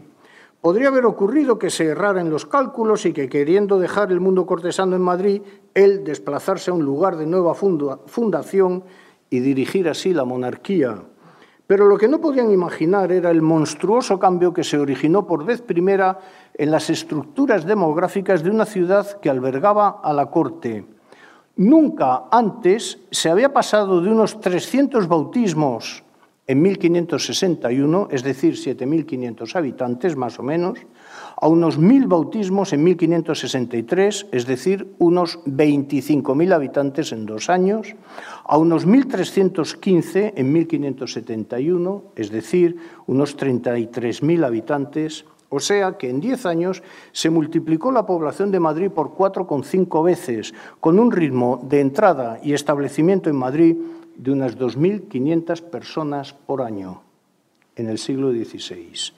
Podría 0.61 0.89
haber 0.89 1.07
ocurrido 1.07 1.57
que 1.57 1.71
se 1.71 1.85
errara 1.87 2.21
en 2.21 2.29
los 2.29 2.45
cálculos 2.45 3.07
y 3.07 3.13
que, 3.13 3.27
queriendo 3.27 3.79
dejar 3.79 4.11
el 4.11 4.19
mundo 4.19 4.45
cortesano 4.45 4.95
en 4.95 5.01
Madrid, 5.01 5.41
él 5.73 6.03
desplazarse 6.03 6.69
a 6.69 6.75
un 6.75 6.85
lugar 6.85 7.17
de 7.17 7.25
nueva 7.25 7.55
fundación 7.55 8.83
y 9.31 9.39
dirigir 9.39 9.89
así 9.89 10.13
la 10.13 10.23
monarquía. 10.23 11.01
Pero 11.65 11.87
lo 11.87 11.97
que 11.97 12.07
no 12.07 12.21
podían 12.21 12.51
imaginar 12.51 13.11
era 13.11 13.31
el 13.31 13.41
monstruoso 13.41 14.19
cambio 14.19 14.53
que 14.53 14.63
se 14.63 14.77
originó 14.77 15.25
por 15.25 15.45
vez 15.45 15.63
primera 15.63 16.19
en 16.53 16.69
las 16.69 16.91
estructuras 16.91 17.65
demográficas 17.65 18.43
de 18.43 18.51
una 18.51 18.65
ciudad 18.65 19.19
que 19.19 19.31
albergaba 19.31 20.01
a 20.03 20.13
la 20.13 20.29
corte. 20.29 20.85
Nunca 21.55 22.25
antes 22.29 22.99
se 23.09 23.31
había 23.31 23.51
pasado 23.51 23.99
de 23.99 24.09
unos 24.09 24.39
300 24.39 25.07
bautismos 25.07 26.03
en 26.47 26.61
1561, 26.61 28.09
es 28.11 28.23
decir, 28.23 28.55
7.500 28.55 29.55
habitantes 29.55 30.15
más 30.15 30.39
o 30.39 30.43
menos, 30.43 30.79
a 31.39 31.47
unos 31.47 31.79
1.000 31.79 32.07
bautismos 32.07 32.73
en 32.73 32.83
1563, 32.83 34.27
es 34.31 34.45
decir, 34.45 34.93
unos 34.99 35.39
25.000 35.45 36.53
habitantes 36.53 37.11
en 37.11 37.25
dos 37.25 37.49
años, 37.49 37.95
a 38.43 38.57
unos 38.57 38.87
1.315 38.87 40.33
en 40.35 40.51
1571, 40.51 42.03
es 42.15 42.31
decir, 42.31 42.77
unos 43.07 43.37
33.000 43.37 44.45
habitantes, 44.45 45.25
o 45.49 45.59
sea 45.59 45.97
que 45.97 46.09
en 46.09 46.21
10 46.21 46.45
años 46.45 46.81
se 47.11 47.29
multiplicó 47.29 47.91
la 47.91 48.05
población 48.05 48.51
de 48.51 48.59
Madrid 48.59 48.89
por 48.89 49.15
4,5 49.15 50.03
veces, 50.03 50.53
con 50.79 50.97
un 50.97 51.11
ritmo 51.11 51.59
de 51.63 51.81
entrada 51.81 52.39
y 52.41 52.53
establecimiento 52.53 53.29
en 53.29 53.35
Madrid 53.35 53.75
de 54.21 54.31
unas 54.31 54.57
2.500 54.57 55.63
personas 55.63 56.33
por 56.33 56.61
año 56.61 57.01
en 57.75 57.89
el 57.89 57.97
siglo 57.97 58.31
XVI. 58.31 59.13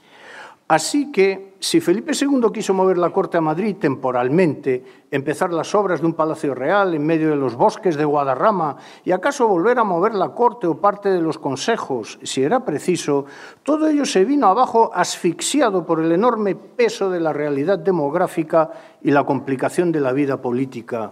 Así 0.65 1.11
que, 1.11 1.55
si 1.59 1.81
Felipe 1.81 2.13
II 2.19 2.47
quiso 2.53 2.73
mover 2.73 2.97
la 2.97 3.09
corte 3.09 3.37
a 3.37 3.41
Madrid 3.41 3.75
temporalmente, 3.75 5.03
empezar 5.11 5.51
las 5.51 5.75
obras 5.75 5.99
de 5.99 6.07
un 6.07 6.13
palacio 6.13 6.55
real 6.55 6.93
en 6.93 7.05
medio 7.05 7.29
de 7.29 7.35
los 7.35 7.55
bosques 7.55 7.97
de 7.97 8.05
Guadarrama 8.05 8.77
y 9.03 9.11
acaso 9.11 9.45
volver 9.45 9.77
a 9.77 9.83
mover 9.83 10.15
la 10.15 10.29
corte 10.29 10.65
o 10.65 10.79
parte 10.79 11.09
de 11.09 11.21
los 11.21 11.37
consejos, 11.37 12.17
si 12.23 12.43
era 12.43 12.63
preciso, 12.63 13.25
todo 13.61 13.89
ello 13.89 14.05
se 14.05 14.23
vino 14.23 14.47
abajo 14.47 14.89
asfixiado 14.93 15.85
por 15.85 15.99
el 15.99 16.13
enorme 16.13 16.55
peso 16.55 17.09
de 17.09 17.19
la 17.19 17.33
realidad 17.33 17.77
demográfica 17.77 18.71
y 19.01 19.11
la 19.11 19.25
complicación 19.25 19.91
de 19.91 19.99
la 19.99 20.13
vida 20.13 20.41
política 20.41 21.11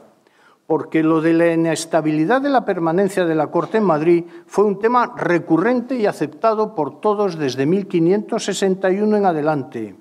porque 0.71 1.03
lo 1.03 1.19
de 1.19 1.33
la 1.33 1.51
inestabilidad 1.51 2.39
de 2.39 2.47
la 2.47 2.63
permanencia 2.63 3.25
de 3.25 3.35
la 3.35 3.47
Corte 3.47 3.79
en 3.79 3.83
Madrid 3.83 4.23
fue 4.45 4.63
un 4.63 4.79
tema 4.79 5.13
recurrente 5.17 5.97
y 5.97 6.05
aceptado 6.05 6.75
por 6.75 7.01
todos 7.01 7.37
desde 7.37 7.65
1561 7.65 9.17
en 9.17 9.25
adelante. 9.25 9.95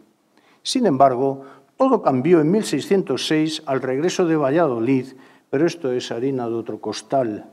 Sin 0.63 0.87
embargo, 0.87 1.43
todo 1.77 2.03
cambió 2.03 2.41
en 2.41 2.53
1606 2.53 3.65
al 3.67 3.83
regreso 3.83 4.25
de 4.27 4.37
Valladolid, 4.37 5.07
pero 5.51 5.67
esto 5.67 5.91
es 5.91 6.13
harina 6.13 6.47
de 6.47 6.55
otro 6.55 6.81
costal. 6.81 7.51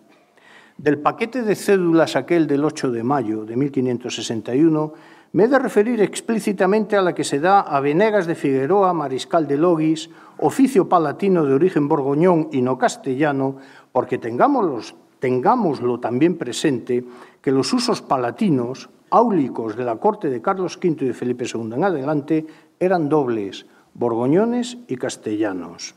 Del 0.77 0.99
paquete 0.99 1.41
de 1.41 1.55
cédulas 1.55 2.15
aquel 2.15 2.45
del 2.45 2.63
8 2.63 2.91
de 2.91 3.01
mayo 3.01 3.45
de 3.45 3.55
1561, 3.55 4.93
me 5.37 5.43
he 5.43 5.47
de 5.47 5.59
referir 5.59 6.01
explícitamente 6.01 6.97
a 6.97 7.03
la 7.03 7.13
que 7.13 7.23
se 7.23 7.39
da 7.39 7.59
a 7.61 7.79
Venegas 7.79 8.25
de 8.25 8.33
Figueroa, 8.33 8.91
mariscal 8.91 9.45
de 9.45 9.55
Logis, 9.55 10.09
oficio 10.39 10.89
palatino 10.89 11.45
de 11.45 11.53
origen 11.53 11.87
borgoñón 11.87 12.49
y 12.51 12.63
no 12.63 12.79
castellano, 12.79 13.57
porque 13.91 14.17
tengámoslo, 14.17 15.99
también 15.99 16.39
presente 16.39 17.05
que 17.39 17.51
los 17.51 17.71
usos 17.71 18.01
palatinos, 18.01 18.89
áulicos 19.11 19.75
de 19.77 19.85
la 19.85 19.97
corte 19.97 20.31
de 20.31 20.41
Carlos 20.41 20.79
V 20.81 21.05
y 21.05 21.05
de 21.05 21.13
Felipe 21.13 21.45
II 21.45 21.69
en 21.71 21.83
adelante, 21.83 22.47
eran 22.79 23.07
dobles, 23.07 23.67
borgoñones 23.93 24.79
y 24.87 24.95
castellanos. 24.95 25.93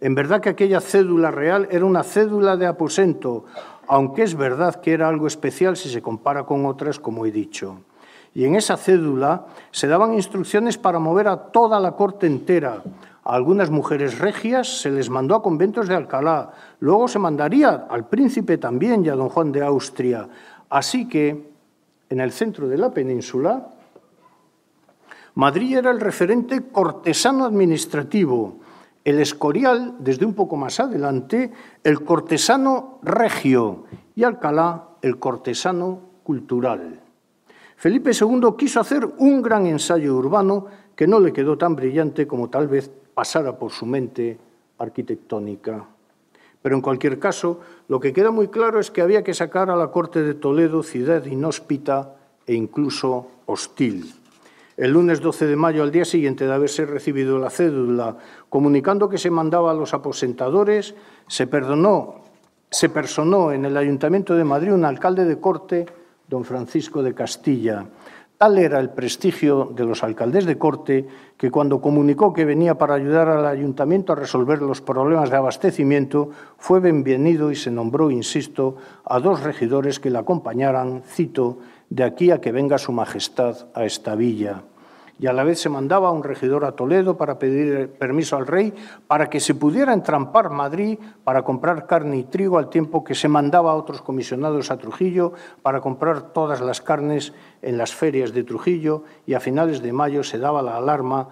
En 0.00 0.16
verdad 0.16 0.40
que 0.40 0.48
aquella 0.48 0.80
cédula 0.80 1.30
real 1.30 1.68
era 1.70 1.84
una 1.84 2.02
cédula 2.02 2.56
de 2.56 2.66
aposento, 2.66 3.44
aunque 3.86 4.24
es 4.24 4.34
verdad 4.34 4.80
que 4.80 4.94
era 4.94 5.08
algo 5.08 5.28
especial 5.28 5.76
si 5.76 5.88
se 5.88 6.02
compara 6.02 6.42
con 6.42 6.66
otras, 6.66 6.98
como 6.98 7.24
he 7.24 7.30
dicho. 7.30 7.78
Y 8.34 8.44
en 8.44 8.56
esa 8.56 8.76
cédula 8.76 9.46
se 9.70 9.86
daban 9.86 10.14
instrucciones 10.14 10.76
para 10.76 10.98
mover 10.98 11.28
a 11.28 11.36
toda 11.36 11.78
la 11.78 11.92
corte 11.92 12.26
entera, 12.26 12.82
a 13.24 13.34
algunas 13.34 13.70
mujeres 13.70 14.18
regias 14.18 14.82
se 14.82 14.90
les 14.90 15.08
mandó 15.08 15.34
a 15.34 15.42
conventos 15.42 15.88
de 15.88 15.94
Alcalá, 15.94 16.50
luego 16.80 17.08
se 17.08 17.18
mandaría 17.18 17.86
al 17.88 18.06
príncipe 18.06 18.58
también 18.58 19.04
y 19.04 19.08
a 19.08 19.14
don 19.14 19.30
Juan 19.30 19.50
de 19.50 19.64
Austria. 19.64 20.28
Así 20.68 21.08
que, 21.08 21.54
en 22.10 22.20
el 22.20 22.32
centro 22.32 22.68
de 22.68 22.76
la 22.76 22.92
península, 22.92 23.70
Madrid 25.36 25.78
era 25.78 25.90
el 25.90 26.00
referente 26.00 26.68
cortesano 26.70 27.46
administrativo, 27.46 28.58
el 29.04 29.20
Escorial, 29.20 29.96
desde 30.00 30.26
un 30.26 30.34
poco 30.34 30.56
más 30.56 30.78
adelante, 30.78 31.50
el 31.82 32.04
cortesano 32.04 32.98
regio 33.02 33.84
y 34.14 34.24
Alcalá, 34.24 34.88
el 35.00 35.18
cortesano 35.18 36.00
cultural. 36.24 37.03
Felipe 37.84 38.12
II 38.18 38.40
quiso 38.56 38.80
hacer 38.80 39.06
un 39.18 39.42
gran 39.42 39.66
ensayo 39.66 40.16
urbano 40.16 40.64
que 40.96 41.06
no 41.06 41.20
le 41.20 41.34
quedó 41.34 41.58
tan 41.58 41.76
brillante 41.76 42.26
como 42.26 42.48
tal 42.48 42.66
vez 42.66 42.90
pasara 43.12 43.58
por 43.58 43.72
su 43.72 43.84
mente 43.84 44.38
arquitectónica. 44.78 45.84
Pero 46.62 46.76
en 46.76 46.80
cualquier 46.80 47.18
caso, 47.18 47.60
lo 47.88 48.00
que 48.00 48.14
queda 48.14 48.30
muy 48.30 48.48
claro 48.48 48.80
es 48.80 48.90
que 48.90 49.02
había 49.02 49.22
que 49.22 49.34
sacar 49.34 49.68
a 49.68 49.76
la 49.76 49.88
corte 49.88 50.22
de 50.22 50.32
Toledo 50.32 50.82
ciudad 50.82 51.26
inhóspita 51.26 52.16
e 52.46 52.54
incluso 52.54 53.28
hostil. 53.44 54.14
El 54.78 54.92
lunes 54.92 55.20
12 55.20 55.44
de 55.44 55.56
mayo, 55.56 55.82
al 55.82 55.92
día 55.92 56.06
siguiente 56.06 56.46
de 56.46 56.54
haberse 56.54 56.86
recibido 56.86 57.38
la 57.38 57.50
cédula 57.50 58.16
comunicando 58.48 59.10
que 59.10 59.18
se 59.18 59.28
mandaba 59.28 59.72
a 59.72 59.74
los 59.74 59.92
aposentadores, 59.92 60.94
se, 61.26 61.46
perdonó, 61.46 62.22
se 62.70 62.88
personó 62.88 63.52
en 63.52 63.66
el 63.66 63.76
Ayuntamiento 63.76 64.34
de 64.36 64.44
Madrid 64.44 64.72
un 64.72 64.86
alcalde 64.86 65.26
de 65.26 65.38
corte, 65.38 65.84
don 66.28 66.44
Francisco 66.44 67.02
de 67.02 67.14
Castilla, 67.14 67.86
Tal 68.36 68.58
era 68.58 68.80
el 68.80 68.90
prestigio 68.90 69.72
de 69.74 69.84
los 69.84 70.02
alcaldes 70.02 70.44
de 70.44 70.58
corte 70.58 71.06
que 71.36 71.52
cuando 71.52 71.80
comunicó 71.80 72.32
que 72.32 72.44
venía 72.44 72.76
para 72.76 72.94
ayudar 72.94 73.28
al 73.28 73.46
ayuntamiento 73.46 74.12
a 74.12 74.16
resolver 74.16 74.60
los 74.60 74.80
problemas 74.80 75.30
de 75.30 75.36
abastecimiento, 75.36 76.30
fue 76.58 76.80
bienvenido 76.80 77.52
y 77.52 77.54
se 77.56 77.70
nombró, 77.70 78.10
insisto, 78.10 78.76
a 79.04 79.20
dos 79.20 79.44
regidores 79.44 80.00
que 80.00 80.10
le 80.10 80.18
acompañaran, 80.18 81.02
cito, 81.06 81.58
de 81.88 82.02
aquí 82.02 82.32
a 82.32 82.40
que 82.40 82.50
venga 82.50 82.76
su 82.76 82.90
majestad 82.90 83.68
a 83.72 83.84
esta 83.84 84.16
villa 84.16 84.64
y 85.24 85.26
a 85.26 85.32
la 85.32 85.42
vez 85.42 85.58
se 85.58 85.70
mandaba 85.70 86.08
a 86.08 86.12
un 86.12 86.22
regidor 86.22 86.66
a 86.66 86.72
Toledo 86.72 87.16
para 87.16 87.38
pedir 87.38 87.88
permiso 87.92 88.36
al 88.36 88.46
rey 88.46 88.74
para 89.06 89.30
que 89.30 89.40
se 89.40 89.54
pudiera 89.54 89.94
entrampar 89.94 90.50
Madrid 90.50 90.98
para 91.24 91.42
comprar 91.42 91.86
carne 91.86 92.18
y 92.18 92.24
trigo 92.24 92.58
al 92.58 92.68
tiempo 92.68 93.02
que 93.02 93.14
se 93.14 93.26
mandaba 93.26 93.72
a 93.72 93.74
otros 93.74 94.02
comisionados 94.02 94.70
a 94.70 94.76
Trujillo 94.76 95.32
para 95.62 95.80
comprar 95.80 96.34
todas 96.34 96.60
las 96.60 96.82
carnes 96.82 97.32
en 97.62 97.78
las 97.78 97.94
ferias 97.94 98.34
de 98.34 98.44
Trujillo 98.44 99.04
y 99.24 99.32
a 99.32 99.40
finales 99.40 99.80
de 99.80 99.94
mayo 99.94 100.22
se 100.24 100.36
daba 100.36 100.60
la 100.60 100.76
alarma 100.76 101.30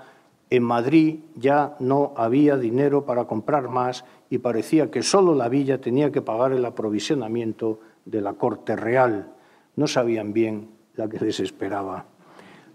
en 0.49 0.63
Madrid 0.63 1.21
ya 1.37 1.77
no 1.79 2.15
había 2.17 2.57
dinero 2.57 3.05
para 3.05 3.27
comprar 3.27 3.69
más 3.69 4.07
y 4.31 4.39
parecía 4.39 4.91
que 4.91 5.03
solo 5.03 5.35
la 5.35 5.51
villa 5.51 5.83
tenía 5.83 6.11
que 6.11 6.23
pagar 6.23 6.53
el 6.53 6.65
aprovisionamiento 6.65 7.81
de 8.07 8.23
la 8.23 8.33
corte 8.33 8.75
real. 8.75 9.35
No 9.77 9.87
sabían 9.87 10.33
bien 10.33 10.71
la 10.95 11.11
que 11.11 11.23
les 11.23 11.41
esperaba. 11.41 12.07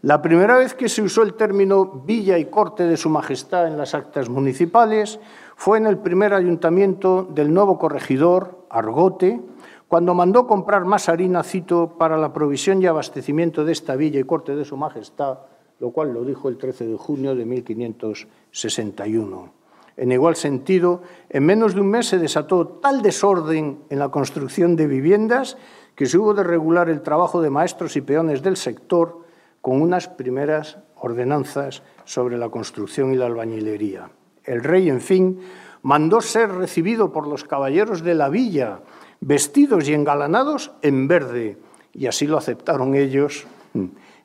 La 0.04 0.22
primera 0.22 0.58
vez 0.58 0.76
que 0.76 0.90
se 0.90 1.02
usó 1.02 1.24
el 1.24 1.34
término 1.34 2.04
villa 2.06 2.38
y 2.38 2.46
corte 2.46 2.84
de 2.84 2.98
Su 2.98 3.10
Majestad 3.10 3.66
en 3.66 3.80
las 3.80 3.96
actas 3.96 4.30
municipales 4.30 5.20
fue 5.56 5.80
en 5.80 5.88
el 5.88 5.98
primer 5.98 6.36
ayuntamiento 6.36 7.24
del 7.24 7.52
nuevo 7.52 7.80
corregidor, 7.80 8.68
Argote, 8.70 9.42
cuando 9.88 10.14
mandó 10.14 10.46
comprar 10.46 10.86
más 10.86 11.10
harina, 11.10 11.44
cito, 11.44 11.96
para 11.98 12.16
la 12.16 12.32
provisión 12.32 12.80
y 12.80 12.86
abastecimiento 12.86 13.66
de 13.66 13.72
esta 13.72 13.96
villa 13.96 14.20
y 14.20 14.24
corte 14.24 14.56
de 14.56 14.66
Su 14.66 14.78
Majestad, 14.78 15.40
lo 15.80 15.90
cual 15.90 16.14
lo 16.14 16.24
dijo 16.24 16.48
el 16.48 16.60
13 16.60 16.86
de 16.86 16.98
junio 16.98 17.34
de 17.34 17.46
1561. 17.46 19.52
En 19.96 20.12
igual 20.12 20.36
sentido, 20.36 21.02
en 21.28 21.44
menos 21.44 21.74
de 21.74 21.82
un 21.82 21.90
mes 21.90 22.06
se 22.06 22.20
desató 22.20 22.68
tal 22.68 23.02
desorden 23.02 23.80
en 23.90 23.98
la 23.98 24.10
construcción 24.10 24.76
de 24.76 24.86
viviendas 24.86 25.58
que 25.96 26.06
se 26.06 26.20
hubo 26.20 26.36
de 26.36 26.44
regular 26.44 26.88
el 26.88 27.02
trabajo 27.02 27.42
de 27.42 27.50
maestros 27.50 27.96
y 27.96 28.02
peones 28.02 28.44
del 28.44 28.58
sector 28.58 29.26
con 29.62 29.82
unas 29.82 30.08
primeras 30.08 30.78
ordenanzas 30.96 31.84
sobre 32.06 32.38
la 32.38 32.50
construcción 32.50 33.14
y 33.14 33.18
la 33.18 33.26
albañilería. 33.26 34.10
El 34.44 34.64
rey, 34.64 34.90
en 34.90 35.02
fin, 35.02 35.40
mandó 35.82 36.22
ser 36.22 36.52
recibido 36.52 37.12
por 37.12 37.28
los 37.28 37.44
caballeros 37.44 38.04
de 38.04 38.16
la 38.16 38.30
villa, 38.30 38.80
vestidos 39.20 39.88
y 39.90 39.94
engalanados 39.94 40.72
en 40.82 41.08
verde, 41.08 41.58
y 41.94 42.08
así 42.08 42.28
lo 42.28 42.38
aceptaron 42.38 42.96
ellos 42.96 43.46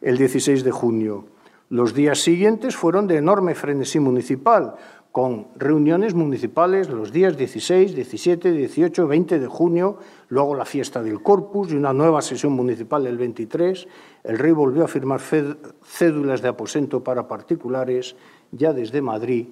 el 0.01 0.19
16 0.19 0.65
de 0.65 0.71
junio. 0.71 1.27
Los 1.69 1.95
días 1.95 2.19
siguientes 2.19 2.77
fueron 2.77 3.07
de 3.07 3.17
enorme 3.17 3.55
frenesí 3.55 3.99
municipal, 3.99 4.75
con 5.13 5.49
reuniones 5.57 6.15
municipales 6.15 6.89
los 6.89 7.13
días 7.13 7.37
16, 7.37 7.95
17, 7.95 8.51
18, 8.51 9.07
20 9.07 9.39
de 9.39 9.47
junio, 9.47 9.99
luego 10.31 10.55
la 10.55 10.65
fiesta 10.65 11.03
del 11.03 11.23
Corpus 11.23 11.71
y 11.71 11.77
una 11.77 11.93
nueva 11.93 12.23
sesión 12.23 12.55
municipal 12.55 13.07
el 13.07 13.19
23. 13.19 13.87
El 14.25 14.39
rey 14.39 14.53
volvió 14.53 14.85
a 14.85 14.89
firmar 14.89 15.21
cédulas 15.21 16.41
de 16.41 16.49
aposento 16.49 17.05
para 17.05 17.29
particulares 17.29 18.17
ya 18.53 18.73
desde 18.73 19.03
Madrid, 19.03 19.49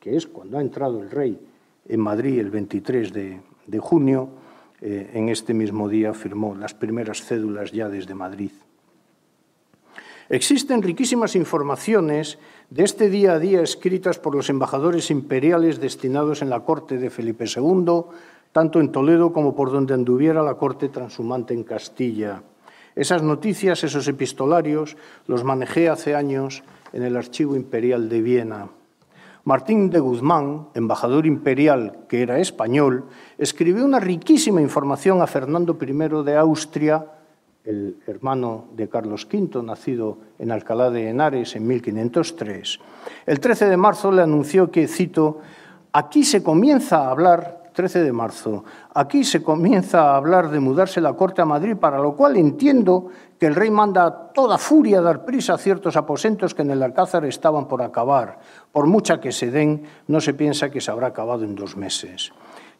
que 0.00 0.16
es 0.16 0.26
cuando 0.26 0.58
ha 0.58 0.60
entrado 0.60 1.00
el 1.00 1.08
rey 1.08 1.38
en 1.88 2.00
Madrid 2.00 2.40
el 2.40 2.50
23 2.50 3.12
de, 3.12 3.78
junio. 3.78 4.28
Eh, 4.80 5.12
en 5.14 5.28
este 5.28 5.54
mismo 5.54 5.88
día 5.88 6.12
firmó 6.14 6.54
las 6.56 6.74
primeras 6.74 7.22
cédulas 7.22 7.70
ya 7.70 7.88
desde 7.88 8.14
Madrid. 8.14 8.50
Existen 10.28 10.82
riquísimas 10.82 11.36
informaciones 11.36 12.38
de 12.70 12.82
este 12.82 13.08
día 13.10 13.34
a 13.34 13.38
día 13.38 13.62
escritas 13.62 14.18
por 14.18 14.34
los 14.34 14.50
embajadores 14.50 15.10
imperiales 15.10 15.80
destinados 15.80 16.42
en 16.42 16.50
la 16.50 16.60
corte 16.60 16.98
de 16.98 17.10
Felipe 17.10 17.44
II, 17.44 18.02
tanto 18.50 18.80
en 18.80 18.90
Toledo 18.90 19.32
como 19.32 19.54
por 19.54 19.70
donde 19.70 19.94
anduviera 19.94 20.42
la 20.42 20.54
corte 20.54 20.88
transhumante 20.88 21.54
en 21.54 21.62
Castilla. 21.62 22.42
Esas 22.96 23.22
noticias, 23.22 23.84
esos 23.84 24.08
epistolarios, 24.08 24.96
los 25.26 25.44
manejé 25.44 25.88
hace 25.88 26.14
años 26.14 26.64
en 26.92 27.02
el 27.02 27.16
Archivo 27.16 27.54
Imperial 27.54 28.08
de 28.08 28.22
Viena. 28.22 28.68
Martín 29.44 29.90
de 29.90 30.00
Guzmán, 30.00 30.68
embajador 30.74 31.24
imperial 31.24 31.98
que 32.08 32.22
era 32.22 32.40
español, 32.40 33.04
escribió 33.38 33.84
una 33.84 34.00
riquísima 34.00 34.60
información 34.60 35.22
a 35.22 35.28
Fernando 35.28 35.78
I 35.80 36.24
de 36.24 36.36
Austria, 36.36 37.06
el 37.66 37.98
hermano 38.06 38.66
de 38.74 38.88
Carlos 38.88 39.26
V, 39.30 39.62
nacido 39.62 40.18
en 40.38 40.52
Alcalá 40.52 40.90
de 40.90 41.10
Henares 41.10 41.56
en 41.56 41.66
1503. 41.66 42.78
El 43.26 43.40
13 43.40 43.66
de 43.66 43.76
marzo 43.76 44.12
le 44.12 44.22
anunció 44.22 44.70
que, 44.70 44.86
cito, 44.86 45.40
aquí 45.92 46.24
se 46.24 46.42
comienza 46.42 46.98
a 46.98 47.10
hablar 47.10 47.66
13 47.76 48.04
de 48.04 48.12
marzo. 48.12 48.64
Aquí 48.94 49.22
se 49.22 49.42
comienza 49.42 50.10
a 50.10 50.16
hablar 50.16 50.48
de 50.48 50.60
mudarse 50.60 51.00
la 51.00 51.12
corte 51.12 51.42
a 51.42 51.44
Madrid, 51.44 51.76
para 51.76 51.98
lo 51.98 52.16
cual 52.16 52.36
entiendo 52.36 53.08
que 53.38 53.46
el 53.46 53.54
rey 53.54 53.70
manda 53.70 54.06
a 54.06 54.32
toda 54.32 54.56
furia 54.56 55.02
dar 55.02 55.26
prisa 55.26 55.54
a 55.54 55.58
ciertos 55.58 55.96
aposentos 55.96 56.54
que 56.54 56.62
en 56.62 56.70
el 56.70 56.82
Alcázar 56.82 57.26
estaban 57.26 57.68
por 57.68 57.82
acabar. 57.82 58.38
Por 58.72 58.86
mucha 58.86 59.20
que 59.20 59.30
se 59.30 59.50
den, 59.50 59.82
no 60.06 60.22
se 60.22 60.32
piensa 60.32 60.70
que 60.70 60.80
se 60.80 60.90
habrá 60.90 61.08
acabado 61.08 61.44
en 61.44 61.54
dos 61.54 61.76
meses. 61.76 62.32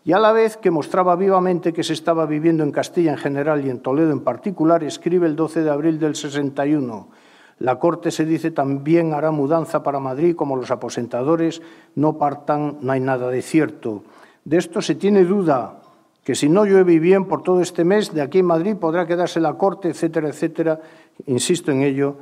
Y 0.06 0.12
a 0.12 0.20
la 0.20 0.30
vez 0.30 0.56
que 0.56 0.70
mostraba 0.70 1.16
vivamente 1.16 1.72
que 1.72 1.82
se 1.82 1.92
estaba 1.92 2.26
viviendo 2.26 2.62
en 2.62 2.70
Castilla 2.70 3.10
en 3.10 3.18
general 3.18 3.66
y 3.66 3.70
en 3.70 3.80
Toledo 3.80 4.12
en 4.12 4.20
particular, 4.20 4.84
escribe 4.84 5.26
el 5.26 5.34
12 5.34 5.64
de 5.64 5.70
abril 5.70 5.98
del 5.98 6.14
61. 6.14 7.08
La 7.58 7.80
Corte 7.80 8.12
se 8.12 8.24
dice 8.24 8.52
también 8.52 9.14
hará 9.14 9.32
mudanza 9.32 9.82
para 9.82 9.98
Madrid, 9.98 10.36
como 10.36 10.54
los 10.54 10.70
aposentadores 10.70 11.60
no 11.96 12.18
partan, 12.18 12.78
no 12.82 12.92
hay 12.92 13.00
nada 13.00 13.28
de 13.30 13.42
cierto. 13.42 14.04
De 14.44 14.58
esto 14.58 14.80
se 14.80 14.94
tiene 14.94 15.24
duda, 15.24 15.80
que 16.22 16.36
si 16.36 16.48
no 16.48 16.64
llueve 16.64 17.00
bien 17.00 17.24
por 17.24 17.42
todo 17.42 17.60
este 17.60 17.82
mes, 17.82 18.14
de 18.14 18.22
aquí 18.22 18.38
en 18.38 18.46
Madrid 18.46 18.76
podrá 18.76 19.08
quedarse 19.08 19.40
la 19.40 19.54
corte, 19.54 19.88
etcétera, 19.88 20.28
etcétera. 20.28 20.80
Insisto 21.26 21.72
en 21.72 21.82
ello, 21.82 22.18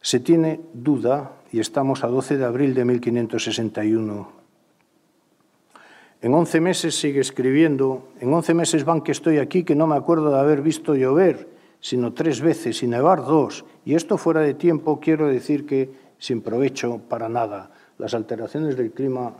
se 0.00 0.20
tiene 0.20 0.62
duda 0.72 1.32
y 1.52 1.60
estamos 1.60 2.02
a 2.02 2.06
12 2.06 2.38
de 2.38 2.46
abril 2.46 2.72
de 2.72 2.86
1561. 2.86 4.45
En 6.22 6.32
11 6.32 6.60
meses 6.60 6.98
sigue 6.98 7.20
escribiendo, 7.20 8.08
en 8.20 8.32
11 8.32 8.54
meses 8.54 8.84
van 8.84 9.02
que 9.02 9.12
estoy 9.12 9.38
aquí 9.38 9.64
que 9.64 9.74
no 9.74 9.86
me 9.86 9.96
acuerdo 9.96 10.30
de 10.30 10.38
haber 10.38 10.62
visto 10.62 10.94
llover, 10.94 11.48
sino 11.80 12.14
tres 12.14 12.40
veces 12.40 12.82
y 12.82 12.86
nevar 12.86 13.24
dos. 13.24 13.64
Y 13.84 13.94
esto 13.94 14.16
fuera 14.16 14.40
de 14.40 14.54
tiempo 14.54 14.98
quiero 14.98 15.28
decir 15.28 15.66
que 15.66 15.90
sin 16.18 16.40
provecho 16.40 17.00
para 17.08 17.28
nada. 17.28 17.70
Las 17.98 18.14
alteraciones 18.14 18.76
del 18.76 18.92
clima 18.92 19.32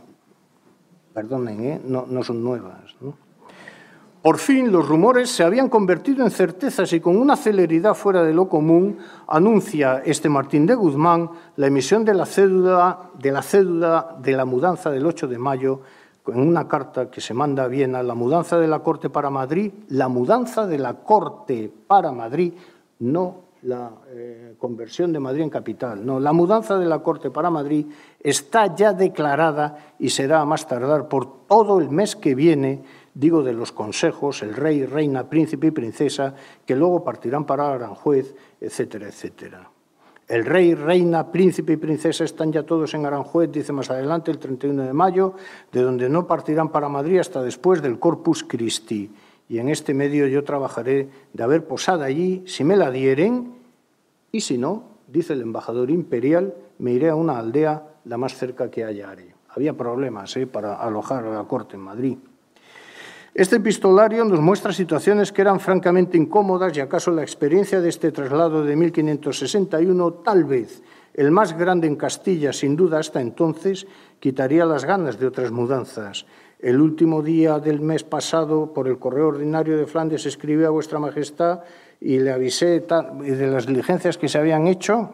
perdonen, 1.13 1.63
¿eh? 1.63 1.81
no, 1.83 2.23
son 2.23 2.43
nuevas. 2.43 2.95
Por 4.21 4.37
fin 4.37 4.71
los 4.71 4.87
rumores 4.87 5.29
se 5.29 5.43
habían 5.43 5.69
convertido 5.69 6.23
en 6.23 6.31
certezas 6.31 6.91
y 6.93 6.99
con 6.99 7.17
una 7.17 7.35
celeridad 7.35 7.93
fuera 7.93 8.23
de 8.23 8.33
lo 8.33 8.49
común 8.49 8.97
anuncia 9.27 10.01
este 10.05 10.27
Martín 10.27 10.65
de 10.65 10.75
Guzmán 10.75 11.29
la 11.55 11.67
emisión 11.67 12.03
de 12.03 12.13
la 12.13 12.25
cédula 12.25 13.11
de 13.17 13.31
la, 13.31 13.41
cédula 13.41 14.17
de 14.21 14.33
la 14.33 14.45
mudanza 14.45 14.91
del 14.91 15.05
8 15.05 15.27
de 15.27 15.37
mayo 15.37 15.81
en 16.27 16.39
una 16.39 16.67
carta 16.67 17.09
que 17.09 17.21
se 17.21 17.33
manda 17.33 17.63
a 17.63 17.67
Viena, 17.67 18.03
la 18.03 18.15
mudanza 18.15 18.57
de 18.57 18.67
la 18.67 18.79
Corte 18.79 19.09
para 19.09 19.29
Madrid, 19.29 19.71
la 19.89 20.07
mudanza 20.07 20.67
de 20.67 20.77
la 20.77 20.95
Corte 20.95 21.71
para 21.87 22.11
Madrid, 22.11 22.53
no 22.99 23.47
la 23.63 23.91
eh, 24.09 24.55
conversión 24.57 25.11
de 25.11 25.19
Madrid 25.19 25.43
en 25.43 25.49
capital. 25.49 26.05
No, 26.05 26.19
la 26.19 26.33
mudanza 26.33 26.77
de 26.77 26.85
la 26.85 26.99
Corte 26.99 27.31
para 27.31 27.49
Madrid 27.49 27.85
está 28.19 28.75
ya 28.75 28.93
declarada 28.93 29.95
y 29.99 30.09
será 30.09 30.41
a 30.41 30.45
más 30.45 30.67
tardar 30.67 31.07
por 31.07 31.47
todo 31.47 31.79
el 31.79 31.89
mes 31.89 32.15
que 32.15 32.35
viene, 32.35 32.83
digo 33.13 33.43
de 33.43 33.53
los 33.53 33.71
consejos, 33.71 34.43
el 34.43 34.53
rey, 34.53 34.85
reina, 34.85 35.29
príncipe 35.29 35.67
y 35.67 35.71
princesa, 35.71 36.35
que 36.65 36.75
luego 36.75 37.03
partirán 37.03 37.45
para 37.45 37.73
Aranjuez, 37.73 38.35
etcétera, 38.61 39.07
etcétera. 39.07 39.69
El 40.27 40.45
rey, 40.45 40.75
reina, 40.75 41.31
príncipe 41.31 41.73
y 41.73 41.77
princesa 41.77 42.25
están 42.25 42.51
ya 42.51 42.63
todos 42.63 42.93
en 42.93 43.05
Aranjuez, 43.05 43.49
dice 43.51 43.71
más 43.71 43.89
adelante, 43.89 44.29
el 44.29 44.39
31 44.39 44.83
de 44.83 44.93
mayo, 44.93 45.35
de 45.71 45.81
donde 45.81 46.09
no 46.09 46.27
partirán 46.27 46.69
para 46.69 46.89
Madrid 46.89 47.19
hasta 47.19 47.41
después 47.41 47.81
del 47.81 47.97
Corpus 47.97 48.43
Christi 48.43 49.09
y 49.49 49.59
en 49.59 49.69
este 49.69 49.93
medio 49.93 50.27
yo 50.27 50.43
trabajaré 50.43 51.09
de 51.33 51.43
haber 51.43 51.65
posada 51.65 52.05
allí, 52.05 52.43
si 52.45 52.63
me 52.63 52.75
la 52.75 52.91
dieren, 52.91 53.55
y 54.31 54.41
si 54.41 54.57
no, 54.57 54.83
dice 55.07 55.33
el 55.33 55.41
embajador 55.41 55.89
imperial, 55.89 56.53
me 56.79 56.91
iré 56.91 57.09
a 57.09 57.15
una 57.15 57.39
aldea 57.39 57.83
la 58.05 58.17
más 58.17 58.35
cerca 58.35 58.69
que 58.69 58.83
hallaré. 58.83 59.33
Había 59.49 59.75
problemas 59.75 60.35
¿eh? 60.37 60.47
para 60.47 60.75
alojar 60.75 61.23
a 61.25 61.33
la 61.33 61.43
corte 61.45 61.75
en 61.75 61.81
Madrid. 61.81 62.17
Este 63.37 63.57
epistolario 63.57 64.25
nos 64.25 64.41
muestra 64.41 64.73
situaciones 64.73 65.31
que 65.31 65.43
eran 65.43 65.59
francamente 65.59 66.17
incómodas 66.17 66.75
y 66.75 66.79
acaso 66.79 67.11
la 67.11 67.21
experiencia 67.21 67.79
de 67.79 67.89
este 67.89 68.11
traslado 68.11 68.63
de 68.63 68.75
1561, 68.75 70.13
tal 70.25 70.43
vez 70.43 70.81
el 71.13 71.29
más 71.29 71.55
grande 71.55 71.85
en 71.85 71.97
Castilla, 71.97 72.51
sin 72.51 72.75
duda 72.75 72.97
hasta 72.97 73.21
entonces, 73.21 73.85
quitaría 74.19 74.65
las 74.65 74.85
ganas 74.85 75.19
de 75.19 75.27
otras 75.27 75.51
mudanzas. 75.51 76.25
El 76.57 76.81
último 76.81 77.21
día 77.21 77.59
del 77.59 77.79
mes 77.79 78.03
pasado, 78.03 78.73
por 78.73 78.87
el 78.87 78.97
correo 78.97 79.27
ordinario 79.27 79.77
de 79.77 79.85
Flandes, 79.85 80.25
escribí 80.25 80.63
a 80.63 80.71
Vuestra 80.71 80.97
Majestad 80.97 81.59
y 82.01 82.17
le 82.17 82.31
avisé 82.31 82.79
de 82.79 83.47
las 83.51 83.67
diligencias 83.67 84.17
que 84.17 84.29
se 84.29 84.39
habían 84.39 84.65
hecho. 84.65 85.11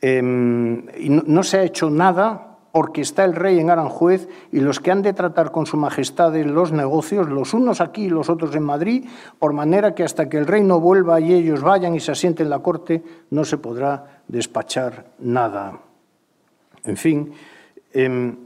Em, 0.00 0.86
y 0.96 1.08
no, 1.08 1.42
se 1.42 1.58
ha 1.58 1.64
hecho 1.64 1.90
nada 1.90 2.55
porque 2.76 3.00
está 3.00 3.24
el 3.24 3.34
rey 3.34 3.58
en 3.58 3.70
Aranjuez 3.70 4.28
y 4.52 4.60
los 4.60 4.80
que 4.80 4.90
han 4.90 5.00
de 5.00 5.14
tratar 5.14 5.50
con 5.50 5.64
su 5.64 5.78
majestad 5.78 6.36
en 6.36 6.54
los 6.54 6.72
negocios, 6.72 7.26
los 7.26 7.54
unos 7.54 7.80
aquí 7.80 8.04
y 8.04 8.10
los 8.10 8.28
otros 8.28 8.54
en 8.54 8.64
Madrid, 8.64 9.06
por 9.38 9.54
manera 9.54 9.94
que 9.94 10.04
hasta 10.04 10.28
que 10.28 10.36
el 10.36 10.46
rey 10.46 10.62
no 10.62 10.78
vuelva 10.78 11.18
y 11.18 11.32
ellos 11.32 11.62
vayan 11.62 11.94
y 11.94 12.00
se 12.00 12.12
asienten 12.12 12.44
en 12.44 12.50
la 12.50 12.58
corte, 12.58 13.02
no 13.30 13.46
se 13.46 13.56
podrá 13.56 14.20
despachar 14.28 15.06
nada. 15.18 15.80
En 16.84 16.98
fin, 16.98 17.32
em, 17.94 18.36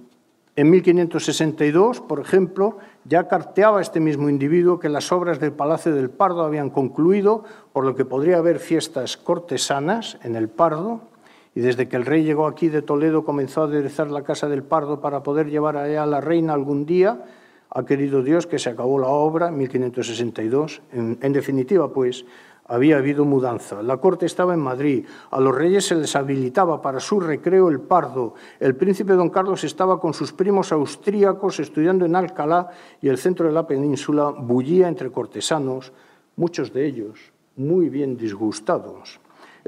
en 0.55 0.71
1562, 0.71 2.01
por 2.01 2.21
ejemplo, 2.21 2.79
ya 3.05 3.27
carteaba 3.27 3.83
este 3.83 3.99
mismo 3.99 4.29
individuo 4.29 4.79
que 4.79 4.89
las 4.89 5.11
obras 5.11 5.41
del 5.41 5.51
Palacio 5.51 5.93
del 5.93 6.09
Pardo 6.09 6.45
habían 6.45 6.71
concluido, 6.71 7.43
por 7.73 7.85
lo 7.85 7.97
que 7.97 8.05
podría 8.05 8.37
haber 8.37 8.61
fiestas 8.61 9.17
cortesanas 9.17 10.19
en 10.23 10.37
el 10.37 10.49
Pardo, 10.49 11.10
y 11.55 11.61
desde 11.61 11.89
que 11.89 11.97
el 11.97 12.07
rey 12.07 12.25
llegó 12.25 12.47
aquí 12.47 12.69
de 12.69 12.83
Toledo 12.83 13.25
comenzó 13.25 13.63
a 13.63 13.65
aderezar 13.65 14.11
la 14.11 14.23
casa 14.23 14.49
del 14.49 14.63
Pardo 14.63 15.01
para 15.01 15.23
poder 15.23 15.51
llevar 15.51 15.77
allá 15.77 16.05
a 16.05 16.07
la 16.07 16.21
reina 16.21 16.53
algún 16.53 16.87
día. 16.87 17.25
Ha 17.71 17.85
querido 17.85 18.23
Dios 18.23 18.47
que 18.47 18.59
se 18.59 18.71
acabó 18.71 18.99
la 18.99 19.09
obra 19.09 19.49
en 19.49 19.59
1562. 19.59 20.83
En, 20.93 21.19
en 21.21 21.33
definitiva, 21.33 21.93
pues, 21.93 22.25
había 22.71 22.99
habido 22.99 23.25
mudanza. 23.25 23.83
La 23.83 23.97
corte 23.97 24.27
estaba 24.27 24.55
en 24.55 24.61
Madrid. 24.61 25.05
A 25.33 25.41
los 25.41 25.53
reyes 25.53 25.87
se 25.87 25.97
les 25.97 26.15
habilitaba 26.15 26.81
para 26.81 27.01
su 27.01 27.19
recreo 27.19 27.69
el 27.69 27.81
pardo. 27.81 28.35
El 28.61 28.77
príncipe 28.77 29.15
don 29.15 29.29
Carlos 29.29 29.65
estaba 29.65 29.99
con 29.99 30.15
sus 30.15 30.33
primos 30.33 30.71
austríacos 30.71 31.59
estudiando 31.59 32.07
en 32.07 32.15
Alcalá 32.15 32.69
y 33.03 33.09
el 33.09 33.19
centro 33.19 33.47
de 33.47 33.53
la 33.53 33.67
península 33.67 34.31
bullía 34.31 34.87
entre 34.87 35.11
cortesanos, 35.11 35.93
muchos 36.37 36.73
de 36.73 36.87
ellos 36.87 37.33
muy 37.57 37.89
bien 37.89 38.17
disgustados. 38.17 39.21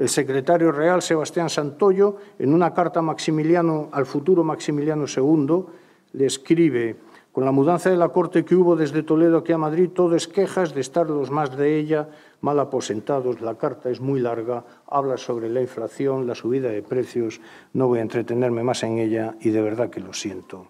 El 0.03 0.09
secretario 0.09 0.73
real 0.73 1.01
Sebastián 1.01 1.49
Santoyo, 1.49 2.17
en 2.37 2.53
una 2.53 2.73
carta 2.73 3.01
Maximiliano, 3.01 3.87
al 3.93 4.05
futuro 4.05 4.43
Maximiliano 4.43 5.05
II, 5.07 5.63
le 6.11 6.25
escribe 6.25 6.97
con 7.31 7.45
la 7.45 7.53
mudanza 7.53 7.89
de 7.89 7.95
la 7.95 8.09
corte 8.09 8.43
que 8.43 8.53
hubo 8.53 8.75
desde 8.75 9.03
Toledo 9.03 9.37
aquí 9.37 9.53
a 9.53 9.57
Madrid, 9.57 9.91
todo 9.95 10.17
es 10.17 10.27
quejas 10.27 10.75
de 10.75 10.81
estar 10.81 11.09
los 11.09 11.31
más 11.31 11.55
de 11.55 11.79
ella 11.79 12.09
mal 12.41 12.59
aposentados. 12.59 13.39
La 13.39 13.55
carta 13.55 13.89
es 13.89 14.01
muy 14.01 14.19
larga, 14.19 14.65
habla 14.89 15.15
sobre 15.15 15.49
la 15.49 15.61
inflación, 15.61 16.27
la 16.27 16.35
subida 16.35 16.67
de 16.67 16.81
precios. 16.81 17.39
No 17.71 17.87
voy 17.87 17.99
a 17.99 18.01
entretenerme 18.01 18.61
más 18.61 18.83
en 18.83 18.97
ella 18.99 19.35
y 19.39 19.51
de 19.51 19.61
verdad 19.61 19.89
que 19.89 20.01
lo 20.01 20.11
siento. 20.11 20.67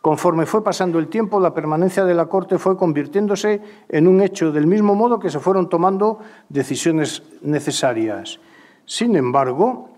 Conforme 0.00 0.46
fue 0.46 0.64
pasando 0.64 0.98
el 0.98 1.08
tiempo, 1.08 1.40
la 1.40 1.52
permanencia 1.52 2.06
de 2.06 2.14
la 2.14 2.24
Corte 2.24 2.56
fue 2.56 2.78
convirtiéndose 2.78 3.60
en 3.90 4.08
un 4.08 4.22
hecho, 4.22 4.50
del 4.50 4.66
mismo 4.66 4.94
modo 4.94 5.18
que 5.18 5.28
se 5.28 5.40
fueron 5.40 5.68
tomando 5.68 6.20
decisiones 6.48 7.22
necesarias. 7.42 8.40
Sin 8.84 9.16
embargo, 9.16 9.88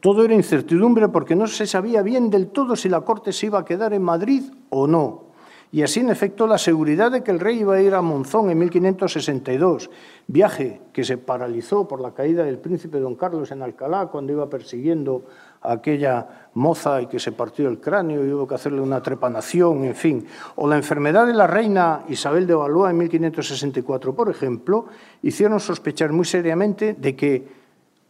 todo 0.00 0.24
era 0.24 0.34
incertidumbre 0.34 1.08
porque 1.08 1.34
no 1.34 1.46
se 1.46 1.66
sabía 1.66 2.02
bien 2.02 2.30
del 2.30 2.48
todo 2.48 2.76
si 2.76 2.88
la 2.88 3.00
Corte 3.00 3.32
se 3.32 3.46
iba 3.46 3.58
a 3.58 3.64
quedar 3.64 3.92
en 3.92 4.02
Madrid 4.02 4.44
o 4.70 4.86
no. 4.86 5.28
Y 5.70 5.82
así, 5.82 6.00
en 6.00 6.08
efecto, 6.08 6.46
la 6.46 6.56
seguridad 6.56 7.10
de 7.10 7.22
que 7.22 7.30
el 7.30 7.40
rey 7.40 7.58
iba 7.58 7.74
a 7.74 7.82
ir 7.82 7.94
a 7.94 8.00
Monzón 8.00 8.48
en 8.48 8.58
1562, 8.58 9.90
viaje 10.26 10.80
que 10.94 11.04
se 11.04 11.18
paralizó 11.18 11.86
por 11.86 12.00
la 12.00 12.14
caída 12.14 12.42
del 12.42 12.58
príncipe 12.58 12.98
don 12.98 13.16
Carlos 13.16 13.50
en 13.50 13.60
Alcalá 13.60 14.06
cuando 14.06 14.32
iba 14.32 14.48
persiguiendo 14.48 15.24
a 15.60 15.72
aquella 15.72 16.48
moza 16.54 17.02
y 17.02 17.06
que 17.06 17.18
se 17.18 17.32
partió 17.32 17.68
el 17.68 17.80
cráneo 17.80 18.24
y 18.24 18.32
hubo 18.32 18.48
que 18.48 18.54
hacerle 18.54 18.80
una 18.80 19.02
trepanación, 19.02 19.84
en 19.84 19.94
fin. 19.94 20.26
O 20.56 20.66
la 20.66 20.76
enfermedad 20.76 21.26
de 21.26 21.34
la 21.34 21.46
reina 21.46 22.04
Isabel 22.08 22.46
de 22.46 22.54
Valois 22.54 22.90
en 22.90 22.96
1564, 22.96 24.14
por 24.14 24.30
ejemplo, 24.30 24.86
hicieron 25.22 25.60
sospechar 25.60 26.12
muy 26.12 26.24
seriamente 26.24 26.94
de 26.94 27.14
que 27.14 27.57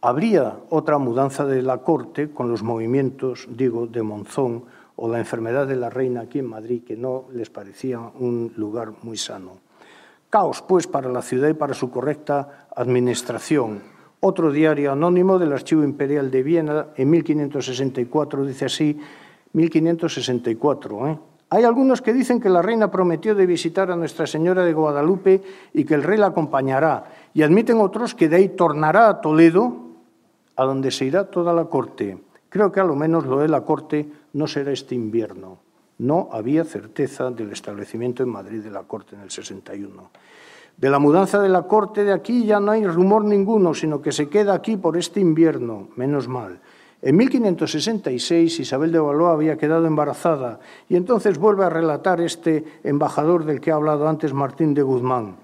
Habría 0.01 0.55
otra 0.69 0.97
mudanza 0.97 1.45
de 1.45 1.61
la 1.61 1.79
corte 1.79 2.29
con 2.29 2.49
los 2.49 2.63
movimientos, 2.63 3.49
digo, 3.51 3.85
de 3.85 4.01
Monzón 4.01 4.63
o 4.95 5.09
la 5.09 5.19
enfermedad 5.19 5.67
de 5.67 5.75
la 5.75 5.89
reina 5.89 6.21
aquí 6.21 6.39
en 6.39 6.47
Madrid, 6.47 6.83
que 6.85 6.95
no 6.95 7.25
les 7.33 7.49
parecía 7.49 7.99
un 7.99 8.53
lugar 8.55 8.93
muy 9.03 9.17
sano. 9.17 9.57
Caos, 10.29 10.61
pues, 10.61 10.87
para 10.87 11.09
la 11.09 11.21
ciudad 11.21 11.49
y 11.49 11.53
para 11.53 11.73
su 11.73 11.91
correcta 11.91 12.67
administración. 12.75 13.81
Otro 14.21 14.53
diario 14.53 14.93
anónimo 14.93 15.37
del 15.37 15.51
Archivo 15.51 15.83
Imperial 15.83 16.31
de 16.31 16.43
Viena 16.43 16.87
en 16.95 17.09
1564 17.09 18.45
dice 18.45 18.65
así, 18.65 18.97
1564. 19.51 21.07
¿eh? 21.07 21.19
Hay 21.49 21.63
algunos 21.65 22.01
que 22.01 22.13
dicen 22.13 22.39
que 22.39 22.47
la 22.47 22.61
reina 22.61 22.89
prometió 22.89 23.35
de 23.35 23.45
visitar 23.45 23.91
a 23.91 23.97
Nuestra 23.97 24.27
Señora 24.27 24.63
de 24.63 24.71
Guadalupe 24.71 25.41
y 25.73 25.83
que 25.83 25.95
el 25.95 26.03
rey 26.03 26.17
la 26.17 26.27
acompañará, 26.27 27.05
y 27.33 27.41
admiten 27.41 27.81
otros 27.81 28.15
que 28.15 28.29
de 28.29 28.37
ahí 28.37 28.49
tornará 28.49 29.09
a 29.09 29.19
Toledo, 29.19 29.88
a 30.59 30.65
donde 30.65 30.91
se 30.91 31.05
irá 31.05 31.23
toda 31.23 31.53
la 31.53 31.65
corte. 31.65 32.17
Creo 32.49 32.69
que 32.69 32.81
a 32.81 32.83
lo 32.83 32.93
menos 32.93 33.25
lo 33.25 33.39
de 33.39 33.47
la 33.47 33.61
corte 33.61 34.11
no 34.33 34.45
será 34.45 34.73
este 34.73 34.93
invierno. 34.93 35.59
No 35.99 36.27
había 36.33 36.65
certeza 36.65 37.31
del 37.31 37.53
establecimiento 37.53 38.23
en 38.23 38.29
Madrid 38.29 38.61
de 38.61 38.69
la 38.69 38.83
corte 38.83 39.15
en 39.15 39.21
el 39.21 39.31
61. 39.31 40.09
De 40.75 40.89
la 40.89 40.99
mudanza 40.99 41.39
de 41.41 41.47
la 41.47 41.63
corte 41.63 42.03
de 42.03 42.11
aquí 42.11 42.45
ya 42.45 42.59
no 42.59 42.71
hay 42.71 42.85
rumor 42.85 43.23
ninguno, 43.23 43.73
sino 43.73 44.01
que 44.01 44.11
se 44.11 44.27
queda 44.27 44.53
aquí 44.53 44.75
por 44.75 44.97
este 44.97 45.21
invierno, 45.21 45.87
menos 45.95 46.27
mal. 46.27 46.59
En 47.01 47.15
1566 47.15 48.59
Isabel 48.59 48.91
de 48.91 48.99
Valois 48.99 49.31
había 49.31 49.57
quedado 49.57 49.85
embarazada 49.85 50.59
y 50.89 50.97
entonces 50.97 51.37
vuelve 51.37 51.63
a 51.63 51.69
relatar 51.69 52.19
este 52.19 52.65
embajador 52.83 53.45
del 53.45 53.61
que 53.61 53.71
ha 53.71 53.75
hablado 53.75 54.09
antes 54.09 54.33
Martín 54.33 54.73
de 54.73 54.81
Guzmán. 54.81 55.37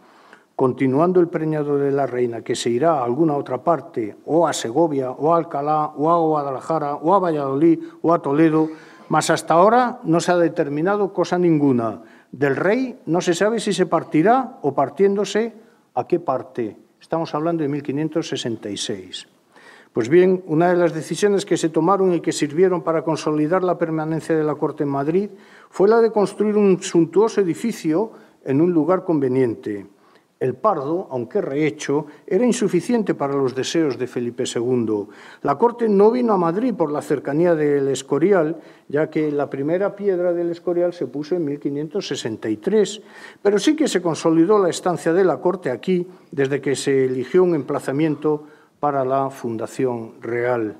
Continuando 0.56 1.20
el 1.20 1.28
preñado 1.28 1.78
de 1.78 1.91
la 1.91 2.08
reina, 2.08 2.41
que 2.41 2.56
se 2.56 2.70
irá 2.70 2.93
a 2.93 3.03
alguna 3.03 3.36
otra 3.36 3.62
parte, 3.62 4.16
o 4.26 4.47
a 4.47 4.53
Segovia, 4.53 5.12
o 5.12 5.34
a 5.34 5.38
Alcalá, 5.38 5.91
o 5.97 6.10
a 6.10 6.18
Guadalajara, 6.18 6.95
o 6.95 7.14
a 7.14 7.20
Valladolid, 7.20 7.80
o 8.01 8.14
a 8.14 8.22
Toledo, 8.22 8.70
mas 9.10 9.30
hasta 9.30 9.53
ahora 9.53 9.99
no 10.03 10.22
se 10.22 10.32
ha 10.32 10.38
determinado 10.38 11.12
cosa 11.12 11.38
ninguna. 11.38 12.01
Del 12.32 12.56
rey 12.56 12.99
no 13.06 13.20
se 13.20 13.34
sabe 13.34 13.60
si 13.60 13.74
se 13.74 13.86
partirá 13.86 14.60
o 14.62 14.74
partiéndose 14.74 15.53
a 15.93 16.08
qué 16.08 16.20
parte. 16.20 16.78
Estamos 17.01 17.36
hablando 17.36 17.64
de 17.64 17.70
1566. 17.70 19.28
Pues 19.91 20.10
bien, 20.10 20.43
una 20.47 20.70
de 20.70 20.76
las 20.76 20.93
decisiones 20.93 21.45
que 21.45 21.56
se 21.56 21.70
tomaron 21.70 22.14
y 22.14 22.20
que 22.20 22.32
sirvieron 22.32 22.82
para 22.82 23.03
consolidar 23.03 23.64
la 23.64 23.78
permanencia 23.78 24.36
de 24.36 24.43
la 24.43 24.56
Corte 24.56 24.84
en 24.84 24.89
Madrid 24.89 25.30
fue 25.70 25.88
la 25.88 26.01
de 26.01 26.12
construir 26.12 26.58
un 26.58 26.82
suntuoso 26.82 27.41
edificio 27.41 28.12
en 28.43 28.60
un 28.60 28.72
lugar 28.74 29.03
conveniente. 29.03 29.88
El 30.38 30.55
Pardo, 30.55 31.07
aunque 31.11 31.39
rehecho, 31.39 32.07
era 32.27 32.45
insuficiente 32.45 33.13
para 33.13 33.36
los 33.36 33.55
deseos 33.55 33.97
de 33.97 34.05
Felipe 34.05 34.43
II. 34.43 35.05
La 35.43 35.57
corte 35.57 35.88
no 35.88 36.11
vino 36.11 36.33
a 36.33 36.38
Madrid 36.38 36.73
por 36.73 36.91
la 36.91 37.01
cercanía 37.01 37.55
del 37.55 37.88
Escorial, 37.88 38.57
ya 38.89 39.09
que 39.09 39.31
la 39.31 39.49
primera 39.49 39.95
piedra 39.95 40.33
del 40.33 40.51
Escorial 40.51 40.93
se 40.93 41.07
puso 41.07 41.36
en 41.36 41.45
1563, 41.45 43.01
pero 43.41 43.57
sí 43.59 43.77
que 43.77 43.88
se 43.88 44.01
consolidó 44.01 44.59
la 44.59 44.69
estancia 44.69 45.13
de 45.13 45.23
la 45.23 45.38
corte 45.38 45.71
aquí 45.71 46.05
desde 46.31 46.59
que 46.59 46.75
se 46.75 47.05
eligió 47.05 47.41
un 47.41 47.55
emplazamiento 47.55 48.43
para 48.81 49.05
la 49.05 49.29
Fundación 49.29 50.21
Real. 50.21 50.75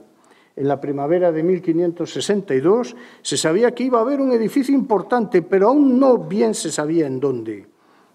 En 0.58 0.68
la 0.68 0.82
primavera 0.82 1.32
de 1.32 1.44
1562 1.44 2.96
se 3.22 3.38
sabía 3.38 3.74
que 3.74 3.84
iba 3.84 4.00
a 4.00 4.02
haber 4.02 4.20
un 4.20 4.32
edificio 4.34 4.76
importante, 4.76 5.42
pero 5.42 5.70
aún 5.70 5.98
no 5.98 6.18
bien 6.18 6.54
se 6.54 6.72
sabía 6.72 7.08
en 7.08 7.20
dónde. 7.22 7.68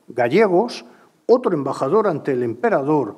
Gallegos, 0.09 0.85
otro 1.33 1.55
embajador 1.55 2.09
ante 2.09 2.33
el 2.33 2.43
emperador, 2.43 3.17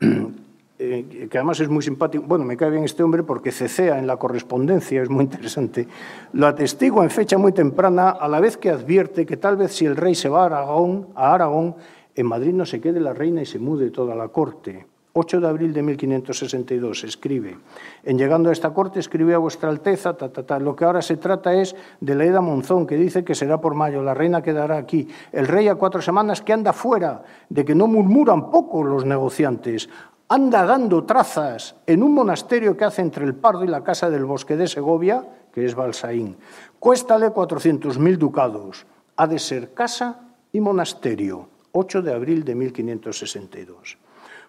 eh, 0.78 1.28
que 1.30 1.38
además 1.38 1.58
es 1.60 1.68
muy 1.68 1.82
simpático, 1.82 2.24
bueno, 2.26 2.44
me 2.44 2.56
cae 2.56 2.70
bien 2.70 2.84
este 2.84 3.02
hombre 3.02 3.22
porque 3.22 3.50
cecea 3.50 3.98
en 3.98 4.06
la 4.06 4.18
correspondencia, 4.18 5.02
es 5.02 5.08
muy 5.08 5.24
interesante, 5.24 5.88
lo 6.32 6.46
atestigua 6.46 7.02
en 7.02 7.10
fecha 7.10 7.38
muy 7.38 7.52
temprana, 7.52 8.10
a 8.10 8.28
la 8.28 8.40
vez 8.40 8.56
que 8.56 8.70
advierte 8.70 9.24
que 9.24 9.36
tal 9.36 9.56
vez 9.56 9.72
si 9.72 9.86
el 9.86 9.96
rey 9.96 10.14
se 10.14 10.28
va 10.28 10.42
a 10.42 10.46
Aragón, 10.46 11.08
a 11.14 11.34
Aragón 11.34 11.76
en 12.14 12.26
Madrid 12.26 12.52
no 12.52 12.66
se 12.66 12.80
quede 12.80 13.00
la 13.00 13.12
reina 13.12 13.42
y 13.42 13.46
se 13.46 13.58
mude 13.58 13.90
toda 13.90 14.14
la 14.14 14.28
corte. 14.28 14.86
8 15.18 15.40
de 15.40 15.48
abril 15.48 15.72
de 15.72 15.82
1562, 15.82 17.04
escribe. 17.04 17.56
En 18.04 18.18
llegando 18.18 18.50
a 18.50 18.52
esta 18.52 18.74
corte 18.74 19.00
escribe 19.00 19.32
a 19.32 19.38
vuestra 19.38 19.70
Alteza, 19.70 20.14
ta, 20.14 20.28
ta, 20.28 20.44
ta. 20.44 20.58
lo 20.58 20.76
que 20.76 20.84
ahora 20.84 21.00
se 21.00 21.16
trata 21.16 21.54
es 21.54 21.74
de 22.00 22.14
la 22.14 22.26
Eda 22.26 22.42
Monzón, 22.42 22.86
que 22.86 22.96
dice 22.96 23.24
que 23.24 23.34
será 23.34 23.58
por 23.58 23.74
mayo, 23.74 24.02
la 24.02 24.12
reina 24.12 24.42
quedará 24.42 24.76
aquí, 24.76 25.08
el 25.32 25.48
rey 25.48 25.68
a 25.68 25.76
cuatro 25.76 26.02
semanas 26.02 26.42
que 26.42 26.52
anda 26.52 26.74
fuera, 26.74 27.24
de 27.48 27.64
que 27.64 27.74
no 27.74 27.86
murmuran 27.86 28.50
poco 28.50 28.84
los 28.84 29.06
negociantes, 29.06 29.88
anda 30.28 30.66
dando 30.66 31.04
trazas 31.04 31.76
en 31.86 32.02
un 32.02 32.12
monasterio 32.12 32.76
que 32.76 32.84
hace 32.84 33.00
entre 33.00 33.24
el 33.24 33.34
Pardo 33.34 33.64
y 33.64 33.68
la 33.68 33.82
casa 33.82 34.10
del 34.10 34.26
bosque 34.26 34.54
de 34.54 34.68
Segovia, 34.68 35.24
que 35.50 35.64
es 35.64 35.74
Balsaín. 35.74 36.36
Cuéstale 36.78 37.28
400.000 37.28 38.18
ducados. 38.18 38.84
Ha 39.16 39.26
de 39.26 39.38
ser 39.38 39.72
casa 39.72 40.20
y 40.52 40.60
monasterio. 40.60 41.48
8 41.72 42.02
de 42.02 42.12
abril 42.12 42.44
de 42.44 42.54
1562. 42.54 43.96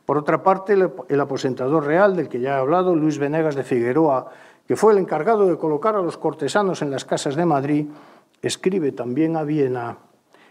Por 0.08 0.18
otra 0.18 0.42
parte, 0.42 0.74
el 1.10 1.20
aposentador 1.20 1.86
real, 1.86 2.16
del 2.16 2.30
que 2.30 2.40
ya 2.40 2.52
he 2.52 2.60
hablado, 2.62 2.96
Luis 2.96 3.20
Venegas 3.20 3.56
de 3.56 3.66
Figueroa, 3.66 4.32
que 4.66 4.78
fue 4.78 4.94
el 4.94 5.00
encargado 5.00 5.48
de 5.48 5.58
colocar 5.58 5.98
a 5.98 6.02
los 6.02 6.18
cortesanos 6.18 6.82
en 6.82 6.92
las 6.92 7.04
casas 7.04 7.36
de 7.36 7.46
Madrid, 7.46 7.88
escribe 8.42 8.94
también 8.94 9.36
a 9.36 9.44
Viena 9.44 9.98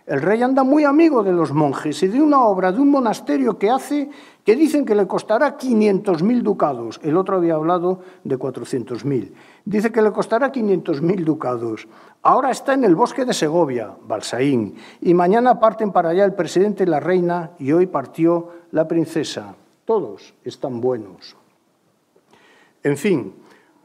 el 0.07 0.23
rey 0.23 0.41
anda 0.41 0.63
muy 0.63 0.85
amigo 0.85 1.25
de 1.25 1.33
los 1.33 1.53
monjes 1.53 2.01
y 2.05 2.07
de 2.07 2.23
una 2.23 2.41
obra 2.45 2.71
de 2.71 2.81
un 2.81 2.93
monasterio 2.93 3.59
que 3.59 3.71
hace 3.71 4.09
que 4.45 4.55
dicen 4.55 4.85
que 4.85 4.95
le 4.95 5.09
costará 5.09 5.59
500.000 5.59 6.43
ducados. 6.43 7.01
El 7.03 7.17
otro 7.17 7.39
había 7.39 7.55
hablado 7.55 8.03
de 8.23 8.39
400.000. 8.39 9.33
Dice 9.65 9.91
que 9.91 10.03
le 10.03 10.13
costará 10.13 10.53
500.000 10.53 11.25
ducados. 11.25 11.89
Ahora 12.23 12.53
está 12.53 12.75
en 12.75 12.85
el 12.85 12.95
bosque 12.95 13.25
de 13.25 13.35
Segovia, 13.35 13.97
Balsaín, 14.07 14.77
y 15.01 15.13
mañana 15.13 15.59
parten 15.59 15.91
para 15.91 16.11
allá 16.11 16.25
el 16.25 16.35
presidente 16.35 16.85
y 16.85 16.87
la 16.87 17.01
reina 17.01 17.51
y 17.59 17.73
hoy 17.73 17.87
partió 17.87 18.51
la 18.73 18.87
princesa. 18.87 19.55
Todos 19.85 20.35
están 20.45 20.81
buenos. 20.81 21.37
En 22.83 22.97
fin, 22.97 23.35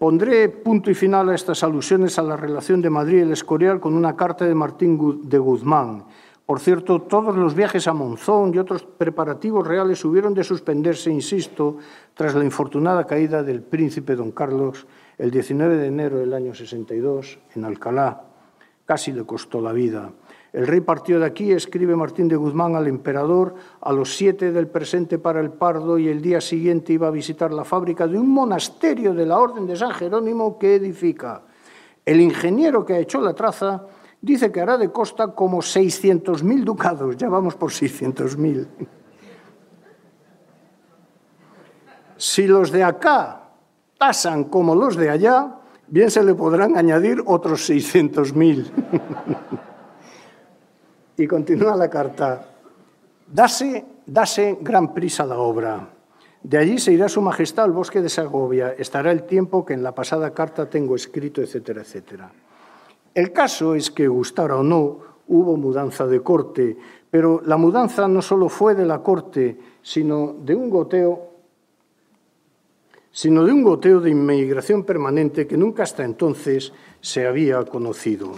Pondré 0.02 0.50
punto 0.50 0.90
y 0.90 0.96
final 0.96 1.30
a 1.30 1.36
estas 1.36 1.64
alusiones 1.64 2.18
a 2.18 2.24
la 2.24 2.36
relación 2.36 2.82
de 2.82 2.90
Madrid 2.90 3.20
y 3.20 3.22
el 3.22 3.34
Escorial 3.34 3.80
con 3.80 3.94
una 3.94 4.16
carta 4.16 4.46
de 4.46 4.56
Martín 4.56 5.30
de 5.30 5.38
Guzmán. 5.38 6.06
Por 6.44 6.60
cierto, 6.60 7.04
todos 7.04 7.36
los 7.36 7.54
viajes 7.54 7.88
a 7.88 7.94
Monzón 7.94 8.52
y 8.52 8.58
otros 8.58 8.84
preparativos 8.84 9.68
reales 9.68 10.04
hubieron 10.04 10.34
de 10.34 10.44
suspenderse, 10.44 11.12
insisto, 11.12 11.78
tras 12.16 12.34
la 12.34 12.44
infortunada 12.44 13.06
caída 13.06 13.44
del 13.44 13.62
príncipe 13.62 14.16
don 14.16 14.32
Carlos 14.32 14.88
el 15.20 15.30
19 15.30 15.78
de 15.78 15.86
enero 15.86 16.18
del 16.18 16.34
año 16.34 16.56
62 16.56 17.38
en 17.54 17.64
Alcalá. 17.64 18.24
Casi 18.88 19.12
le 19.12 19.24
costó 19.24 19.62
la 19.62 19.72
vida. 19.72 20.10
El 20.54 20.68
rey 20.68 20.82
partió 20.82 21.18
de 21.18 21.26
aquí, 21.26 21.54
escribe 21.54 21.96
Martín 21.96 22.28
de 22.28 22.36
Guzmán 22.36 22.76
al 22.76 22.88
emperador, 22.88 23.56
a 23.80 23.94
los 23.94 24.16
siete 24.18 24.52
del 24.52 24.68
presente 24.68 25.18
para 25.18 25.40
el 25.40 25.52
Pardo 25.52 25.98
y 25.98 26.10
el 26.10 26.22
día 26.22 26.42
siguiente 26.42 26.92
iba 26.92 27.08
a 27.08 27.12
visitar 27.12 27.54
la 27.54 27.64
fábrica 27.64 28.06
de 28.06 28.20
un 28.20 28.30
monasterio 28.30 29.14
de 29.14 29.26
la 29.26 29.40
Orden 29.40 29.66
de 29.66 29.78
San 29.78 29.92
Jerónimo 29.92 30.60
que 30.60 30.76
edifica. 30.76 31.44
El 32.06 32.20
ingeniero 32.20 32.86
que 32.86 32.96
ha 32.96 33.00
hecho 33.00 33.22
la 33.22 33.34
traza 33.34 33.86
dice 34.20 34.52
que 34.52 34.60
hará 34.60 34.78
de 34.78 34.92
costa 34.92 35.30
como 35.30 35.60
600.000 35.60 36.64
ducados, 36.66 37.16
ya 37.16 37.30
vamos 37.30 37.56
por 37.56 37.72
600.000. 37.72 38.68
Si 42.18 42.46
los 42.46 42.72
de 42.72 42.84
acá 42.84 43.52
tasan 43.98 44.44
como 44.44 44.76
los 44.76 44.98
de 44.98 45.10
allá, 45.10 45.60
bien 45.88 46.12
se 46.12 46.24
le 46.24 46.36
podrán 46.36 46.76
añadir 46.78 47.24
otros 47.26 47.70
600.000. 47.70 49.62
Y 51.22 51.28
continúa 51.28 51.76
la 51.76 51.88
carta. 51.88 52.48
Dase, 53.28 53.86
dase 54.08 54.58
gran 54.60 54.92
prisa 54.92 55.24
la 55.24 55.38
obra. 55.38 55.88
De 56.42 56.58
allí 56.58 56.80
se 56.80 56.94
irá 56.94 57.08
su 57.08 57.22
majestad 57.22 57.66
al 57.66 57.72
bosque 57.74 58.02
de 58.02 58.10
Segovia. 58.10 58.74
Estará 58.76 59.12
el 59.12 59.22
tiempo 59.28 59.64
que 59.64 59.76
en 59.76 59.84
la 59.84 59.94
pasada 59.94 60.34
carta 60.34 60.68
tengo 60.68 60.96
escrito, 60.96 61.40
etcétera, 61.40 61.82
etcétera. 61.82 62.32
El 63.14 63.32
caso 63.32 63.76
es 63.76 63.92
que, 63.92 64.08
gustara 64.08 64.56
o 64.56 64.64
no, 64.64 64.98
hubo 65.28 65.58
mudanza 65.58 66.08
de 66.08 66.22
corte, 66.22 66.76
pero 67.12 67.40
la 67.46 67.58
mudanza 67.58 68.08
no 68.08 68.24
solo 68.24 68.50
fue 68.50 68.74
de 68.74 68.88
la 68.88 69.04
corte, 69.04 69.60
sino 69.84 70.34
de 70.42 70.56
un 70.56 70.72
goteo 70.72 71.28
sino 73.12 73.44
de 73.44 73.52
un 73.52 73.62
goteo 73.62 74.00
de 74.00 74.10
inmigración 74.10 74.86
permanente 74.86 75.46
que 75.46 75.58
nunca 75.58 75.84
hasta 75.84 76.04
entonces 76.04 76.74
se 77.02 77.28
había 77.28 77.64
conocido. 77.66 78.32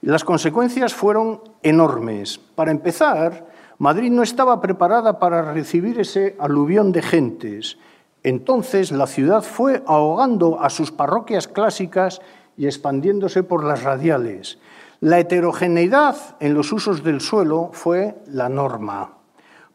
Las 0.00 0.22
consecuencias 0.24 0.94
fueron 0.94 1.40
enormes. 1.62 2.38
Para 2.38 2.70
empezar, 2.70 3.48
Madrid 3.78 4.10
no 4.10 4.22
estaba 4.22 4.60
preparada 4.60 5.18
para 5.18 5.52
recibir 5.52 5.98
ese 5.98 6.36
aluvión 6.38 6.92
de 6.92 7.02
gentes. 7.02 7.78
Entonces 8.22 8.92
la 8.92 9.06
ciudad 9.06 9.42
fue 9.42 9.82
ahogando 9.86 10.60
a 10.60 10.70
sus 10.70 10.92
parroquias 10.92 11.48
clásicas 11.48 12.20
y 12.56 12.66
expandiéndose 12.66 13.42
por 13.42 13.64
las 13.64 13.82
radiales. 13.82 14.58
La 15.00 15.18
heterogeneidad 15.18 16.16
en 16.40 16.54
los 16.54 16.72
usos 16.72 17.04
del 17.04 17.20
suelo 17.20 17.70
fue 17.72 18.16
la 18.26 18.48
norma. 18.48 19.17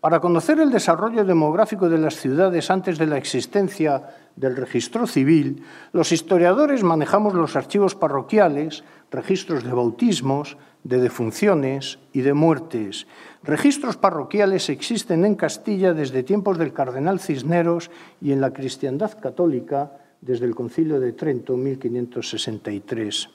Para 0.03 0.19
conocer 0.19 0.59
el 0.59 0.69
desarrollo 0.69 1.23
demográfico 1.23 1.87
de 1.87 1.97
las 1.97 2.17
ciudades 2.17 2.69
antes 2.69 2.97
de 2.97 3.07
la 3.07 3.15
existencia 3.15 4.03
del 4.35 4.57
registro 4.57 5.07
civil, 5.07 5.63
los 5.93 6.11
historiadores 6.11 6.83
manejamos 6.83 7.33
los 7.33 7.55
archivos 7.55 7.95
parroquiales, 7.95 8.83
registros 9.11 9.63
de 9.63 9.71
bautismos, 9.71 10.57
de 10.83 10.99
defunciones 10.99 11.99
y 12.11 12.19
de 12.19 12.33
muertes. 12.33 13.07
Registros 13.43 13.95
parroquiales 13.95 14.67
existen 14.67 15.23
en 15.23 15.35
Castilla 15.35 15.93
desde 15.93 16.23
tiempos 16.23 16.57
del 16.57 16.73
cardenal 16.73 17.21
Cisneros 17.21 17.89
y 18.19 18.33
en 18.33 18.41
la 18.41 18.51
cristiandad 18.51 19.17
católica 19.17 19.93
desde 20.19 20.45
el 20.45 20.53
Concilio 20.53 20.99
de 20.99 21.13
Trento, 21.13 21.55
1563. 21.55 23.29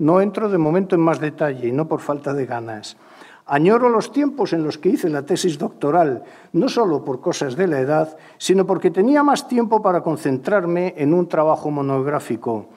No 0.00 0.20
entro 0.20 0.50
de 0.50 0.58
momento 0.58 0.94
en 0.94 1.00
más 1.00 1.20
detalle 1.20 1.68
y 1.68 1.72
no 1.72 1.88
por 1.88 2.00
falta 2.00 2.34
de 2.34 2.44
ganas. 2.44 2.98
Añoro 3.46 3.88
los 3.88 4.12
tiempos 4.12 4.52
en 4.52 4.62
los 4.62 4.78
que 4.78 4.90
hice 4.90 5.08
la 5.08 5.26
tesis 5.26 5.58
doctoral, 5.58 6.22
no 6.52 6.68
solo 6.68 7.04
por 7.04 7.20
cosas 7.20 7.56
de 7.56 7.66
la 7.66 7.80
edad, 7.80 8.16
sino 8.38 8.66
porque 8.66 8.90
tenía 8.90 9.22
más 9.22 9.48
tiempo 9.48 9.80
para 9.82 10.02
concentrarme 10.02 10.94
en 10.96 11.12
un 11.12 11.28
trabajo 11.28 11.70
monográfico. 11.70 12.68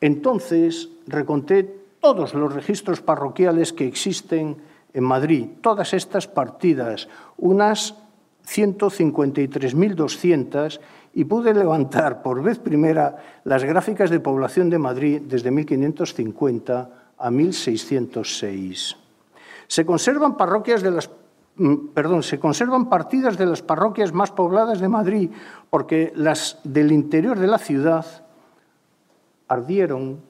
Entonces 0.00 0.88
reconté 1.06 1.84
todos 2.00 2.34
los 2.34 2.52
registros 2.52 3.00
parroquiales 3.00 3.72
que 3.72 3.86
existen 3.86 4.56
en 4.92 5.04
Madrid, 5.04 5.46
todas 5.60 5.94
estas 5.94 6.26
partidas, 6.26 7.08
unas 7.36 7.94
153.200, 8.46 10.80
y 11.14 11.24
pude 11.24 11.54
levantar 11.54 12.22
por 12.22 12.42
vez 12.42 12.58
primera 12.58 13.16
las 13.44 13.64
gráficas 13.64 14.10
de 14.10 14.20
población 14.20 14.68
de 14.68 14.78
Madrid 14.78 15.22
desde 15.22 15.50
1550 15.50 16.90
a 17.16 17.30
1606. 17.30 19.03
Mm, 21.56 22.22
se 22.22 22.38
conservan 22.38 22.88
partidas 22.88 23.36
de 23.38 23.46
las 23.46 23.62
parroquias 23.62 24.12
más 24.12 24.30
pobladas 24.32 24.80
de 24.80 24.88
Madrid 24.88 25.30
porque 25.70 26.12
las 26.16 26.58
del 26.64 26.90
interior 26.92 27.38
de 27.38 27.46
la 27.46 27.58
ciudad 27.58 28.04
ardieron 29.48 30.20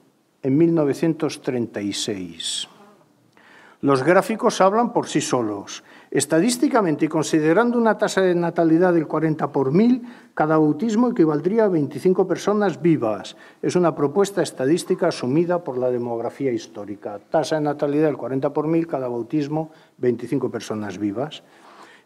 en 0.43 0.57
1936. 0.57 2.67
Los 3.81 4.03
gráficos 4.03 4.61
hablan 4.61 4.93
por 4.93 5.07
sí 5.07 5.19
solos. 5.21 5.83
Estadísticamente 6.15 7.09
considerando 7.09 7.77
una 7.77 7.97
tasa 7.97 8.21
de 8.21 8.33
natalidad 8.35 8.93
del 8.93 9.05
40 9.05 9.51
por 9.51 9.73
mil, 9.73 10.03
cada 10.33 10.57
bautismo 10.57 11.09
equivaldría 11.09 11.65
a 11.65 11.67
25 11.67 12.25
personas 12.25 12.81
vivas. 12.81 13.35
Es 13.61 13.75
una 13.75 13.93
propuesta 13.93 14.41
estadística 14.41 15.09
asumida 15.09 15.61
por 15.61 15.77
la 15.77 15.91
demografía 15.91 16.53
histórica. 16.53 17.19
Tasa 17.19 17.57
de 17.57 17.63
natalidad 17.63 18.05
del 18.05 18.15
40 18.15 18.53
por 18.53 18.65
mil, 18.65 18.87
cada 18.87 19.09
bautismo 19.09 19.71
25 19.97 20.49
personas 20.49 20.97
vivas. 20.97 21.43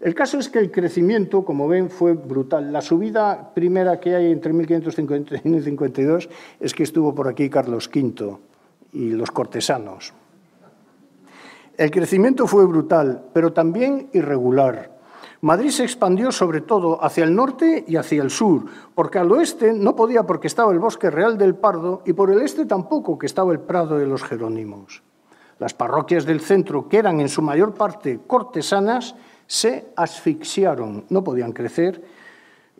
El 0.02 0.16
caso 0.16 0.40
es 0.40 0.50
que 0.50 0.58
el 0.58 0.72
crecimiento, 0.72 1.46
como 1.46 1.68
ven, 1.68 1.92
fue 1.92 2.14
brutal. 2.14 2.74
La 2.74 2.82
subida 2.82 3.54
primera 3.54 4.00
que 4.00 4.16
hay 4.16 4.32
entre 4.32 4.54
1551 4.54 5.40
y 5.46 5.50
1552 5.50 6.30
es 6.60 6.74
que 6.74 6.82
estuvo 6.82 7.14
por 7.14 7.28
aquí 7.28 7.48
Carlos 7.48 7.88
V 7.94 8.40
y 8.92 9.12
los 9.12 9.30
cortesanos. 9.30 10.16
El 11.80 11.92
crecimiento 11.92 12.46
fue 12.46 12.66
brutal, 12.66 13.24
pero 13.32 13.54
también 13.54 14.10
irregular. 14.12 15.00
Madrid 15.40 15.70
se 15.70 15.86
expandió 15.86 16.30
sobre 16.30 16.60
todo 16.60 17.02
hacia 17.02 17.24
el 17.24 17.34
norte 17.34 17.86
y 17.88 17.96
hacia 17.96 18.22
el 18.22 18.32
sur, 18.32 18.66
porque 18.94 19.18
al 19.18 19.32
oeste 19.32 19.72
no 19.72 19.96
podía 19.96 20.24
porque 20.24 20.48
estaba 20.48 20.74
el 20.74 20.80
bosque 20.80 21.10
real 21.10 21.38
del 21.38 21.56
Pardo 21.56 22.02
y 22.06 22.12
por 22.12 22.32
el 22.32 22.42
este 22.42 22.66
tampoco, 22.66 23.18
que 23.18 23.28
estaba 23.28 23.54
el 23.54 23.62
Prado 23.62 23.98
de 23.98 24.08
los 24.08 24.24
Jerónimos. 24.24 25.04
Las 25.58 25.74
parroquias 25.74 26.26
del 26.26 26.42
centro, 26.42 26.90
que 26.90 26.98
eran 26.98 27.22
en 27.22 27.30
su 27.30 27.42
mayor 27.42 27.74
parte 27.74 28.20
cortesanas, 28.28 29.16
se 29.48 29.88
asfixiaron, 29.96 31.06
no 31.08 31.24
podían 31.24 31.54
crecer. 31.54 32.04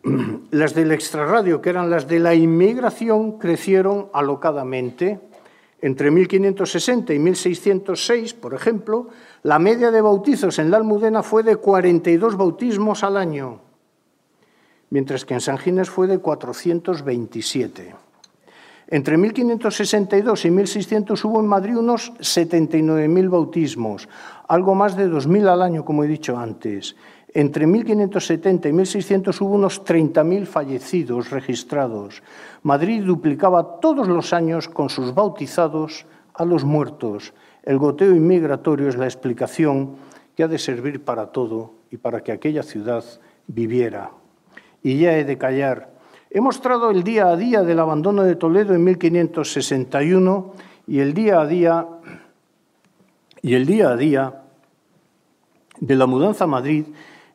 Las 0.50 0.74
del 0.74 0.92
extrarradio, 0.92 1.62
que 1.62 1.70
eran 1.70 1.88
las 1.88 2.06
de 2.06 2.18
la 2.18 2.34
inmigración, 2.34 3.38
crecieron 3.38 4.08
alocadamente. 4.12 5.20
Entre 5.82 6.10
1560 6.10 7.14
y 7.14 7.18
1606, 7.18 8.34
por 8.34 8.52
ejemplo, 8.54 9.08
la 9.42 9.58
media 9.58 9.90
de 9.90 10.02
bautizos 10.02 10.58
en 10.58 10.70
la 10.70 10.76
Almudena 10.76 11.22
fue 11.22 11.42
de 11.42 11.56
42 11.56 12.36
bautismos 12.36 13.02
al 13.02 13.16
año, 13.16 13.60
mientras 14.90 15.24
que 15.24 15.34
en 15.34 15.40
San 15.40 15.56
Ginés 15.56 15.88
fue 15.88 16.06
de 16.06 16.18
427. 16.18 17.94
Entre 18.92 19.16
1562 19.16 20.44
y 20.44 20.50
1600 20.50 21.24
hubo 21.24 21.38
en 21.40 21.46
Madrid 21.46 21.78
unos 21.78 22.12
79.000 22.18 23.30
bautismos, 23.30 24.08
algo 24.48 24.74
más 24.74 24.96
de 24.96 25.08
2.000 25.08 25.48
al 25.48 25.62
año, 25.62 25.84
como 25.84 26.02
he 26.02 26.08
dicho 26.08 26.36
antes. 26.36 26.96
Entre 27.32 27.66
1570 27.66 28.68
y 28.68 28.72
1600 28.72 29.40
hubo 29.40 29.54
unos 29.54 29.84
30.000 29.84 30.46
fallecidos 30.46 31.30
registrados. 31.30 32.22
Madrid 32.62 33.04
duplicaba 33.04 33.78
todos 33.80 34.08
los 34.08 34.32
años 34.32 34.68
con 34.68 34.88
sus 34.88 35.14
bautizados 35.14 36.06
a 36.34 36.44
los 36.44 36.64
muertos. 36.64 37.32
El 37.62 37.78
goteo 37.78 38.14
inmigratorio 38.14 38.88
es 38.88 38.96
la 38.96 39.04
explicación 39.04 39.96
que 40.34 40.42
ha 40.42 40.48
de 40.48 40.58
servir 40.58 41.04
para 41.04 41.26
todo 41.26 41.74
y 41.90 41.98
para 41.98 42.22
que 42.22 42.32
aquella 42.32 42.62
ciudad 42.62 43.04
viviera. 43.46 44.10
Y 44.82 44.98
ya 44.98 45.16
he 45.16 45.24
de 45.24 45.38
callar. 45.38 45.90
He 46.30 46.40
mostrado 46.40 46.90
el 46.90 47.04
día 47.04 47.28
a 47.28 47.36
día 47.36 47.62
del 47.62 47.78
abandono 47.78 48.24
de 48.24 48.34
Toledo 48.34 48.74
en 48.74 48.82
1561 48.82 50.52
y 50.86 50.98
el 50.98 51.14
día 51.14 51.40
a 51.40 51.46
día 51.46 51.86
y 53.42 53.54
el 53.54 53.66
día 53.66 53.90
a 53.90 53.96
día 53.96 54.42
de 55.80 55.96
la 55.96 56.06
mudanza 56.06 56.44
a 56.44 56.46
Madrid 56.46 56.84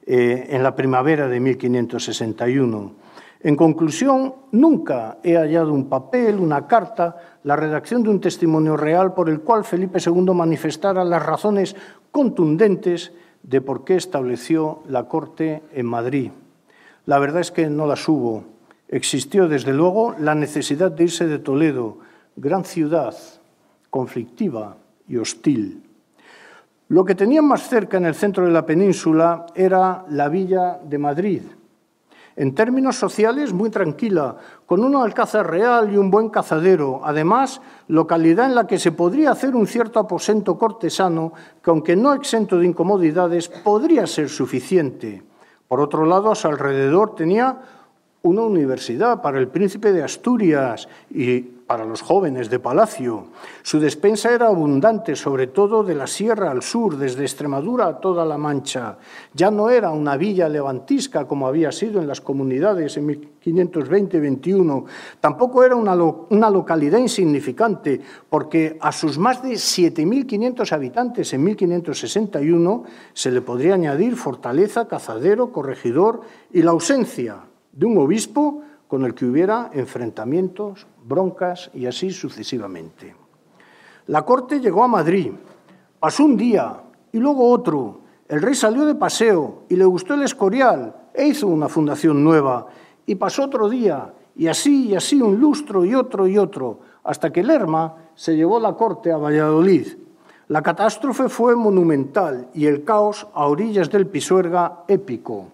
eh, 0.05 0.47
en 0.49 0.63
la 0.63 0.75
primavera 0.75 1.27
de 1.27 1.39
1561. 1.39 3.05
En 3.41 3.55
conclusión, 3.55 4.33
nunca 4.51 5.19
he 5.23 5.35
hallado 5.35 5.71
un 5.71 5.87
papel, 5.87 6.39
una 6.39 6.65
carta, 6.65 7.17
la 7.43 7.55
redacción 7.55 8.01
de 8.01 8.09
un 8.09 8.19
testimonio 8.19 8.75
real 8.75 9.13
por 9.13 9.29
el 9.29 9.41
cual 9.41 9.63
Felipe 9.63 9.99
II 10.03 10.33
manifestara 10.33 11.03
las 11.03 11.23
razones 11.23 11.75
contundentes 12.09 13.13
de 13.43 13.61
por 13.61 13.83
qué 13.83 13.95
estableció 13.95 14.81
la 14.87 15.07
Corte 15.07 15.61
en 15.73 15.85
Madrid. 15.85 16.31
La 17.05 17.19
verdad 17.19 17.41
es 17.41 17.51
que 17.51 17.69
no 17.69 17.85
las 17.85 18.09
hubo. 18.09 18.45
Existió, 18.87 19.47
desde 19.47 19.73
luego, 19.73 20.15
la 20.19 20.33
necesidad 20.33 20.91
de 20.91 21.03
irse 21.03 21.27
de 21.27 21.37
Toledo, 21.37 21.99
gran 22.35 22.65
ciudad, 22.65 23.15
conflictiva 23.91 24.77
y 25.07 25.17
hostil. 25.17 25.84
Lo 26.87 27.03
que 27.03 27.15
tenían 27.15 27.45
más 27.45 27.67
cerca 27.67 27.97
en 27.97 28.05
el 28.05 28.13
centro 28.13 28.45
de 28.45 28.51
la 28.51 28.65
península 28.65 29.47
era 29.55 30.05
la 30.09 30.29
villa 30.29 30.79
de 30.83 30.97
Madrid. 30.99 31.41
En 32.35 32.53
términos 32.53 32.97
sociales, 32.97 33.53
muy 33.53 33.71
tranquila, 33.71 34.35
con 34.67 34.83
un 34.83 34.95
alcázar 34.95 35.49
real 35.49 35.91
y 35.91 35.97
un 35.97 36.11
buen 36.11 36.29
cazadero. 36.29 37.01
Además, 37.03 37.59
localidad 37.87 38.45
en 38.45 38.55
la 38.55 38.67
que 38.67 38.77
se 38.77 38.91
podría 38.91 39.31
hacer 39.31 39.55
un 39.55 39.65
cierto 39.65 39.99
aposento 39.99 40.59
cortesano 40.59 41.33
que, 41.63 41.71
aunque 41.71 41.95
no 41.95 42.13
exento 42.13 42.59
de 42.59 42.67
incomodidades, 42.67 43.47
podría 43.49 44.05
ser 44.05 44.29
suficiente. 44.29 45.23
Por 45.67 45.79
otro 45.79 46.05
lado, 46.05 46.31
a 46.31 46.35
su 46.35 46.47
alrededor 46.47 47.15
tenía 47.15 47.57
una 48.21 48.41
universidad 48.41 49.21
para 49.21 49.39
el 49.39 49.47
príncipe 49.47 49.91
de 49.91 50.03
Asturias 50.03 50.87
y 51.09 51.54
para 51.67 51.85
los 51.85 52.01
jóvenes 52.01 52.49
de 52.49 52.59
Palacio. 52.59 53.25
Su 53.63 53.79
despensa 53.79 54.31
era 54.31 54.47
abundante, 54.47 55.15
sobre 55.15 55.47
todo 55.47 55.83
de 55.83 55.95
la 55.95 56.05
sierra 56.05 56.51
al 56.51 56.61
sur, 56.61 56.97
desde 56.97 57.23
Extremadura 57.23 57.87
a 57.87 57.99
toda 57.99 58.23
la 58.25 58.37
Mancha. 58.37 58.97
Ya 59.33 59.49
no 59.49 59.69
era 59.69 59.89
una 59.91 60.15
villa 60.15 60.47
levantisca 60.47 61.27
como 61.27 61.47
había 61.47 61.71
sido 61.71 61.99
en 61.99 62.07
las 62.07 62.21
comunidades 62.21 62.97
en 62.97 63.07
1520-21. 63.07 64.85
Tampoco 65.19 65.63
era 65.63 65.75
una, 65.75 65.95
una 65.95 66.49
localidad 66.49 66.99
insignificante, 66.99 67.99
porque 68.29 68.77
a 68.79 68.91
sus 68.91 69.17
más 69.17 69.41
de 69.41 69.53
7.500 69.53 70.71
habitantes 70.71 71.33
en 71.33 71.43
1561 71.43 72.83
se 73.13 73.31
le 73.31 73.41
podría 73.41 73.73
añadir 73.73 74.15
fortaleza, 74.15 74.87
cazadero, 74.87 75.51
corregidor 75.51 76.21
y 76.53 76.61
la 76.61 76.71
ausencia 76.71 77.37
de 77.71 77.85
un 77.85 77.97
obispo 77.97 78.61
con 78.87 79.05
el 79.05 79.13
que 79.13 79.25
hubiera 79.25 79.69
enfrentamientos, 79.73 80.87
broncas 81.03 81.71
y 81.73 81.85
así 81.85 82.11
sucesivamente. 82.11 83.15
La 84.07 84.23
corte 84.23 84.59
llegó 84.59 84.83
a 84.83 84.87
Madrid, 84.87 85.31
pasó 85.99 86.25
un 86.25 86.37
día 86.37 86.81
y 87.11 87.17
luego 87.17 87.49
otro. 87.49 88.01
El 88.27 88.41
rey 88.41 88.55
salió 88.55 88.85
de 88.85 88.95
paseo 88.95 89.63
y 89.69 89.75
le 89.75 89.85
gustó 89.85 90.13
el 90.13 90.23
Escorial 90.23 90.95
e 91.13 91.27
hizo 91.27 91.47
una 91.47 91.67
fundación 91.67 92.23
nueva. 92.23 92.67
Y 93.05 93.15
pasó 93.15 93.43
otro 93.43 93.69
día 93.69 94.13
y 94.35 94.47
así 94.47 94.89
y 94.89 94.95
así 94.95 95.21
un 95.21 95.39
lustro 95.39 95.85
y 95.85 95.95
otro 95.95 96.27
y 96.27 96.37
otro, 96.37 96.79
hasta 97.03 97.31
que 97.31 97.43
Lerma 97.43 97.95
se 98.15 98.35
llevó 98.35 98.59
la 98.59 98.73
corte 98.73 99.11
a 99.11 99.17
Valladolid. 99.17 99.87
La 100.47 100.61
catástrofe 100.61 101.29
fue 101.29 101.55
monumental 101.55 102.49
y 102.53 102.67
el 102.67 102.83
caos 102.83 103.27
a 103.33 103.47
orillas 103.47 103.89
del 103.89 104.07
Pisuerga 104.07 104.83
épico. 104.87 105.47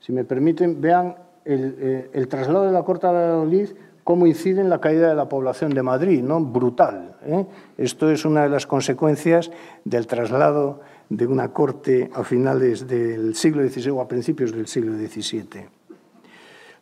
Si 0.00 0.12
me 0.12 0.24
permiten, 0.24 0.80
vean 0.80 1.16
el, 1.44 1.76
eh, 1.78 2.10
el 2.12 2.28
traslado 2.28 2.64
de 2.64 2.72
la 2.72 2.82
corte 2.82 3.06
a 3.06 3.12
Valladolid 3.12 3.70
cómo 4.04 4.26
incide 4.26 4.60
en 4.60 4.70
la 4.70 4.80
caída 4.80 5.08
de 5.08 5.14
la 5.14 5.28
población 5.28 5.72
de 5.72 5.82
Madrid, 5.82 6.22
¿no? 6.22 6.40
Brutal. 6.40 7.16
¿eh? 7.24 7.46
Esto 7.78 8.10
es 8.10 8.24
una 8.24 8.42
de 8.42 8.48
las 8.48 8.66
consecuencias 8.66 9.50
del 9.84 10.06
traslado 10.06 10.80
de 11.08 11.26
una 11.26 11.52
corte 11.52 12.10
a 12.14 12.24
finales 12.24 12.86
del 12.86 13.34
siglo 13.34 13.66
XVI 13.68 13.90
o 13.90 14.00
a 14.00 14.08
principios 14.08 14.52
del 14.52 14.66
siglo 14.66 14.94
XVII. 14.94 15.66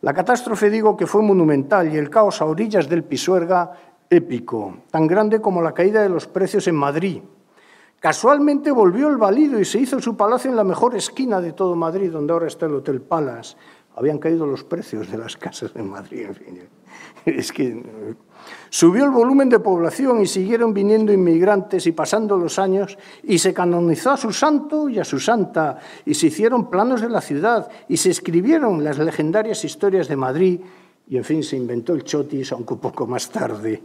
La 0.01 0.13
catástrofe, 0.13 0.69
digo, 0.69 0.97
que 0.97 1.05
fue 1.05 1.21
monumental 1.21 1.93
y 1.93 1.97
el 1.97 2.09
caos 2.09 2.41
a 2.41 2.45
orillas 2.45 2.89
del 2.89 3.03
Pisuerga 3.03 3.71
épico, 4.09 4.77
tan 4.89 5.05
grande 5.05 5.39
como 5.39 5.61
la 5.61 5.73
caída 5.73 6.01
de 6.01 6.09
los 6.09 6.27
precios 6.27 6.67
en 6.67 6.75
Madrid. 6.75 7.21
Casualmente 7.99 8.71
volvió 8.71 9.09
el 9.09 9.17
valido 9.17 9.59
y 9.59 9.65
se 9.65 9.77
hizo 9.77 9.99
su 9.99 10.17
palacio 10.17 10.49
en 10.49 10.57
la 10.57 10.63
mejor 10.63 10.95
esquina 10.95 11.39
de 11.39 11.53
todo 11.53 11.75
Madrid, 11.75 12.11
donde 12.11 12.33
ahora 12.33 12.47
está 12.47 12.65
el 12.65 12.73
Hotel 12.73 12.99
Palace. 12.99 13.55
Habían 13.95 14.19
caído 14.19 14.45
los 14.45 14.63
precios 14.63 15.11
de 15.11 15.17
las 15.17 15.35
casas 15.35 15.71
en 15.75 15.89
Madrid, 15.89 16.25
en 16.27 16.35
fin. 16.35 16.59
Es 17.25 17.51
que 17.51 17.83
subió 18.69 19.05
el 19.05 19.11
volumen 19.11 19.49
de 19.49 19.59
población 19.59 20.21
y 20.21 20.27
siguieron 20.27 20.73
viniendo 20.73 21.11
inmigrantes 21.13 21.85
y 21.85 21.91
pasando 21.91 22.37
los 22.37 22.57
años 22.57 22.97
y 23.23 23.37
se 23.37 23.53
canonizó 23.53 24.11
a 24.11 24.17
su 24.17 24.31
santo 24.31 24.89
y 24.89 24.97
a 24.97 25.03
su 25.03 25.19
santa 25.19 25.77
y 26.05 26.13
se 26.13 26.27
hicieron 26.27 26.69
planos 26.69 27.01
de 27.01 27.09
la 27.09 27.21
ciudad 27.21 27.69
y 27.87 27.97
se 27.97 28.09
escribieron 28.09 28.83
las 28.83 28.97
legendarias 28.97 29.63
historias 29.65 30.07
de 30.07 30.15
Madrid 30.15 30.61
y 31.07 31.17
en 31.17 31.23
fin 31.23 31.43
se 31.43 31.57
inventó 31.57 31.93
el 31.93 32.03
chotis, 32.03 32.53
aunque 32.53 32.73
un 32.73 32.79
poco 32.79 33.05
más 33.05 33.29
tarde. 33.29 33.81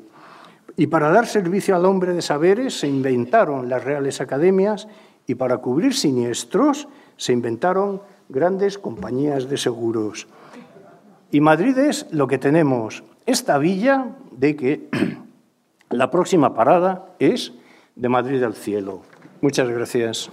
Y 0.76 0.86
para 0.86 1.10
dar 1.10 1.26
servicio 1.26 1.74
al 1.74 1.84
hombre 1.84 2.12
de 2.14 2.22
saberes 2.22 2.78
se 2.78 2.86
inventaron 2.86 3.68
las 3.68 3.82
reales 3.82 4.20
academias 4.20 4.86
y 5.26 5.34
para 5.34 5.58
cubrir 5.58 5.94
siniestros 5.94 6.86
se 7.16 7.32
inventaron 7.32 8.00
grandes 8.28 8.78
compañías 8.78 9.48
de 9.48 9.56
seguros. 9.56 10.26
Y 11.30 11.40
Madrid 11.40 11.76
es 11.78 12.06
lo 12.12 12.26
que 12.26 12.38
tenemos, 12.38 13.04
esta 13.26 13.58
villa 13.58 14.16
de 14.30 14.56
que 14.56 14.88
la 15.90 16.10
próxima 16.10 16.54
parada 16.54 17.14
es 17.18 17.52
de 17.94 18.08
Madrid 18.08 18.42
al 18.42 18.54
cielo. 18.54 19.02
Muchas 19.40 19.68
gracias. 19.68 20.30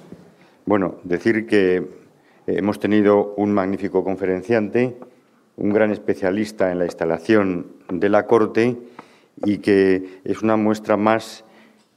Bueno, 0.65 0.95
decir 1.03 1.45
que 1.47 1.89
hemos 2.47 2.79
tenido 2.79 3.33
un 3.37 3.53
magnífico 3.53 4.03
conferenciante, 4.03 4.97
un 5.57 5.71
gran 5.71 5.91
especialista 5.91 6.71
en 6.71 6.79
la 6.79 6.85
instalación 6.85 7.67
de 7.89 8.09
la 8.09 8.25
Corte 8.25 8.77
y 9.45 9.57
que 9.57 10.21
es 10.23 10.41
una 10.41 10.55
muestra 10.55 10.97
más 10.97 11.43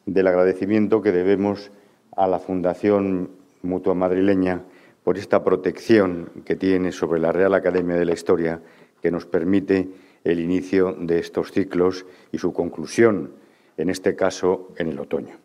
del 0.05 0.27
agradecimiento 0.27 1.03
que 1.03 1.13
debemos 1.13 1.71
a 2.17 2.27
la 2.27 2.39
Fundación 2.39 3.31
Mutua 3.63 3.95
Madrileña 3.95 4.63
por 5.07 5.19
esta 5.19 5.45
protección 5.45 6.31
que 6.45 6.57
tiene 6.57 6.91
sobre 6.91 7.21
la 7.21 7.31
Real 7.31 7.55
Academia 7.55 7.95
de 7.95 8.05
la 8.05 8.13
Historia 8.13 8.61
que 9.01 9.13
nos 9.13 9.25
permite 9.25 9.89
el 10.25 10.41
inicio 10.41 10.97
de 10.99 11.21
estos 11.21 11.53
ciclos 11.53 12.05
y 12.33 12.39
su 12.39 12.53
conclusión, 12.53 13.31
en 13.77 13.89
este 13.89 14.17
caso 14.17 14.73
en 14.77 14.89
el 14.89 14.99
otoño. 14.99 15.37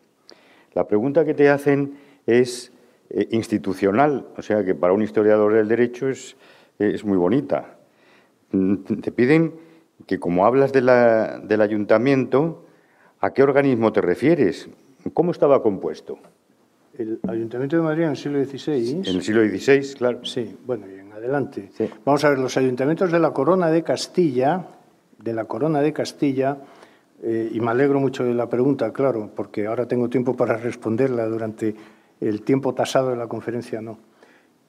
La 0.74 0.88
pregunta 0.88 1.24
que 1.24 1.34
te 1.34 1.48
hacen 1.48 1.96
es 2.26 2.72
eh, 3.08 3.28
institucional, 3.30 4.26
o 4.36 4.42
sea 4.42 4.64
que 4.64 4.74
para 4.74 4.94
un 4.94 5.02
historiador 5.02 5.54
del 5.54 5.68
derecho 5.68 6.08
es, 6.08 6.34
muy 7.04 7.16
bonita. 7.16 7.78
Mm, 8.50 8.74
te 9.00 9.12
piden 9.12 9.54
que 10.08 10.18
como 10.18 10.44
hablas 10.44 10.72
del 10.72 11.60
ayuntamiento, 11.60 12.66
¿a 13.20 13.32
qué 13.32 13.44
organismo 13.44 13.92
te 13.92 14.00
refieres? 14.00 14.68
¿Cómo 15.14 15.30
estaba 15.30 15.62
compuesto? 15.62 16.18
El 16.98 17.20
Ayuntamiento 17.26 17.76
de 17.76 17.82
Madrid 17.82 18.02
en 18.04 18.10
el 18.10 18.16
siglo 18.16 18.44
XVI. 18.44 18.90
En 19.06 19.16
el 19.16 19.22
siglo 19.22 19.42
XVI, 19.42 19.94
claro. 19.94 20.24
Sí, 20.24 20.56
bueno, 20.66 20.86
y 20.88 20.98
en 20.98 21.12
adelante. 21.12 21.70
Vamos 22.04 22.24
a 22.24 22.30
ver, 22.30 22.38
los 22.38 22.56
ayuntamientos 22.56 23.10
de 23.10 23.18
la 23.18 23.30
Corona 23.30 23.70
de 23.70 23.82
Castilla, 23.82 24.66
de 25.18 25.32
la 25.32 25.46
Corona 25.46 25.80
de 25.80 25.92
Castilla, 25.92 26.58
eh, 27.22 27.50
y 27.52 27.60
me 27.60 27.70
alegro 27.70 28.00
mucho 28.00 28.24
de 28.24 28.34
la 28.34 28.48
pregunta, 28.48 28.92
claro, 28.92 29.30
porque 29.34 29.66
ahora 29.66 29.86
tengo 29.86 30.10
tiempo 30.10 30.36
para 30.36 30.56
responderla 30.56 31.26
durante 31.26 31.74
el 32.20 32.42
tiempo 32.42 32.74
tasado 32.74 33.10
de 33.10 33.16
la 33.16 33.26
conferencia, 33.26 33.80
no. 33.80 33.98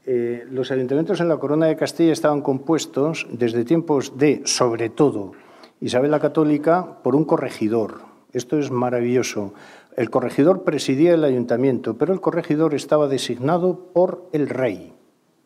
Eh, 0.06 0.46
los 0.50 0.72
ayuntamientos 0.72 1.20
en 1.20 1.30
la 1.30 1.38
Corona 1.38 1.66
de 1.66 1.76
Castilla 1.76 2.14
estaban 2.14 2.42
compuestos 2.42 3.28
desde 3.32 3.66
tiempos 3.66 4.18
de, 4.18 4.42
sobre 4.46 4.90
todo, 4.90 5.34
Isabel 5.82 6.12
la 6.12 6.20
Católica, 6.20 7.00
por 7.04 7.16
un 7.16 7.26
corregidor. 7.26 8.14
Esto 8.32 8.58
es 8.58 8.72
maravilloso. 8.72 9.54
El 9.96 10.10
corregidor 10.10 10.64
presidía 10.64 11.14
el 11.14 11.24
ayuntamiento, 11.24 11.98
pero 11.98 12.14
el 12.14 12.22
corregidor 12.22 12.74
estaba 12.74 13.08
designado 13.08 13.91
por 13.94 14.28
el 14.34 14.50
rey. 14.50 14.94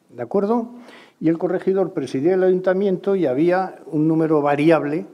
¿De 0.10 0.24
acuerdo? 0.24 0.70
Y 1.20 1.30
el 1.30 1.38
corregidor 1.38 1.94
presidía 1.94 2.36
el 2.36 2.44
ayuntamiento 2.44 3.16
y 3.16 3.26
había 3.26 3.80
un 3.88 4.08
número 4.08 4.42
variable 4.42 5.06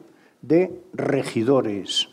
de 0.41 0.83
regidores. 0.93 2.09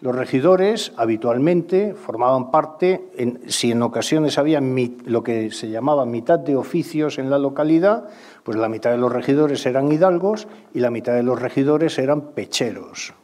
Los 0.00 0.14
regidores 0.14 0.92
habitualmente 0.96 1.94
formaban 1.94 2.52
parte, 2.52 3.08
si 3.46 3.72
en 3.72 3.82
ocasiones 3.82 4.38
había 4.38 4.60
lo 4.60 5.24
que 5.24 5.50
se 5.50 5.70
llamaba 5.70 6.06
mitad 6.06 6.38
de 6.38 6.54
oficios 6.54 7.18
en 7.18 7.30
la 7.30 7.38
localidad, 7.38 8.08
pues 8.44 8.56
la 8.56 8.68
mitad 8.68 8.90
de 8.90 8.98
los 8.98 9.12
regidores 9.12 9.66
eran 9.66 9.90
hidalgos 9.90 10.46
y 10.72 10.80
la 10.80 10.90
mitad 10.90 11.14
de 11.14 11.24
los 11.24 11.40
regidores 11.40 11.98
eran 11.98 12.32
pecheros. 12.32 13.14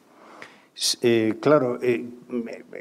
Eh, 1.03 1.35
claro, 1.41 1.79
eh, 1.83 2.05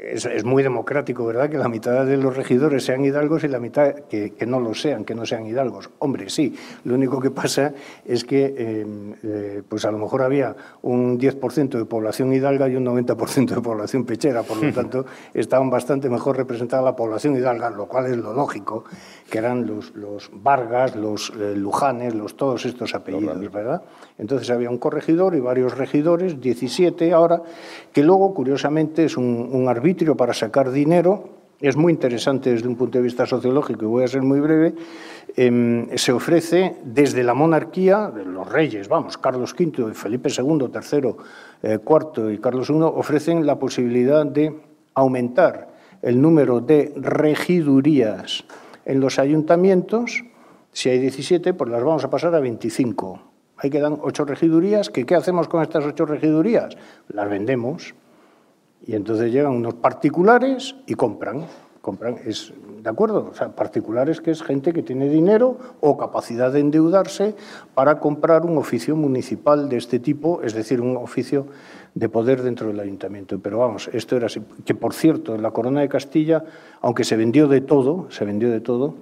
es, 0.02 0.44
muy 0.44 0.64
democrático, 0.64 1.24
¿verdad?, 1.24 1.48
que 1.48 1.58
la 1.58 1.68
mitad 1.68 2.04
de 2.04 2.16
los 2.16 2.36
regidores 2.36 2.84
sean 2.84 3.04
hidalgos 3.04 3.44
y 3.44 3.48
la 3.48 3.60
mitad 3.60 3.94
que, 3.94 4.34
no 4.48 4.58
lo 4.58 4.74
sean, 4.74 5.04
que 5.04 5.14
no 5.14 5.24
sean 5.24 5.46
hidalgos. 5.46 5.90
Hombre, 6.00 6.28
sí, 6.28 6.56
lo 6.82 6.94
único 6.94 7.20
que 7.20 7.30
pasa 7.30 7.72
es 8.04 8.24
que 8.24 8.46
em, 8.46 9.14
eh, 9.22 9.62
pues 9.68 9.84
a 9.84 9.92
lo 9.92 9.98
mejor 9.98 10.22
había 10.22 10.56
un 10.82 11.20
10% 11.20 11.78
de 11.78 11.84
población 11.84 12.32
hidalga 12.32 12.68
y 12.68 12.74
un 12.74 12.84
90% 12.84 13.54
de 13.54 13.60
población 13.60 14.04
pechera, 14.04 14.42
por 14.42 14.60
lo 14.60 14.72
tanto 14.74 15.06
estaban 15.32 15.70
bastante 15.70 16.10
mejor 16.10 16.36
representada 16.36 16.82
la 16.82 16.96
población 16.96 17.36
hidalga, 17.36 17.70
lo 17.70 17.86
cual 17.86 18.06
es 18.06 18.16
lo 18.16 18.34
lógico, 18.34 18.84
que 19.30 19.38
eran 19.38 19.66
los, 19.66 19.94
los 19.94 20.30
Vargas, 20.32 20.96
los 20.96 21.32
Lujanes, 21.34 22.14
los, 22.14 22.36
todos 22.36 22.66
estos 22.66 22.94
apellidos, 22.94 23.50
¿verdad? 23.50 23.82
Entonces 24.18 24.50
había 24.50 24.70
un 24.70 24.78
corregidor 24.78 25.34
y 25.34 25.40
varios 25.40 25.76
regidores, 25.76 26.40
17 26.40 27.12
ahora, 27.12 27.42
que 27.92 28.02
luego, 28.02 28.34
curiosamente, 28.34 29.04
es 29.04 29.16
un, 29.16 29.66
arbitrio 29.68 30.16
para 30.16 30.34
sacar 30.34 30.70
dinero. 30.70 31.30
Es 31.60 31.76
muy 31.76 31.92
interesante 31.92 32.50
desde 32.50 32.68
un 32.68 32.76
punto 32.76 32.98
de 32.98 33.04
vista 33.04 33.24
sociológico 33.24 33.84
y 33.84 33.88
voy 33.88 34.04
a 34.04 34.08
ser 34.08 34.22
muy 34.22 34.40
breve. 34.40 34.74
Em, 35.36 35.88
se 35.96 36.12
ofrece 36.12 36.76
desde 36.84 37.24
la 37.24 37.32
monarquía, 37.32 38.10
de 38.10 38.24
los 38.24 38.50
reyes, 38.50 38.88
vamos, 38.88 39.16
Carlos 39.16 39.54
V, 39.58 39.94
Felipe 39.94 40.28
II, 40.28 40.68
III, 40.72 41.14
IV 41.62 42.32
y 42.32 42.38
Carlos 42.38 42.68
I, 42.68 42.74
ofrecen 42.74 43.46
la 43.46 43.58
posibilidad 43.58 44.26
de 44.26 44.54
aumentar 44.94 45.74
el 46.02 46.20
número 46.20 46.60
de 46.60 46.92
regidurías 46.96 48.44
en 48.84 49.00
los 49.00 49.18
ayuntamientos. 49.18 50.24
Si 50.72 50.88
hay 50.88 50.98
17, 50.98 51.54
pues 51.54 51.70
las 51.70 51.82
vamos 51.82 52.04
a 52.04 52.10
pasar 52.10 52.34
a 52.34 52.40
25 52.40 53.34
Ahí 53.56 53.70
quedan 53.70 53.98
ocho 54.02 54.24
regidurías, 54.24 54.90
que 54.90 55.06
¿qué 55.06 55.14
hacemos 55.14 55.48
con 55.48 55.62
estas 55.62 55.84
ocho 55.84 56.06
regidurías? 56.06 56.76
Las 57.08 57.28
vendemos. 57.30 57.94
Y 58.86 58.94
entonces 58.94 59.32
llegan 59.32 59.52
unos 59.52 59.74
particulares 59.74 60.74
y 60.86 60.94
compran. 60.94 61.46
Compran, 61.80 62.16
es, 62.24 62.52
¿de 62.82 62.90
acuerdo? 62.90 63.28
O 63.30 63.34
sea, 63.34 63.54
particulares 63.54 64.20
que 64.20 64.30
es 64.30 64.42
gente 64.42 64.72
que 64.72 64.82
tiene 64.82 65.08
dinero 65.08 65.58
o 65.80 65.96
capacidad 65.96 66.50
de 66.52 66.60
endeudarse 66.60 67.34
para 67.74 68.00
comprar 68.00 68.44
un 68.44 68.58
oficio 68.58 68.96
municipal 68.96 69.68
de 69.68 69.76
este 69.76 69.98
tipo, 69.98 70.42
es 70.42 70.54
decir, 70.54 70.80
un 70.80 70.96
oficio 70.96 71.46
de 71.94 72.08
poder 72.08 72.42
dentro 72.42 72.68
del 72.68 72.80
ayuntamiento. 72.80 73.38
Pero 73.38 73.58
vamos, 73.58 73.88
esto 73.92 74.16
era 74.16 74.26
así. 74.26 74.40
Que 74.64 74.74
por 74.74 74.94
cierto, 74.94 75.34
en 75.34 75.42
la 75.42 75.52
Corona 75.52 75.80
de 75.80 75.88
Castilla, 75.88 76.44
aunque 76.80 77.04
se 77.04 77.16
vendió 77.16 77.48
de 77.48 77.60
todo, 77.60 78.10
se 78.10 78.24
vendió 78.24 78.50
de 78.50 78.60
todo, 78.60 78.94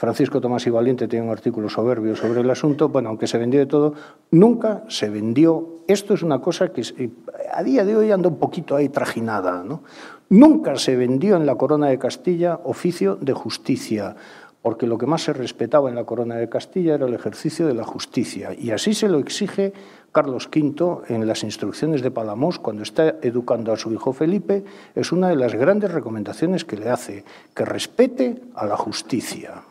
Francisco 0.00 0.40
Tomás 0.40 0.66
y 0.66 0.70
Valiente 0.70 1.08
tiene 1.08 1.26
un 1.26 1.30
artículo 1.30 1.68
soberbio 1.68 2.16
sobre 2.16 2.40
el 2.40 2.48
asunto, 2.48 2.88
bueno, 2.88 3.10
aunque 3.10 3.26
se 3.26 3.36
vendió 3.36 3.60
de 3.60 3.66
todo, 3.66 3.92
nunca 4.30 4.82
se 4.88 5.10
vendió. 5.10 5.82
Esto 5.86 6.14
es 6.14 6.22
una 6.22 6.40
cosa 6.40 6.72
que 6.72 6.80
eh, 6.80 7.10
a 7.52 7.62
día 7.62 7.84
de 7.84 7.94
hoy 7.94 8.10
anda 8.10 8.30
un 8.30 8.38
poquito 8.38 8.74
ahí 8.74 8.88
trajinada, 8.88 9.62
¿no? 9.62 9.82
Nunca 10.30 10.76
se 10.76 10.96
vendió 10.96 11.36
en 11.36 11.44
la 11.44 11.56
Corona 11.56 11.88
de 11.88 11.98
Castilla 11.98 12.60
oficio 12.64 13.16
de 13.16 13.34
justicia, 13.34 14.16
porque 14.62 14.86
lo 14.86 14.96
que 14.96 15.04
más 15.04 15.22
se 15.24 15.34
respetaba 15.34 15.90
en 15.90 15.96
la 15.96 16.04
Corona 16.04 16.36
de 16.36 16.48
Castilla 16.48 16.94
era 16.94 17.06
el 17.06 17.12
ejercicio 17.12 17.66
de 17.66 17.74
la 17.74 17.84
justicia, 17.84 18.54
y 18.54 18.70
así 18.70 18.94
se 18.94 19.06
lo 19.06 19.18
exige 19.18 19.74
Carlos 20.12 20.48
V 20.52 21.02
en 21.08 21.26
las 21.26 21.44
instrucciones 21.44 22.02
de 22.02 22.10
Palamos 22.10 22.58
cuando 22.58 22.82
está 22.82 23.16
educando 23.22 23.72
a 23.72 23.76
su 23.76 23.92
hijo 23.92 24.12
Felipe, 24.12 24.64
es 24.94 25.12
una 25.12 25.28
de 25.28 25.36
las 25.36 25.54
grandes 25.54 25.92
recomendaciones 25.92 26.64
que 26.64 26.76
le 26.76 26.90
hace, 26.90 27.24
que 27.54 27.64
respete 27.64 28.42
a 28.54 28.66
la 28.66 28.76
justicia. 28.76 29.62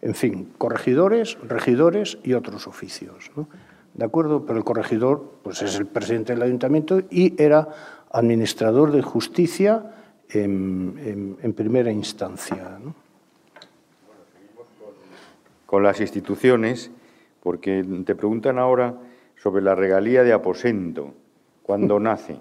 En 0.00 0.14
fin, 0.14 0.52
corregidores, 0.56 1.36
regidores 1.42 2.18
y 2.22 2.32
otros 2.32 2.66
oficios. 2.66 3.30
¿De 3.94 4.04
acuerdo? 4.04 4.46
Pero 4.46 4.58
el 4.58 4.64
corregidor 4.64 5.38
pues 5.42 5.60
es 5.60 5.76
el 5.76 5.86
presidente 5.86 6.32
del 6.32 6.42
ayuntamiento 6.42 7.02
y 7.10 7.40
era 7.42 7.68
administrador 8.12 8.92
de 8.92 9.02
justicia 9.02 9.92
en, 10.30 11.54
primera 11.56 11.90
instancia. 11.90 12.78
Con 15.66 15.82
las 15.82 16.00
instituciones, 16.00 16.90
porque 17.42 17.84
te 18.06 18.14
preguntan 18.14 18.58
ahora 18.58 18.94
sobre 19.42 19.62
la 19.62 19.74
regalía 19.74 20.22
de 20.22 20.32
aposento. 20.32 21.14
cuándo 21.62 22.00
nace 22.00 22.38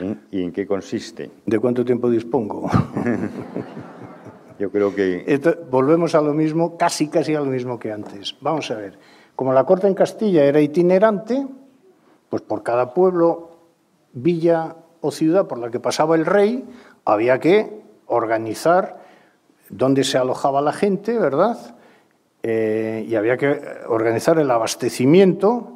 ¿eh? 0.00 0.14
y 0.30 0.42
en 0.42 0.52
qué 0.52 0.66
consiste. 0.66 1.30
¿De 1.46 1.58
cuánto 1.58 1.84
tiempo 1.84 2.10
dispongo? 2.10 2.70
Yo 4.58 4.70
creo 4.70 4.94
que... 4.94 5.40
volvemos 5.70 6.14
a 6.14 6.20
lo 6.20 6.32
mismo, 6.32 6.76
casi 6.76 7.08
casi 7.08 7.34
a 7.34 7.40
lo 7.40 7.46
mismo 7.46 7.78
que 7.78 7.92
antes. 7.92 8.36
Vamos 8.40 8.70
a 8.70 8.76
ver, 8.76 8.98
como 9.34 9.52
la 9.52 9.64
corte 9.64 9.86
en 9.86 9.94
Castilla 9.94 10.44
era 10.44 10.60
itinerante, 10.60 11.46
pues 12.30 12.42
por 12.42 12.62
cada 12.62 12.94
pueblo, 12.94 13.50
villa 14.12 14.76
o 15.00 15.10
ciudad 15.10 15.46
por 15.46 15.58
la 15.58 15.70
que 15.70 15.80
pasaba 15.80 16.16
el 16.16 16.24
rey, 16.24 16.64
había 17.04 17.38
que 17.38 17.82
organizar 18.06 19.04
dónde 19.68 20.04
se 20.04 20.16
alojaba 20.18 20.62
la 20.62 20.72
gente, 20.72 21.18
¿verdad? 21.18 21.76
Eh, 22.42 23.04
y 23.08 23.14
había 23.14 23.36
que 23.36 23.60
organizar 23.88 24.38
el 24.38 24.50
abastecimiento. 24.50 25.75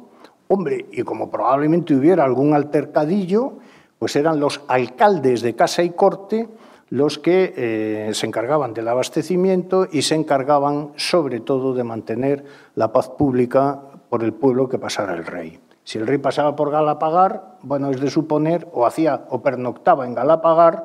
Hombre, 0.53 0.85
y 0.91 1.03
como 1.03 1.31
probablemente 1.31 1.95
hubiera 1.95 2.25
algún 2.25 2.53
altercadillo, 2.53 3.53
pues 3.97 4.17
eran 4.17 4.41
los 4.41 4.59
alcaldes 4.67 5.41
de 5.41 5.55
casa 5.55 5.81
y 5.81 5.91
corte 5.91 6.49
los 6.89 7.19
que 7.19 7.53
eh, 7.55 8.09
se 8.13 8.27
encargaban 8.27 8.73
del 8.73 8.89
abastecimiento 8.89 9.87
y 9.89 10.01
se 10.01 10.15
encargaban 10.15 10.91
sobre 10.97 11.39
todo 11.39 11.73
de 11.73 11.85
mantener 11.85 12.43
la 12.75 12.91
paz 12.91 13.07
pública 13.07 13.79
por 14.09 14.25
el 14.25 14.33
pueblo 14.33 14.67
que 14.67 14.77
pasara 14.77 15.13
el 15.13 15.25
rey. 15.25 15.57
Si 15.85 15.99
el 15.99 16.05
rey 16.05 16.17
pasaba 16.17 16.53
por 16.53 16.69
Galapagar, 16.69 17.59
bueno, 17.61 17.89
es 17.89 18.01
de 18.01 18.09
suponer, 18.09 18.67
o 18.73 18.85
hacía 18.85 19.27
o 19.29 19.41
pernoctaba 19.41 20.05
en 20.05 20.13
Galapagar, 20.13 20.83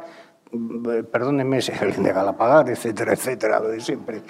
mm, 0.53 1.07
perdónenme, 1.11 1.59
de 1.99 2.13
Galapagar, 2.13 2.71
etcétera, 2.71 3.15
etcétera, 3.15 3.59
lo 3.59 3.71
de 3.71 3.81
siempre. 3.81 4.23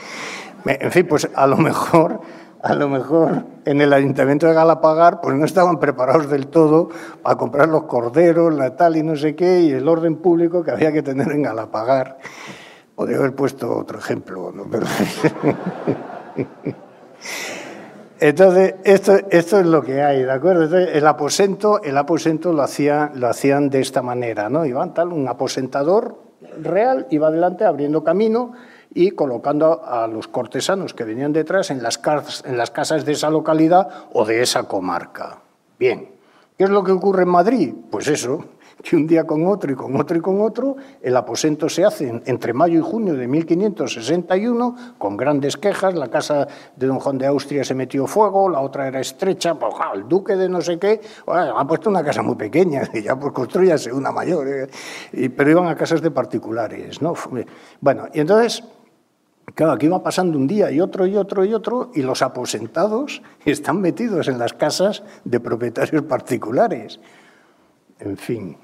En 0.64 0.91
fin, 0.91 1.07
pues 1.07 1.28
a 1.34 1.47
lo 1.47 1.59
mejor 1.59 2.22
a 2.66 2.74
lo 2.74 2.88
mejor 2.88 3.44
en 3.64 3.80
el 3.80 3.92
ayuntamiento 3.92 4.48
de 4.48 4.54
Galapagar 4.54 5.20
pues 5.20 5.36
no 5.36 5.44
estaban 5.44 5.78
preparados 5.78 6.28
del 6.28 6.48
todo 6.48 6.88
para 7.22 7.36
comprar 7.36 7.68
los 7.68 7.84
corderos, 7.84 8.52
la 8.52 8.74
tal 8.74 8.96
y 8.96 9.04
no 9.04 9.14
sé 9.14 9.36
qué, 9.36 9.60
y 9.60 9.70
el 9.70 9.86
orden 9.86 10.16
público 10.16 10.64
que 10.64 10.72
había 10.72 10.90
que 10.90 11.00
tener 11.00 11.30
en 11.30 11.42
Galapagar. 11.42 12.18
Podría 12.96 13.18
haber 13.18 13.36
puesto 13.36 13.72
otro 13.72 14.00
ejemplo, 14.00 14.50
¿no? 14.52 14.64
Entonces, 18.18 18.74
esto, 18.82 19.16
esto 19.30 19.60
es 19.60 19.66
lo 19.66 19.82
que 19.82 20.02
hay, 20.02 20.24
¿de 20.24 20.32
acuerdo? 20.32 20.76
el 20.76 21.06
aposento, 21.06 21.80
el 21.84 21.96
aposento 21.96 22.52
lo, 22.52 22.62
hacía, 22.62 23.12
lo 23.14 23.28
hacían 23.28 23.70
de 23.70 23.80
esta 23.80 24.02
manera, 24.02 24.48
¿no? 24.48 24.66
Iban 24.66 24.92
tal, 24.92 25.12
un 25.12 25.28
aposentador 25.28 26.18
real 26.60 27.06
iba 27.10 27.28
adelante 27.28 27.64
abriendo 27.64 28.02
camino 28.02 28.54
y 28.97 29.11
colocando 29.11 29.84
a 29.84 30.07
los 30.07 30.26
cortesanos 30.26 30.94
que 30.94 31.05
venían 31.05 31.32
detrás 31.32 31.70
en 31.70 31.82
las, 31.82 32.01
en 32.47 32.57
las 32.57 32.70
casas 32.70 33.05
de 33.05 33.12
esa 33.12 33.28
localidad 33.28 33.88
o 34.14 34.24
de 34.24 34.40
esa 34.40 34.62
comarca. 34.62 35.38
Bien, 35.78 36.09
¿qué 36.57 36.64
es 36.64 36.70
lo 36.70 36.82
que 36.82 36.92
ocurre 36.92 37.24
en 37.24 37.28
Madrid? 37.28 37.74
Pues 37.90 38.09
eso, 38.09 38.42
que 38.82 38.97
un 38.97 39.07
día 39.07 39.24
con 39.24 39.47
otro 39.47 39.70
y 39.70 39.74
con 39.74 39.94
otro 40.01 40.16
y 40.16 40.20
con 40.20 40.40
otro, 40.40 40.76
el 41.03 41.14
aposento 41.14 41.68
se 41.68 41.84
hace 41.84 42.22
entre 42.24 42.55
mayo 42.55 42.78
y 42.78 42.82
junio 42.82 43.14
de 43.14 43.28
1561, 43.28 44.76
con 44.97 45.18
grandes 45.18 45.59
quejas, 45.59 45.94
la 45.94 46.09
casa 46.09 46.49
de 46.74 46.86
don 46.86 46.99
Juan 46.99 47.18
de 47.18 47.26
Austria 47.26 47.64
se 47.64 47.74
metió 47.74 48.07
fuego, 48.07 48.49
la 48.49 48.61
otra 48.61 48.88
era 48.88 49.01
estrecha, 49.01 49.57
pues, 49.57 49.74
el 49.94 50.09
duque 50.09 50.36
de 50.36 50.49
no 50.49 50.62
sé 50.62 50.78
qué, 50.78 51.03
ha 51.26 51.66
puesto 51.66 51.90
una 51.90 52.03
casa 52.03 52.22
muy 52.22 52.36
pequeña, 52.36 52.88
y 52.94 53.03
ya 53.03 53.14
pues 53.18 53.34
construyase 53.34 53.92
una 53.92 54.11
mayor, 54.11 54.49
¿eh? 54.49 55.30
pero 55.36 55.51
iban 55.51 55.68
a 55.68 55.76
casas 55.76 56.01
de 56.01 56.11
particulares, 56.11 57.03
¿no? 57.03 57.12
Bueno, 57.82 58.07
y 58.14 58.20
entonces... 58.20 58.64
Claro, 59.55 59.72
aquí 59.72 59.88
va 59.88 60.03
pasando 60.03 60.36
un 60.36 60.47
día 60.47 60.70
y 60.70 60.80
otro 60.80 61.07
y 61.07 61.16
otro 61.16 61.44
y 61.44 61.55
otro, 61.55 61.90
y 61.94 62.03
los 62.03 62.22
aposentados 62.22 63.22
están 63.44 63.80
metidos 63.80 64.28
en 64.28 64.38
las 64.38 64.53
casas 64.53 65.03
de 65.24 65.40
propietarios 65.40 66.03
particulares. 66.09 67.01
En 67.99 68.16
fin, 68.16 68.57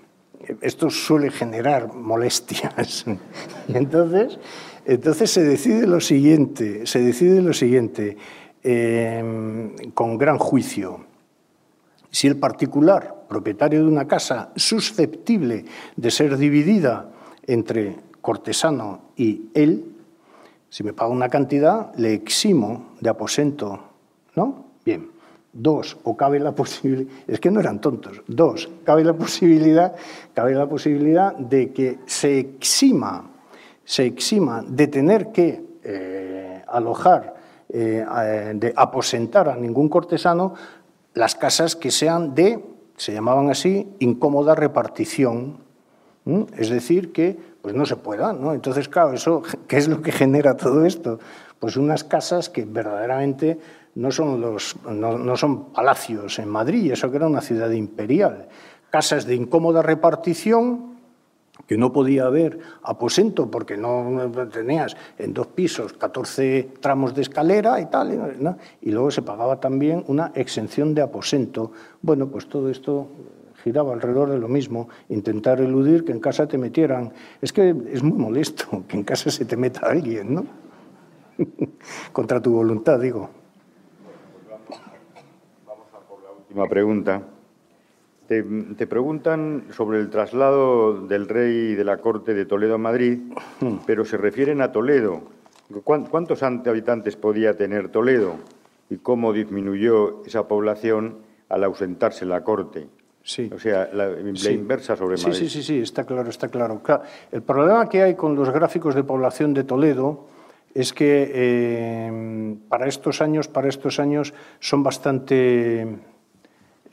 esto 0.61 0.91
suele 0.91 1.30
generar 1.30 1.95
molestias. 1.95 3.07
Entonces, 3.68 4.39
entonces 4.85 5.30
se 5.30 5.45
decide 5.45 5.87
lo 5.87 6.01
siguiente, 6.01 6.87
se 6.87 7.01
decide 7.01 7.41
lo 7.41 7.53
siguiente, 7.53 8.16
em, 8.64 9.74
con 9.95 10.18
gran 10.18 10.39
juicio. 10.39 11.07
Si 12.11 12.26
el 12.26 12.37
particular, 12.37 13.26
propietario 13.28 13.80
de 13.80 13.87
una 13.87 14.09
casa 14.09 14.53
susceptible 14.57 15.64
de 15.97 16.11
ser 16.11 16.37
dividida 16.37 17.09
entre 17.47 17.97
cortesano 18.20 19.03
y 19.16 19.51
él, 19.55 19.91
si 20.73 20.83
me 20.83 20.95
paga 20.95 21.11
una 21.11 21.29
cantidad, 21.29 21.95
le 21.97 22.14
eximo 22.14 22.95
de 22.99 23.11
aposento, 23.11 23.79
¿no? 24.35 24.64
Bien. 24.87 25.11
Dos, 25.53 25.99
o 26.05 26.16
cabe 26.16 26.41
la 26.41 26.53
posibilidad, 26.53 27.12
es 27.27 27.39
que 27.41 27.51
no 27.51 27.61
eran 27.61 27.79
tontos, 27.79 28.23
dos, 28.27 28.70
cabe 28.83 29.05
la 29.05 29.12
posibilidad, 29.12 29.95
cabe 30.33 30.55
la 30.55 30.66
posibilidad 30.66 31.37
de 31.37 31.75
que 31.75 31.99
se 32.07 32.39
exima, 32.39 33.33
se 33.85 34.07
exima 34.07 34.64
de 34.66 34.87
tener 34.87 35.31
que 35.31 35.62
eh, 35.85 36.62
alojar, 36.66 37.35
eh, 37.68 38.53
de 38.55 38.73
aposentar 38.75 39.51
a 39.51 39.57
ningún 39.57 39.91
cortesano 39.91 40.55
las 41.12 41.35
casas 41.35 41.77
que 41.77 41.91
sean 41.91 42.35
de, 42.35 42.64
se 42.97 43.12
llamaban 43.12 43.51
así, 43.51 43.93
incómoda 43.99 44.55
repartición. 44.55 45.59
Es 46.57 46.70
decir, 46.70 47.12
que 47.12 47.51
pues 47.63 47.75
no 47.75 47.87
se 47.87 47.97
pueda, 47.97 48.33
¿no? 48.33 48.53
Entonces, 48.53 48.89
claro, 48.89 49.13
eso, 49.15 49.43
¿qué 49.69 49.79
es 49.79 49.89
lo 49.89 50.03
que 50.03 50.13
genera 50.13 50.57
todo 50.57 50.85
esto? 50.85 51.19
Pues 51.59 51.77
unas 51.77 52.05
casas 52.05 52.51
que 52.51 52.65
verdaderamente 52.65 53.59
no 53.95 54.11
son, 54.11 54.41
los, 54.41 54.77
no, 54.85 55.37
son 55.37 55.73
palacios 55.73 56.39
en 56.39 56.49
Madrid, 56.49 56.93
eso 56.93 57.11
que 57.11 57.19
era 57.19 57.27
una 57.27 57.41
ciudad 57.41 57.71
imperial. 57.71 58.49
Casas 58.91 59.27
de 59.27 59.37
incómoda 59.37 59.81
repartición, 59.81 60.93
que 61.67 61.79
no 61.79 61.93
podía 61.93 62.25
haber 62.25 62.59
aposento 62.83 63.51
porque 63.51 63.77
no 63.77 64.31
tenías 64.51 64.97
en 65.19 65.33
dos 65.33 65.47
pisos 65.49 65.93
14 65.93 66.71
tramos 66.81 67.15
de 67.15 67.23
escalera 67.23 67.81
y 67.81 67.87
tal, 67.87 68.59
y 68.81 68.91
luego 68.91 69.11
se 69.11 69.23
pagaba 69.23 69.61
también 69.61 70.03
una 70.09 70.33
exención 70.35 70.95
de 70.95 71.03
aposento. 71.03 71.71
Bueno, 72.01 72.27
pues 72.27 72.49
todo 72.49 72.69
esto 72.69 73.07
giraba 73.63 73.93
alrededor 73.93 74.31
de 74.31 74.39
lo 74.39 74.49
mismo, 74.49 74.89
intentar 75.09 75.61
eludir 75.61 76.05
que 76.05 76.13
en 76.13 76.21
casa 76.21 76.47
te 76.47 76.59
metieran. 76.59 77.13
Es 77.41 77.53
que 77.53 77.75
es 77.91 78.03
muy 78.03 78.19
molesto 78.19 78.85
que 78.89 78.97
en 78.97 79.05
casa 79.05 79.31
se 79.31 79.45
te 79.45 79.57
meta 79.57 79.87
alguien, 79.87 80.35
¿no? 80.35 80.47
Contra 82.13 82.41
tu 82.41 82.53
voluntad, 82.53 83.01
digo. 83.01 83.31
última 86.53 86.69
pregunta. 86.69 87.23
Te, 88.29 88.87
preguntan 88.87 89.65
sobre 89.71 89.99
el 90.01 90.09
traslado 90.09 91.07
del 91.07 91.29
rey 91.29 91.75
de 91.75 91.85
la 91.85 91.99
corte 91.99 92.33
de 92.33 92.47
Toledo 92.47 92.77
a 92.77 92.79
Madrid, 92.79 93.19
hmm. 93.61 93.79
pero 93.87 94.05
se 94.07 94.17
refieren 94.17 94.63
a 94.63 94.73
Toledo. 94.73 95.23
¿Cuántos 95.85 96.43
habitantes 96.43 97.17
podía 97.17 97.57
tener 97.57 97.89
Toledo 97.89 98.37
y 98.91 98.99
cómo 98.99 99.33
disminuyó 99.33 100.23
esa 100.25 100.49
población 100.49 101.19
al 101.49 101.65
ausentarse 101.65 102.27
la 102.27 102.43
corte? 102.45 102.89
Sí. 103.25 103.51
O 103.55 103.59
sea, 103.59 103.89
la, 103.93 104.11
inversa 104.51 104.97
sobre 104.97 105.16
Madrid. 105.16 105.33
Sí, 105.33 105.49
sí, 105.49 105.49
sí, 105.49 105.62
sí, 105.62 105.79
está 105.81 106.05
claro, 106.05 106.29
está 106.29 106.49
claro. 106.49 106.83
El 107.31 107.43
problema 107.43 107.89
que 107.89 108.03
hay 108.03 108.14
con 108.14 108.35
los 108.35 108.51
gráficos 108.51 108.95
de 108.95 109.05
población 109.05 109.55
de 109.55 109.64
Toledo 109.64 110.27
es 110.75 110.93
que 110.93 111.31
eh, 111.35 112.57
para 112.68 112.89
estos 112.89 113.20
años, 113.20 113.49
para 113.49 113.68
estos 113.68 114.01
años 114.01 114.35
son 114.59 114.83
bastante 114.83 115.99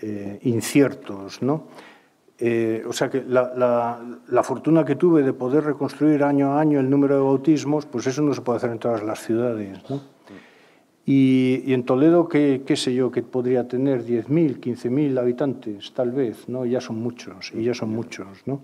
eh, 0.01 0.39
inciertos, 0.43 1.41
¿no? 1.41 1.67
Eh, 2.41 2.83
o 2.87 2.93
sea 2.93 3.09
que 3.09 3.21
la, 3.27 4.43
fortuna 4.43 4.85
que 4.85 4.95
tuve 4.95 5.23
de 5.23 5.33
poder 5.33 5.65
reconstruir 5.65 6.23
año 6.23 6.53
a 6.53 6.61
año 6.61 6.79
el 6.79 6.89
número 6.89 7.15
de 7.15 7.21
bautismos, 7.21 7.85
pues 7.85 8.07
eso 8.07 8.21
no 8.21 8.33
se 8.33 8.39
puede 8.41 8.57
hacer 8.57 8.71
en 8.71 8.79
todas 8.79 9.03
las 9.03 9.19
ciudades. 9.19 9.77
¿no? 9.89 9.99
Y, 11.11 11.73
en 11.73 11.85
Toledo, 11.85 12.29
¿qué, 12.29 12.61
¿qué, 12.63 12.75
sé 12.75 12.93
yo, 12.93 13.09
que 13.09 13.23
podría 13.23 13.67
tener 13.67 14.05
10.000, 14.05 14.59
15.000 14.59 15.17
habitantes, 15.17 15.91
tal 15.91 16.11
vez, 16.11 16.47
¿no? 16.47 16.67
Ya 16.67 16.79
son 16.79 17.01
muchos, 17.01 17.51
y 17.51 17.63
ya 17.63 17.73
son 17.73 17.89
muchos, 17.89 18.27
¿no? 18.45 18.61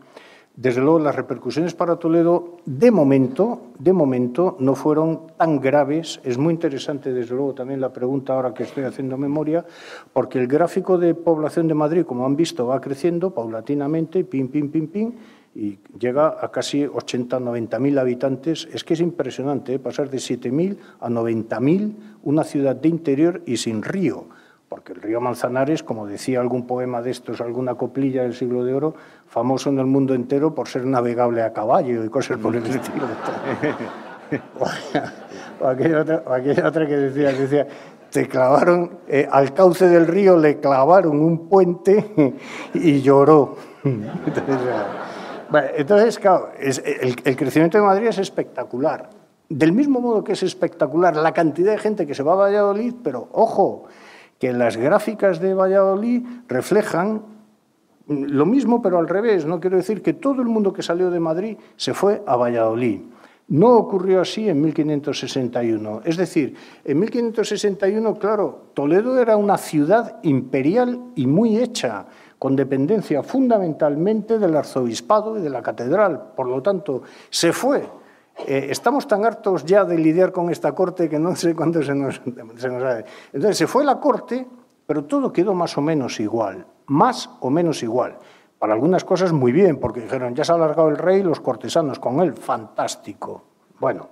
Desde 0.55 0.79
luego, 0.79 0.99
las 0.99 1.15
repercusiones 1.15 1.73
para 1.73 1.95
Toledo, 1.95 2.57
de 2.65 2.91
momento, 2.91 3.61
de 3.79 3.93
momento, 3.93 4.57
no 4.59 4.75
fueron 4.75 5.21
tan 5.37 5.59
graves. 5.59 6.21
Es 6.23 6.37
muy 6.37 6.53
interesante, 6.53 7.11
desde 7.11 7.33
luego, 7.33 7.55
también 7.55 7.81
la 7.81 7.91
pregunta 7.91 8.33
ahora 8.33 8.53
que 8.53 8.61
estoy 8.61 8.83
haciendo 8.83 9.17
memoria, 9.17 9.65
porque 10.13 10.37
el 10.37 10.45
gráfico 10.45 10.99
de 10.99 11.15
población 11.15 11.67
de 11.67 11.73
Madrid, 11.73 12.05
como 12.05 12.27
han 12.27 12.35
visto, 12.35 12.67
va 12.67 12.79
creciendo 12.79 13.31
paulatinamente, 13.33 14.23
pim, 14.23 14.49
pim, 14.49 14.69
pim, 14.69 14.87
pim, 14.87 15.13
y 15.55 15.79
llega 15.97 16.35
a 16.39 16.51
casi 16.51 16.85
80, 16.85 17.39
90 17.39 17.79
mil 17.79 17.97
habitantes. 17.97 18.67
Es 18.73 18.83
que 18.83 18.93
es 18.93 18.99
impresionante 18.99 19.73
¿eh? 19.73 19.79
pasar 19.79 20.09
de 20.09 20.17
7.000 20.17 20.77
a 20.99 21.09
90.000, 21.09 21.93
una 22.23 22.43
ciudad 22.43 22.75
de 22.75 22.89
interior 22.89 23.41
y 23.45 23.57
sin 23.57 23.81
río 23.81 24.27
porque 24.67 24.93
el 24.93 25.01
río 25.01 25.21
Manzanares, 25.21 25.83
como 25.83 26.07
decía 26.07 26.41
algún 26.41 26.65
poema 26.67 27.01
de 27.01 27.11
estos, 27.11 27.39
alguna 27.39 27.75
coplilla 27.75 28.23
del 28.23 28.33
siglo 28.33 28.65
de 28.65 28.73
oro, 28.73 28.95
famoso 29.27 29.69
en 29.69 29.79
el 29.79 29.85
mundo 29.85 30.13
entero 30.13 30.53
por 30.53 30.67
ser 30.67 30.85
navegable 30.85 31.43
a 31.43 31.53
caballo 31.53 32.03
y 32.03 32.09
cosas 32.09 32.39
por 32.39 32.55
el 32.55 32.65
estilo. 32.65 33.05
o, 35.61 35.67
aquella 35.67 36.67
otra, 36.67 36.87
que 36.87 36.97
decía, 36.97 37.31
decía 37.31 37.67
te 38.09 38.27
clavaron, 38.27 38.99
eh, 39.07 39.27
al 39.31 39.53
cauce 39.53 39.87
del 39.87 40.07
río 40.07 40.37
le 40.37 40.59
clavaron 40.59 41.19
un 41.19 41.47
puente 41.47 42.35
y 42.73 43.01
lloró. 43.01 43.55
Entonces, 43.83 44.57
claro, 46.19 46.49
el, 46.59 47.15
el, 47.23 47.35
crecimiento 47.35 47.77
de 47.77 47.83
Madrid 47.83 48.07
es 48.07 48.17
espectacular. 48.17 49.09
Del 49.49 49.71
mismo 49.71 50.01
modo 50.01 50.23
que 50.23 50.33
es 50.33 50.43
espectacular 50.43 51.15
la 51.15 51.33
cantidad 51.33 51.71
de 51.71 51.77
gente 51.77 52.07
que 52.07 52.15
se 52.15 52.23
va 52.23 52.33
a 52.33 52.35
Valladolid, 52.35 52.95
pero 53.03 53.29
ojo, 53.31 53.85
que 54.39 54.53
las 54.53 54.77
gráficas 54.77 55.39
de 55.39 55.53
Valladolid 55.53 56.25
reflejan 56.47 57.21
lo 58.07 58.45
mismo, 58.45 58.81
pero 58.81 58.99
al 58.99 59.07
revés. 59.07 59.45
No 59.45 59.59
quiero 59.59 59.77
decir 59.77 60.01
que 60.01 60.13
todo 60.13 60.41
el 60.41 60.47
mundo 60.47 60.73
que 60.73 60.83
salió 60.83 61.09
de 61.09 61.19
Madrid 61.19 61.57
se 61.75 61.93
fue 61.93 62.21
a 62.25 62.35
Valladolid. 62.35 63.01
No 63.47 63.73
ocurrió 63.73 64.21
así 64.21 64.49
en 64.49 64.59
1561. 64.61 66.01
Es 66.03 66.17
decir, 66.17 66.55
en 66.83 66.99
1561, 66.99 68.15
claro, 68.15 68.69
Toledo 68.73 69.19
era 69.19 69.37
una 69.37 69.57
ciudad 69.57 70.19
imperial 70.23 70.99
y 71.15 71.27
muy 71.27 71.57
hecha, 71.57 72.07
con 72.39 72.55
dependencia 72.55 73.23
fundamentalmente 73.23 74.37
del 74.37 74.55
arzobispado 74.55 75.37
y 75.37 75.41
de 75.41 75.49
la 75.49 75.61
catedral. 75.61 76.33
Por 76.35 76.47
lo 76.47 76.61
tanto, 76.61 77.03
se 77.29 77.53
fue. 77.53 77.87
Eh, 78.45 78.67
estamos 78.69 79.07
tan 79.07 79.23
hartos 79.25 79.63
ya 79.63 79.85
de 79.85 79.97
lidiar 79.97 80.31
con 80.31 80.49
esta 80.49 80.73
corte 80.73 81.07
que 81.07 81.17
no 81.17 81.35
sé 81.35 81.55
cuándo 81.55 81.81
se 81.81 81.95
nos, 81.95 82.21
se 82.57 82.67
Entonces, 83.33 83.57
se 83.57 83.67
fue 83.67 83.85
la 83.85 83.99
corte, 83.99 84.45
pero 84.85 85.05
todo 85.05 85.31
quedó 85.31 85.53
más 85.53 85.77
o 85.77 85.81
menos 85.81 86.19
igual. 86.19 86.65
Más 86.87 87.29
o 87.39 87.49
menos 87.49 87.81
igual. 87.81 88.17
Para 88.59 88.73
algunas 88.73 89.03
cosas 89.03 89.31
muy 89.31 89.51
bien, 89.51 89.79
porque 89.79 90.01
dijeron, 90.01 90.35
ya 90.35 90.43
se 90.43 90.51
ha 90.51 90.55
alargado 90.55 90.89
el 90.89 90.97
rey, 90.97 91.23
los 91.23 91.39
cortesanos 91.39 91.99
con 91.99 92.19
él, 92.19 92.33
fantástico. 92.33 93.43
Bueno, 93.79 94.09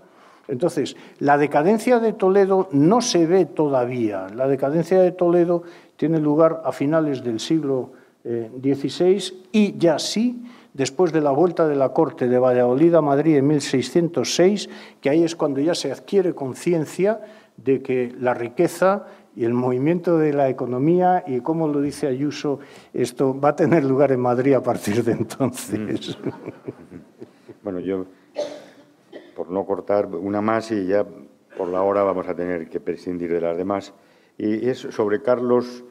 entonces, 0.48 0.96
la 1.20 1.38
decadencia 1.38 2.00
de 2.00 2.14
Toledo 2.14 2.68
no 2.72 3.02
se 3.02 3.26
ve 3.26 3.46
todavía. 3.46 4.28
La 4.34 4.48
decadencia 4.48 5.02
de 5.02 5.12
Toledo 5.12 5.64
tiene 5.96 6.20
lugar 6.20 6.62
a 6.66 6.72
finales 6.72 7.24
del 7.24 7.40
siglo 7.40 7.92
Y 8.26 9.78
ya 9.78 10.00
sí 10.00 10.44
después 10.74 11.12
de 11.12 11.22
la 11.22 11.32
vuelta 11.32 11.68
de 11.68 11.76
la 11.76 11.90
corte 11.90 12.28
de 12.28 12.40
Valladolid 12.40 12.96
a 12.96 13.02
Madrid 13.02 13.38
en 13.38 13.48
1606, 13.48 14.70
que 15.02 15.10
ahí 15.10 15.24
es 15.24 15.36
cuando 15.36 15.62
ya 15.62 15.76
se 15.76 15.92
adquiere 15.92 16.34
conciencia 16.34 17.22
de 17.58 17.82
que 17.82 18.14
la 18.20 18.34
riqueza 18.34 19.06
y 19.36 19.46
el 19.46 19.54
movimiento 19.54 20.18
de 20.18 20.34
la 20.34 20.50
economía 20.50 21.24
y 21.26 21.40
como 21.40 21.68
lo 21.68 21.82
dice 21.82 22.08
Ayuso, 22.08 22.60
esto 22.94 23.40
va 23.40 23.50
a 23.50 23.56
tener 23.56 23.84
lugar 23.84 24.12
en 24.12 24.20
Madrid 24.20 24.54
a 24.54 24.62
partir 24.62 25.04
de 25.04 25.12
entonces. 25.12 26.18
Mm. 26.20 26.30
Bueno, 27.64 27.80
yo, 27.80 28.06
por 29.36 29.50
no 29.50 29.66
cortar 29.66 30.08
una 30.08 30.42
más 30.42 30.72
y 30.72 30.86
ya 30.86 31.06
por 31.58 31.68
la 31.68 31.82
hora 31.82 32.04
vamos 32.04 32.28
a 32.28 32.36
tener 32.36 32.68
que 32.68 32.80
prescindir 32.80 33.32
de 33.32 33.42
las 33.42 33.56
demás, 33.56 33.94
y 34.38 34.68
es 34.68 34.80
sobre 34.80 35.22
Carlos 35.22 35.84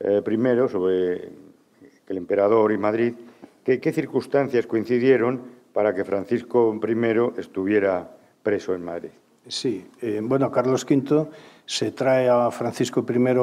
eh, 0.00 0.22
I, 0.26 0.68
sobre 0.68 1.30
el 2.08 2.16
emperador 2.16 2.72
y 2.72 2.78
Madrid, 2.78 3.14
¿qué, 3.64 3.80
¿qué 3.80 3.92
circunstancias 3.92 4.66
coincidieron 4.66 5.40
para 5.72 5.94
que 5.94 6.04
Francisco 6.04 6.78
I 6.82 7.40
estuviera 7.40 8.08
preso 8.42 8.74
en 8.74 8.84
Madrid? 8.84 9.10
Sí, 9.46 9.86
eh, 10.00 10.20
bueno, 10.22 10.50
Carlos 10.50 10.86
V 10.88 11.26
se 11.66 11.90
trae 11.90 12.28
a 12.28 12.50
Francisco 12.50 13.04
I 13.06 13.36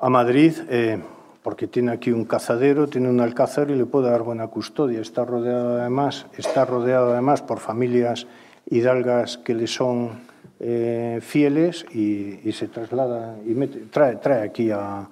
a 0.00 0.08
Madrid 0.08 0.54
eh, 0.68 0.98
porque 1.42 1.68
tiene 1.68 1.92
aquí 1.92 2.10
un 2.10 2.24
cazadero, 2.24 2.88
tiene 2.88 3.08
un 3.08 3.20
alcázar 3.20 3.70
y 3.70 3.76
le 3.76 3.86
puede 3.86 4.10
dar 4.10 4.22
buena 4.22 4.48
custodia. 4.48 5.00
Está 5.00 5.24
rodeado 5.24 5.78
además, 5.78 6.26
está 6.36 6.64
rodeado 6.64 7.12
además 7.12 7.42
por 7.42 7.60
familias 7.60 8.26
hidalgas 8.68 9.38
que 9.38 9.54
le 9.54 9.66
son 9.66 10.20
eh, 10.58 11.20
fieles 11.22 11.86
y, 11.94 12.50
se 12.52 12.68
traslada 12.68 13.36
y 13.46 13.54
trae, 13.90 14.16
trae 14.16 14.42
aquí 14.42 14.70
a, 14.70 15.08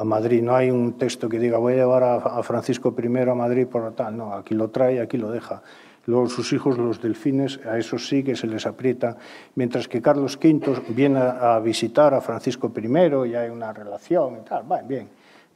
a, 0.00 0.04
Madrid. 0.04 0.42
No 0.42 0.54
hay 0.56 0.70
un 0.70 0.98
texto 0.98 1.28
que 1.28 1.38
diga 1.38 1.58
voy 1.58 1.74
a 1.74 1.76
llevar 1.76 2.02
a, 2.02 2.14
a 2.16 2.42
Francisco 2.42 2.94
I 2.98 3.18
a 3.18 3.34
Madrid 3.34 3.66
por 3.66 3.92
tal. 3.94 4.16
No, 4.16 4.34
aquí 4.34 4.54
lo 4.54 4.70
trae, 4.70 5.00
aquí 5.00 5.16
lo 5.16 5.30
deja. 5.30 5.62
Luego 6.06 6.28
sus 6.28 6.52
hijos, 6.52 6.78
los 6.78 7.00
delfines, 7.00 7.60
a 7.66 7.78
esos 7.78 8.08
sí 8.08 8.22
que 8.22 8.34
se 8.34 8.46
les 8.46 8.66
aprieta, 8.66 9.16
mientras 9.54 9.86
que 9.86 10.00
Carlos 10.00 10.38
V 10.42 10.82
viene 10.88 11.20
a 11.20 11.60
visitar 11.60 12.14
a 12.14 12.20
Francisco 12.20 12.72
I 12.74 13.28
y 13.28 13.34
hay 13.34 13.50
una 13.50 13.72
relación 13.72 14.38
y 14.38 14.44
tal, 14.48 14.70
va 14.70 14.80
bien, 14.80 15.08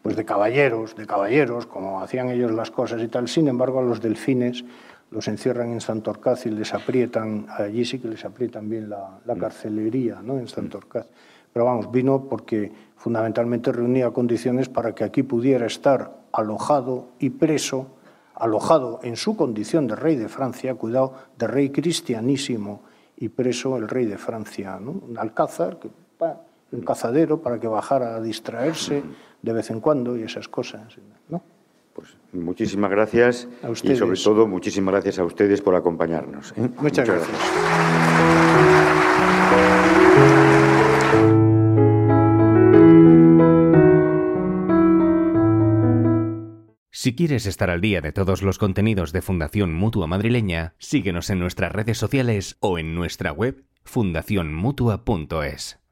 pues 0.02 0.16
de 0.16 0.24
caballeros, 0.24 0.94
de 0.96 1.06
caballeros, 1.06 1.66
como 1.66 2.00
hacían 2.02 2.28
ellos 2.28 2.52
las 2.52 2.70
cosas 2.70 3.02
y 3.02 3.08
tal. 3.08 3.26
Sin 3.26 3.48
embargo, 3.48 3.80
a 3.80 3.82
los 3.82 4.00
delfines 4.00 4.64
los 5.10 5.28
encierran 5.28 5.72
en 5.72 5.80
Santorcaz 5.80 6.44
y 6.46 6.50
les 6.50 6.74
aprietan, 6.74 7.46
allí 7.48 7.84
sí 7.84 7.98
que 7.98 8.08
les 8.08 8.24
aprietan 8.24 8.68
bien 8.68 8.90
la, 8.90 9.18
la 9.24 9.36
carcelería, 9.36 10.20
¿no? 10.22 10.38
En 10.38 10.48
Santorcaz. 10.48 11.06
Pero 11.54 11.64
vamos, 11.64 11.90
vino 11.90 12.28
porque 12.28 12.70
fundamentalmente 12.96 13.72
reunía 13.72 14.10
condiciones 14.10 14.68
para 14.68 14.94
que 14.94 15.04
aquí 15.04 15.22
pudiera 15.22 15.66
estar 15.66 16.24
alojado 16.32 17.12
y 17.20 17.30
preso 17.30 17.86
alojado 18.34 18.98
en 19.04 19.16
su 19.16 19.36
condición 19.36 19.86
de 19.86 19.94
rey 19.94 20.16
de 20.16 20.28
Francia, 20.28 20.74
cuidado, 20.74 21.14
de 21.38 21.46
rey 21.46 21.70
cristianísimo 21.70 22.82
y 23.16 23.28
preso 23.28 23.76
el 23.76 23.88
rey 23.88 24.06
de 24.06 24.18
Francia, 24.18 24.78
¿no? 24.80 24.90
un 24.90 25.16
alcázar, 25.16 25.78
un 26.72 26.80
cazadero 26.80 27.40
para 27.40 27.60
que 27.60 27.68
bajara 27.68 28.16
a 28.16 28.20
distraerse 28.20 29.04
de 29.40 29.52
vez 29.52 29.70
en 29.70 29.78
cuando 29.78 30.16
y 30.16 30.24
esas 30.24 30.48
cosas. 30.48 30.96
¿no? 31.28 31.40
Pues 31.94 32.16
muchísimas 32.32 32.90
gracias 32.90 33.46
y 33.84 33.94
sobre 33.94 34.18
todo 34.18 34.48
muchísimas 34.48 34.92
gracias 34.92 35.20
a 35.20 35.24
ustedes 35.24 35.60
por 35.62 35.76
acompañarnos. 35.76 36.52
¿eh? 36.56 36.68
Muchas, 36.80 37.06
gracias. 37.08 37.38
Si 47.04 47.14
quieres 47.14 47.44
estar 47.44 47.68
al 47.68 47.82
día 47.82 48.00
de 48.00 48.12
todos 48.12 48.40
los 48.40 48.56
contenidos 48.56 49.12
de 49.12 49.20
Fundación 49.20 49.74
Mutua 49.74 50.06
Madrileña, 50.06 50.72
síguenos 50.78 51.28
en 51.28 51.38
nuestras 51.38 51.70
redes 51.70 51.98
sociales 51.98 52.56
o 52.60 52.78
en 52.78 52.94
nuestra 52.94 53.30
web 53.30 53.66
fundacionmutua.es. 53.84 55.83